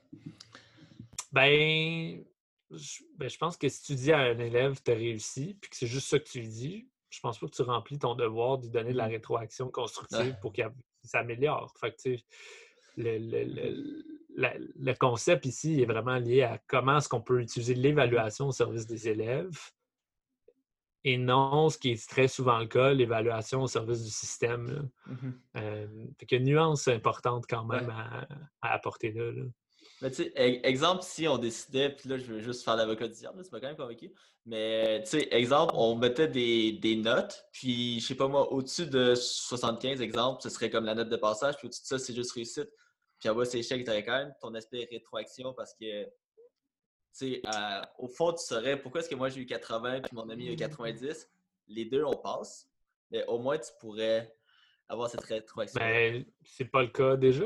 Ben, 1.32 2.24
je, 2.70 3.02
ben, 3.16 3.28
je 3.28 3.38
pense 3.38 3.56
que 3.56 3.68
si 3.68 3.82
tu 3.82 3.94
dis 3.94 4.12
à 4.12 4.18
un 4.18 4.38
élève 4.38 4.80
tu 4.84 4.90
as 4.90 4.94
réussi, 4.94 5.56
puis 5.60 5.70
que 5.70 5.76
c'est 5.76 5.86
juste 5.86 6.08
ça 6.08 6.18
que 6.18 6.24
tu 6.28 6.40
lui 6.40 6.48
dis, 6.48 6.88
je 7.08 7.20
pense 7.20 7.38
pas 7.38 7.46
que 7.46 7.54
tu 7.54 7.62
remplis 7.62 7.98
ton 7.98 8.14
devoir 8.14 8.58
de 8.58 8.64
lui 8.64 8.70
donner 8.70 8.92
de 8.92 8.96
la 8.98 9.06
Mhm. 9.06 9.12
rétroaction 9.14 9.70
constructive 9.70 10.18
Ouais. 10.20 10.36
pour 10.40 10.52
qu'il 10.52 10.68
qu'il 11.00 11.08
s'améliore. 11.10 11.72
Fait 11.80 11.92
que, 11.92 11.96
tu 11.96 12.18
sais, 12.18 12.24
le, 12.96 13.18
le- 13.18 13.44
le- 13.44 14.04
la- 14.36 14.54
le 14.58 14.94
concept 14.94 15.44
ici 15.46 15.80
est 15.82 15.86
vraiment 15.86 16.16
lié 16.16 16.42
à 16.42 16.58
comment 16.66 16.98
est-ce 16.98 17.08
qu'on 17.08 17.20
peut 17.20 17.40
utiliser 17.40 17.74
l'évaluation 17.74 18.48
au 18.48 18.52
service 18.52 18.86
des 18.86 19.08
élèves 19.08 19.58
et 21.02 21.16
non, 21.16 21.70
ce 21.70 21.78
qui 21.78 21.92
est 21.92 22.08
très 22.10 22.28
souvent 22.28 22.58
le 22.58 22.66
cas, 22.66 22.92
l'évaluation 22.92 23.62
au 23.62 23.66
service 23.66 24.04
du 24.04 24.10
système. 24.10 24.70
là. 24.70 24.82
Mhm. 25.06 25.40
Euh, 25.56 26.06
fait 26.18 26.26
qu'il 26.26 26.36
y 26.36 26.40
a 26.40 26.44
une 26.44 26.50
nuance 26.50 26.88
importante 26.88 27.46
quand 27.48 27.64
même 27.64 27.86
Ouais. 27.86 27.92
à, 27.94 28.28
à 28.60 28.74
apporter 28.74 29.10
là. 29.12 29.32
là. 29.32 29.42
Mais 30.02 30.10
tu 30.10 30.24
sais, 30.24 30.32
e- 30.36 30.66
exemple, 30.66 31.02
si 31.02 31.28
on 31.28 31.36
décidait, 31.36 31.90
puis 31.90 32.08
là, 32.08 32.16
je 32.16 32.24
veux 32.24 32.40
juste 32.40 32.64
faire 32.64 32.76
l'avocat 32.76 33.06
du 33.06 33.14
diable, 33.14 33.42
tu 33.44 33.50
m'as 33.52 33.60
quand 33.60 33.66
même 33.66 33.76
convaincu. 33.76 34.12
Mais 34.46 35.02
tu 35.02 35.10
sais, 35.10 35.28
exemple, 35.30 35.74
on 35.76 35.94
mettait 35.94 36.28
des, 36.28 36.72
des 36.72 36.96
notes, 36.96 37.44
puis 37.52 38.00
je 38.00 38.06
sais 38.06 38.14
pas 38.14 38.26
moi, 38.26 38.50
au-dessus 38.52 38.86
de 38.86 39.14
75, 39.14 40.00
exemple, 40.00 40.42
ce 40.42 40.48
serait 40.48 40.70
comme 40.70 40.86
la 40.86 40.94
note 40.94 41.10
de 41.10 41.16
passage, 41.16 41.56
puis 41.58 41.66
au-dessus 41.66 41.82
de 41.82 41.86
ça, 41.86 41.98
c'est 41.98 42.14
juste 42.14 42.32
réussite. 42.32 42.70
Puis 43.18 43.28
en 43.28 43.34
bas, 43.34 43.44
c'est 43.44 43.58
échec, 43.58 43.84
tu 43.84 43.90
aurais 43.90 44.02
quand 44.02 44.16
même 44.16 44.32
ton 44.40 44.54
aspect 44.54 44.88
rétroaction 44.90 45.52
parce 45.52 45.74
que, 45.74 46.04
tu 46.04 46.10
sais, 47.12 47.42
euh, 47.46 47.82
au 47.98 48.08
fond, 48.08 48.32
tu 48.32 48.42
saurais 48.42 48.80
pourquoi 48.80 49.02
est-ce 49.02 49.10
que 49.10 49.14
moi 49.14 49.28
j'ai 49.28 49.42
eu 49.42 49.46
80 49.46 50.00
puis 50.00 50.16
mon 50.16 50.28
ami 50.30 50.48
a 50.48 50.52
eu 50.52 50.56
90. 50.56 51.28
Les 51.68 51.84
deux, 51.84 52.02
on 52.04 52.16
passe, 52.16 52.70
mais 53.10 53.24
au 53.26 53.38
moins, 53.38 53.58
tu 53.58 53.70
pourrais 53.78 54.34
avoir 54.88 55.10
cette 55.10 55.24
rétroaction. 55.24 55.78
Ben, 55.78 56.24
c'est 56.42 56.64
pas 56.64 56.82
le 56.82 56.88
cas 56.88 57.16
déjà. 57.16 57.44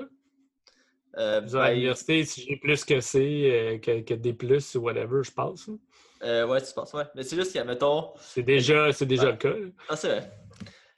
Euh, 1.16 1.38
à 1.38 1.40
ben, 1.40 1.70
l'université, 1.74 2.24
si 2.24 2.42
j'ai 2.42 2.56
plus 2.56 2.84
que 2.84 3.00
C, 3.00 3.18
euh, 3.50 3.78
que, 3.78 4.00
que 4.00 4.14
D, 4.14 4.36
ou 4.74 4.78
whatever, 4.80 5.22
je 5.22 5.30
passe. 5.30 5.68
là. 5.68 5.74
euh, 6.22 6.46
ouais, 6.46 6.60
tu 6.60 6.72
penses, 6.74 6.92
ouais. 6.94 7.04
Mais 7.14 7.22
c'est 7.22 7.36
juste 7.36 7.52
qu'il 7.52 7.58
y 7.58 7.62
a, 7.62 7.64
mettons, 7.64 8.12
C'est 8.18 8.42
déjà, 8.42 8.92
c'est 8.92 9.06
déjà 9.06 9.26
Ouais. 9.26 9.30
le 9.32 9.36
cas. 9.38 9.50
là. 9.50 9.66
Ah, 9.88 9.96
c'est 9.96 10.08
vrai. 10.08 10.30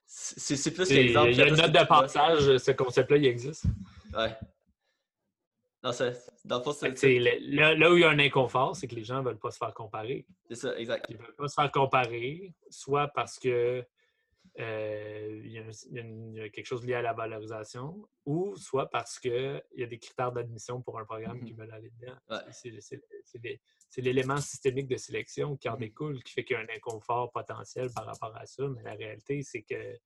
C'est 0.07 0.71
plus 0.73 0.89
Il 0.91 0.97
y 0.97 1.07
qu'exemple. 1.13 1.29
a 1.41 1.49
une 1.49 1.57
note 1.57 1.73
de 1.73 1.87
passage, 1.87 2.57
ce 2.57 2.71
concept-là, 2.71 3.17
il 3.19 3.27
existe. 3.27 3.65
Ouais. 4.17 4.35
Non, 5.83 5.93
c'est. 5.93 6.17
Dans 6.45 6.59
le 6.59 6.65
fond, 6.65 6.73
c'est 6.73 7.19
Là, 7.19 7.75
là 7.75 7.91
où 7.91 7.97
il 7.97 8.01
y 8.01 8.05
a 8.05 8.11
un 8.11 8.19
inconfort, 8.19 8.75
c'est 8.75 8.89
que 8.89 8.95
les 8.95 9.05
gens 9.05 9.19
ne 9.19 9.25
veulent 9.29 9.39
pas 9.39 9.51
se 9.51 9.59
faire 9.59 9.75
comparer. 9.75 10.27
c'est 10.49 10.55
ça, 10.57 10.79
exact. 10.79 11.07
Ils 11.11 11.17
ne 11.17 11.23
veulent 11.23 11.35
pas 11.37 11.49
se 11.49 11.55
faire 11.55 11.71
comparer, 11.71 12.55
soit 12.71 13.09
parce 13.09 13.39
que 13.39 13.85
euh, 14.59 15.41
il 15.45 15.51
y, 15.53 15.59
a 15.59 15.63
un- 15.63 15.71
il 15.91 15.95
y 15.95 15.99
a 15.99 16.03
une- 16.03 16.35
il 16.35 16.39
y 16.39 16.41
a 16.43 16.49
quelque 16.49 16.67
chose 16.67 16.85
lié 16.85 16.95
à 16.95 17.03
la 17.03 17.13
valorisation, 17.13 18.09
ou 18.25 18.57
soit 18.57 18.89
parce 18.89 19.19
qu'il 19.19 19.63
y 19.77 19.83
a 19.83 19.87
des 19.87 19.99
critères 19.99 20.33
d'admission 20.33 20.81
pour 20.81 20.99
un 20.99 21.05
programme 21.05 21.45
qui 21.45 21.53
veulent 21.53 21.73
aller 21.73 21.91
dedans. 22.01 22.17
Ouais. 22.31 22.39
C'est- 22.51 24.01
l'élément 24.01 24.39
systémique 24.41 24.89
de 24.89 24.97
sélection 24.97 25.57
qui 25.57 25.69
en 25.69 25.75
Mhm. 25.75 25.79
découle, 25.81 26.23
qui 26.23 26.33
fait 26.33 26.45
qu'il 26.45 26.55
y 26.55 26.59
a 26.59 26.63
un 26.63 26.69
inconfort 26.77 27.31
potentiel 27.33 27.91
par 27.95 28.05
rapport 28.07 28.35
à 28.37 28.45
ça, 28.47 28.67
mais 28.69 28.83
la 28.83 28.95
réalité, 28.95 29.43
c'est 29.43 29.63
que 29.63 29.99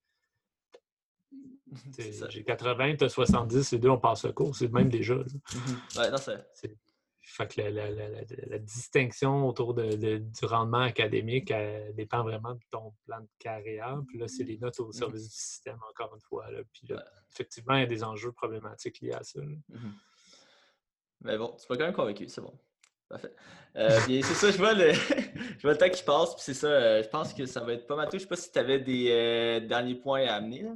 ça. 2.13 2.29
j'ai 2.29 2.43
80, 2.45 2.97
tu 2.97 3.05
as 3.05 3.09
70, 3.09 3.73
les 3.73 3.79
deux, 3.79 3.89
on 3.89 3.99
passe 3.99 4.25
le 4.25 4.33
cours, 4.33 4.55
c'est 4.57 4.67
le 4.67 4.73
même 4.73 4.89
déjà. 4.89 5.15
Ouais, 5.17 6.11
non, 6.11 6.17
c'est. 6.19 6.77
Fait 7.23 7.47
que 7.55 7.61
la, 7.61 7.71
la- 7.71 7.91
la- 7.91 8.09
la- 8.09 8.25
la 8.47 8.59
distinction 8.59 9.47
autour 9.47 9.75
de- 9.75 9.95
de- 9.97 10.19
du 10.19 10.45
rendement 10.47 10.81
académique 10.81 11.51
elle 11.51 11.95
dépend 11.95 12.23
vraiment 12.23 12.55
de 12.55 12.61
ton 12.71 12.95
plan 13.05 13.21
de 13.21 13.29
carrière. 13.39 14.01
Puis 14.09 14.19
là, 14.19 14.27
c'est 14.27 14.43
les 14.45 14.59
notes 14.59 14.81
au 14.81 14.91
service 14.91 15.25
du 15.29 15.35
système, 15.37 15.79
encore 15.91 16.15
une 16.15 16.21
fois. 16.23 16.51
là. 16.51 16.61
Puis 16.73 16.87
là, 16.89 17.05
effectivement, 17.31 17.75
il 17.75 17.81
y 17.81 17.85
a 17.85 17.87
des 17.87 18.03
enjeux 18.03 18.33
problématiques 18.33 19.01
liés 19.01 19.13
à 19.13 19.23
ça. 19.23 19.41
Mhm. 19.41 19.93
Mais 21.23 21.37
bon, 21.37 21.55
tu 21.59 21.67
m'as 21.69 21.77
quand 21.77 21.85
même 21.85 21.93
convaincu, 21.95 22.29
c'est 22.29 22.41
bon. 22.41 22.59
Parfait. 23.09 23.35
Euh, 23.77 24.07
bien, 24.07 24.23
c'est 24.23 24.35
ça, 24.35 24.51
je 24.51 24.57
vois 24.57 24.73
le, 24.73 24.93
je 25.59 25.63
vois 25.63 25.73
le 25.73 25.79
temps 25.79 25.91
qui 25.91 26.03
passe, 26.03 26.35
puis 26.35 26.43
c'est 26.43 26.55
ça, 26.55 26.69
euh, 26.69 27.03
je 27.03 27.09
pense 27.09 27.35
que 27.35 27.45
ça 27.45 27.61
va 27.61 27.75
être 27.75 27.87
pas 27.87 27.97
mal 27.97 28.09
tout. 28.09 28.17
Je 28.17 28.23
sais 28.23 28.29
pas 28.29 28.37
si 28.37 28.51
tu 28.51 28.59
avais 28.59 28.79
des 28.81 29.09
euh, 29.11 29.61
derniers 29.61 29.97
points 29.97 30.27
à 30.27 30.35
amener. 30.37 30.63
là. 30.63 30.75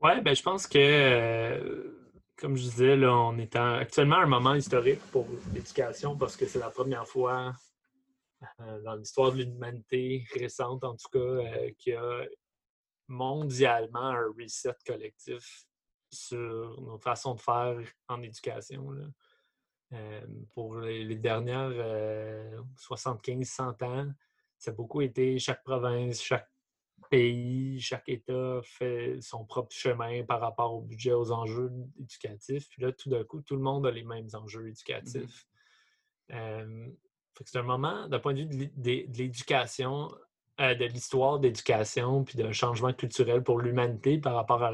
Ouais, 0.00 0.20
ben 0.20 0.36
je 0.36 0.42
pense 0.42 0.66
que, 0.68 1.97
comme 2.38 2.56
je 2.56 2.62
disais, 2.62 2.96
là, 2.96 3.12
on 3.14 3.36
est 3.38 3.56
en- 3.56 3.74
actuellement 3.74 4.16
à 4.16 4.22
un 4.22 4.26
moment 4.26 4.54
historique 4.54 5.00
pour 5.10 5.26
l'éducation 5.52 6.16
parce 6.16 6.36
que 6.36 6.46
c'est 6.46 6.58
la 6.58 6.70
première 6.70 7.06
fois 7.06 7.52
euh, 8.60 8.80
dans 8.82 8.94
l'histoire 8.94 9.32
de 9.32 9.38
l'humanité 9.42 10.24
récente, 10.34 10.84
en 10.84 10.94
tout 10.96 11.08
cas, 11.12 11.18
euh, 11.18 11.70
qu'il 11.76 11.94
y 11.94 11.96
a 11.96 12.24
mondialement 13.08 14.10
un 14.10 14.26
reset 14.38 14.74
collectif 14.86 15.64
sur 16.10 16.80
nos 16.80 16.98
façons 16.98 17.34
de 17.34 17.40
faire 17.40 17.76
en 18.06 18.22
éducation. 18.22 18.94
Euh, 19.92 20.26
pour 20.52 20.76
les, 20.80 21.02
les 21.04 21.16
dernières 21.16 21.72
75-100 22.76 23.82
ans, 23.84 24.12
ça 24.58 24.70
a 24.70 24.74
beaucoup 24.74 25.00
été 25.00 25.38
chaque 25.38 25.64
province, 25.64 26.20
chaque 26.22 26.48
pays, 27.08 27.80
chaque 27.80 28.08
État 28.08 28.60
fait 28.62 29.18
son 29.20 29.44
propre 29.44 29.72
chemin 29.74 30.24
par 30.24 30.40
rapport 30.40 30.74
au 30.74 30.80
budget, 30.80 31.12
aux 31.12 31.32
enjeux 31.32 31.70
éducatifs. 32.00 32.68
Puis 32.68 32.82
là, 32.82 32.92
tout 32.92 33.08
d'un 33.10 33.24
coup, 33.24 33.40
tout 33.42 33.56
le 33.56 33.62
monde 33.62 33.86
a 33.86 33.90
les 33.90 34.04
mêmes 34.04 34.28
enjeux 34.34 34.68
éducatifs. 34.68 35.46
Fait 36.28 37.44
que 37.44 37.50
c'est 37.50 37.58
un 37.58 37.62
moment, 37.62 38.08
d'un 38.08 38.18
point 38.18 38.34
de 38.34 38.40
vue 38.40 38.46
de 38.46 38.54
l'é- 38.56 39.06
de 39.06 39.12
de 39.12 39.18
l'éducation, 39.18 40.10
euh, 40.60 40.74
de 40.74 40.84
l'histoire 40.86 41.38
d'éducation, 41.38 42.24
puis 42.24 42.36
d'un 42.36 42.52
changement 42.52 42.92
culturel 42.92 43.42
pour 43.44 43.60
l'humanité 43.60 44.18
par 44.18 44.34
rapport 44.34 44.62
à 44.62 44.72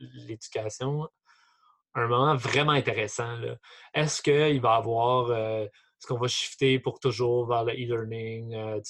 l'éducation, 0.00 1.08
un 1.94 2.08
moment 2.08 2.34
vraiment 2.36 2.72
intéressant. 2.72 3.38
Est-ce 3.94 4.20
qu'il 4.22 4.60
va 4.60 4.74
y 4.74 4.78
avoir. 4.78 5.30
euh, 5.30 5.64
est-ce 5.64 6.08
qu'on 6.08 6.18
va 6.18 6.26
shifter 6.26 6.80
pour 6.80 6.98
toujours 6.98 7.46
vers 7.46 7.64
le 7.64 7.74
e-learning? 7.74 8.54
Euh, 8.54 8.80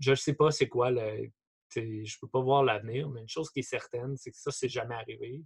je 0.00 0.10
ne 0.12 0.16
sais 0.16 0.34
pas 0.34 0.50
c'est 0.50 0.68
quoi 0.68 0.90
le. 0.90 1.30
Je 1.76 1.80
ne 2.16 2.20
peux 2.20 2.28
pas 2.28 2.40
voir 2.40 2.62
l'avenir, 2.64 3.08
mais 3.10 3.20
une 3.22 3.28
chose 3.28 3.50
qui 3.50 3.60
est 3.60 3.62
certaine, 3.62 4.16
c'est 4.16 4.30
que 4.30 4.36
ça, 4.38 4.50
c'est 4.50 4.68
jamais 4.68 4.94
arrivé. 4.94 5.42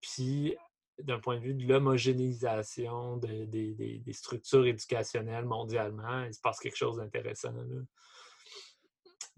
Puis, 0.00 0.56
d'un 0.98 1.20
point 1.20 1.36
de 1.38 1.42
vue 1.42 1.54
de 1.54 1.66
l'homogénéisation 1.66 3.18
de- 3.18 3.44
des, 3.44 4.12
structures 4.12 4.66
éducationnelles 4.66 5.44
mondialement, 5.44 6.24
il 6.24 6.34
se 6.34 6.40
passe 6.40 6.58
quelque 6.58 6.76
chose 6.76 6.96
d'intéressant. 6.96 7.54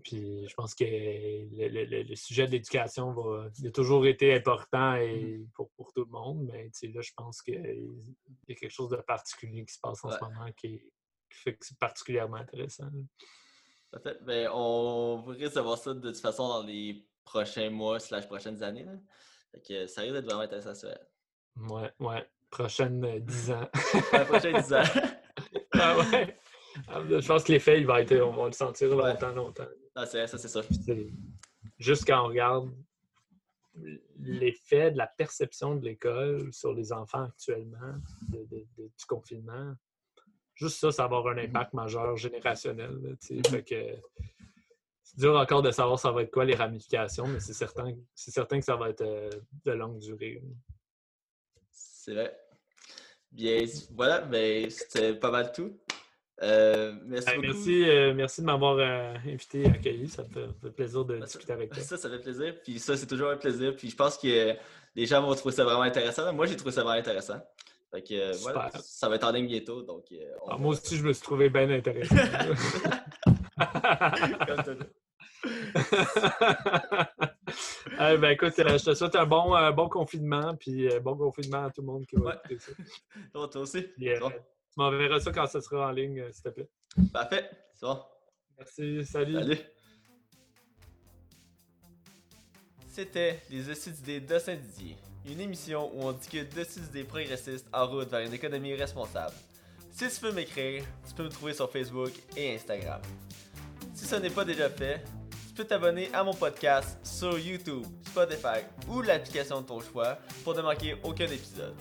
Puis 0.03 0.49
je 0.49 0.55
pense 0.55 0.75
que 0.75 0.85
le, 0.85 1.69
le- 1.69 1.85
le- 1.85 2.03
le 2.05 2.17
sujet 2.17 2.47
de 2.47 2.53
l'éducation 2.53 3.13
va 3.13 3.51
il 3.59 3.67
a 3.67 3.71
toujours 3.71 4.07
été 4.07 4.33
important 4.35 4.95
et 4.95 5.45
pour, 5.55 5.71
pour 5.73 5.93
tout 5.93 6.05
le 6.07 6.11
monde, 6.11 6.49
mais 6.51 6.71
là, 6.89 7.01
je 7.03 7.13
pense 7.15 7.43
qu'il 7.43 7.55
y 8.49 8.53
a 8.53 8.55
quelque 8.55 8.71
chose 8.73 8.89
de 8.89 8.97
particulier 8.97 9.65
qui 9.67 9.75
se 9.75 9.81
passe 9.81 10.03
en 10.05 10.11
ce 10.11 10.25
moment 10.25 10.51
qui, 10.57 10.83
fait 11.29 11.55
que 11.55 11.67
c'est 11.67 11.79
particulièrement 11.79 12.37
intéressant. 12.39 12.85
là. 12.87 13.03
Ben, 14.23 14.49
on 14.53 15.23
risque 15.23 15.55
de 15.57 15.61
voir 15.61 15.77
ça 15.79 15.93
de 15.95 16.01
toute 16.11 16.21
façon 16.21 16.47
dans 16.49 16.63
les 16.63 17.05
prochains 17.25 17.71
mois 17.71 17.99
slash 17.99 18.27
prochaines 18.27 18.63
années. 18.63 18.85
là. 18.85 18.93
Fait 19.53 19.61
que 19.61 19.87
ça 19.87 20.03
risque 20.03 20.15
d'être 20.15 20.25
vraiment 20.27 20.43
intéressant. 20.43 20.75
ça. 20.75 20.97
Ouais, 21.57 21.91
ouais. 21.99 22.29
Prochaine 22.51 23.05
euh, 23.05 23.19
10 23.21 23.51
ans. 23.53 23.69
Ouais, 24.13 24.25
prochain 24.25 24.53
10 24.61 24.73
ans. 24.75 24.83
ah 25.73 25.99
ouais. 25.99 26.37
Ah, 26.89 27.01
Je 27.09 27.27
pense 27.27 27.43
que 27.45 27.53
l'effet, 27.53 27.81
il 27.81 27.87
va 27.87 28.01
être, 28.01 28.15
on 28.21 28.33
va 28.33 28.47
le 28.47 28.53
sentir 28.53 28.91
Ouais. 28.97 29.13
longtemps, 29.13 29.33
longtemps. 29.33 29.67
Ah, 29.97 30.07
c'est 30.07 30.27
ça, 30.29 30.39
c'est 30.39 30.49
ça. 30.49 30.61
Juste 31.79 32.07
quand 32.07 32.25
on 32.25 32.29
regarde 32.29 32.71
l'effet 34.19 34.91
de 34.91 34.99
la 34.99 35.07
perception 35.07 35.75
de 35.77 35.85
l'école 35.85 36.53
sur 36.53 36.73
les 36.73 36.93
enfants 36.93 37.25
actuellement, 37.25 37.95
de- 38.29 38.45
de- 38.45 38.67
de- 38.79 38.87
du 38.89 39.07
confinement, 39.09 39.75
juste 40.61 40.79
ça, 40.79 40.93
ça 40.93 41.07
va 41.09 41.17
avoir 41.17 41.35
un 41.35 41.39
impact 41.39 41.73
majeur 41.75 42.17
générationnel. 42.17 42.91
là, 43.03 43.11
tu 43.21 43.41
sais. 43.43 43.51
Fait 43.51 43.63
que 43.63 43.97
c'est 45.03 45.19
dur 45.19 45.37
encore 45.37 45.63
de 45.63 45.71
savoir 45.73 45.99
ça 45.99 46.13
va 46.13 46.23
être 46.23 46.31
quoi 46.31 46.45
les 46.45 46.55
ramifications, 46.55 47.27
mais 47.27 47.41
c'est 47.41 47.53
certain, 47.55 47.95
c'est 48.15 48.31
certain 48.31 48.59
que 48.61 48.65
ça 48.65 48.77
va 48.77 48.91
être 48.91 49.01
euh, 49.01 49.31
de 49.65 49.73
longue 49.73 49.99
durée. 49.99 50.43
C'est 51.71 52.15
vrai. 52.15 52.37
Bien, 53.33 53.65
voilà, 53.93 54.21
ben, 54.23 54.69
c'était 54.71 55.15
pas 55.15 55.31
mal 55.31 55.53
tout. 55.53 55.79
Euh, 56.43 56.95
merci 57.05 57.29
Hey, 57.29 57.37
beaucoup. 57.37 57.47
merci, 57.49 57.89
euh, 57.89 58.15
merci 58.15 58.41
de 58.41 58.47
m'avoir 58.47 58.79
invité 59.27 59.63
et 59.63 59.67
accueilli. 59.67 60.09
Ça 60.09 60.25
me 60.25 60.29
fait, 60.29 60.71
plaisir 60.71 61.05
de 61.05 61.19
ça- 61.19 61.25
discuter 61.27 61.53
avec 61.53 61.71
toi. 61.71 61.83
Ça, 61.83 61.97
ça 61.97 62.09
fait 62.11 62.19
plaisir. 62.19 62.55
Puis 62.65 62.79
ça, 62.79 62.97
c'est 62.97 63.07
toujours 63.07 63.29
un 63.31 63.37
plaisir. 63.37 63.77
Puis 63.77 63.91
je 63.91 63.97
pense 63.97 64.17
que 64.17 64.57
les 64.95 65.07
gens 65.07 65.21
vont 65.23 65.35
trouver 65.35 65.55
ça 65.55 65.65
vraiment 65.65 65.83
intéressant. 65.83 66.33
Moi, 66.33 66.47
j'ai 66.47 66.57
trouvé 66.57 66.73
ça 66.73 66.83
vraiment 66.83 66.99
intéressant. 66.99 67.41
Fait 67.91 68.03
que, 68.03 68.15
euh, 68.15 68.33
voilà, 68.43 68.71
ça 68.83 69.09
va 69.09 69.17
être 69.17 69.25
en 69.25 69.33
ligne 69.33 69.49
bientôt, 69.49 69.83
donc... 69.83 70.05
euh, 70.13 70.17
on 70.43 70.49
Ah, 70.51 70.57
moi 70.59 70.71
aussi, 70.73 70.97
je 70.97 71.03
me 71.05 71.13
suis 71.13 71.23
trouvé 71.25 71.51
bien 71.51 71.69
intéressant. 71.71 72.15
Eh 78.03 78.17
ben, 78.17 78.31
écoute, 78.31 78.59
euh, 78.59 78.79
je 78.79 78.85
te 78.85 78.95
souhaite 78.95 79.17
un 79.17 79.27
bon, 79.27 79.55
euh, 79.57 79.73
bon 79.73 79.89
confinement, 79.89 80.55
puis 80.57 80.89
euh, 80.89 81.01
bon 81.01 81.17
confinement 81.17 81.65
à 81.65 81.71
tout 81.71 81.81
le 81.83 81.87
monde 81.89 82.07
qui 82.07 82.17
va 82.17 82.23
Ouais. 82.27 82.35
écouter 82.51 82.59
ça. 82.59 82.73
Toi 83.33 83.61
aussi? 83.63 83.83
Puis, 83.83 84.09
euh, 84.11 84.21
Bon. 84.21 84.31
tu 84.31 84.37
m'enverras 84.77 85.21
ça 85.21 85.33
quand 85.33 85.47
ça 85.47 85.61
sera 85.61 85.89
en 85.89 85.91
ligne, 85.91 86.25
s'il 86.33 86.43
te 86.45 86.49
plaît. 86.51 86.69
Parfait, 87.13 87.51
c'est 87.75 87.87
bon. 87.87 88.01
Merci, 88.57 89.05
salut. 89.05 89.35
Salut. 89.35 89.59
C'était 92.89 93.41
les 93.51 93.69
Assises 93.71 94.01
d'idées 94.03 94.21
de 94.21 94.39
Saint-Didier, 94.39 94.97
une 95.27 95.41
émission 95.41 95.91
où 95.95 96.07
on 96.07 96.13
discute 96.13 96.55
d'assises 96.55 96.91
d'idées 96.91 97.05
progressistes 97.05 97.67
en 97.73 97.87
route 97.87 98.11
vers 98.11 98.21
une 98.21 98.33
économie 98.33 98.75
responsable. 98.75 99.35
Si 99.93 100.09
tu 100.09 100.25
veux 100.25 100.33
m'écrire, 100.33 100.85
tu 101.07 101.15
peux 101.15 101.25
me 101.25 101.29
trouver 101.29 101.53
sur 101.53 101.71
Facebook 101.71 102.13
et 102.37 102.55
Instagram. 102.55 103.01
Si 103.95 104.07
ce 104.07 104.17
n'est 104.17 104.31
pas 104.31 104.45
déjà 104.45 104.71
fait, 104.71 105.03
tu 105.49 105.55
peux 105.55 105.65
t'abonner 105.65 106.09
à 106.15 106.25
mon 106.25 106.33
podcast 106.33 106.99
sur 107.03 107.39
YouTube, 107.39 107.85
Spotify 108.07 108.65
ou 108.89 109.03
l'application 109.03 109.61
de 109.61 109.67
ton 109.67 109.81
choix 109.81 110.19
pour 110.45 110.55
ne 110.55 110.63
manquer 110.63 110.97
aucun 111.03 111.27
épisode. 111.27 111.75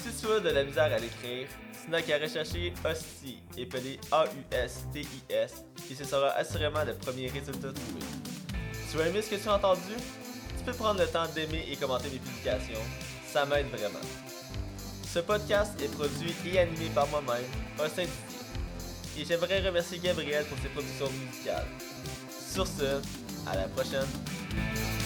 Si 0.00 0.20
tu 0.20 0.30
as 0.30 0.40
de 0.40 0.50
la 0.50 0.64
misère 0.64 0.92
à 0.92 0.98
l'écrire, 0.98 1.48
tu 1.84 1.90
n'as 1.90 2.02
qu'à 2.02 2.18
rechercher 2.18 2.74
Hostie, 2.84 3.42
épelé 3.56 3.98
A-U-S-T-I-S, 4.10 5.64
et 5.90 5.94
ce 5.94 6.04
sera 6.04 6.30
assurément 6.30 6.84
le 6.84 6.94
premier 6.94 7.28
résultat 7.28 7.72
trouvé. 7.72 8.04
Tu 8.90 9.00
as 9.00 9.08
aimé 9.08 9.22
ce 9.22 9.30
que 9.30 9.36
tu 9.36 9.48
as 9.48 9.54
entendu? 9.54 9.94
Tu 10.64 10.70
peux 10.70 10.76
prendre 10.76 11.00
le 11.00 11.08
temps 11.08 11.26
d'aimer 11.34 11.66
et 11.68 11.74
commenter 11.74 12.08
mes 12.08 12.20
publications, 12.20 12.78
ça 13.26 13.44
m'aide 13.44 13.66
vraiment. 13.66 13.98
Ce 15.12 15.18
podcast 15.18 15.72
est 15.82 15.88
produit 15.88 16.32
et 16.54 16.60
animé 16.60 16.86
par 16.94 17.08
moi-même, 17.08 17.42
Austin 17.84 18.04
Didier. 18.04 19.18
Et 19.18 19.24
j'aimerais 19.24 19.60
remercier 19.66 19.98
Gabriel 19.98 20.44
pour 20.44 20.56
ses 20.58 20.68
productions 20.68 21.10
musicales. 21.10 21.66
Sur 22.30 22.64
ce, 22.64 23.00
à 23.50 23.56
la 23.56 23.66
prochaine! 23.66 25.01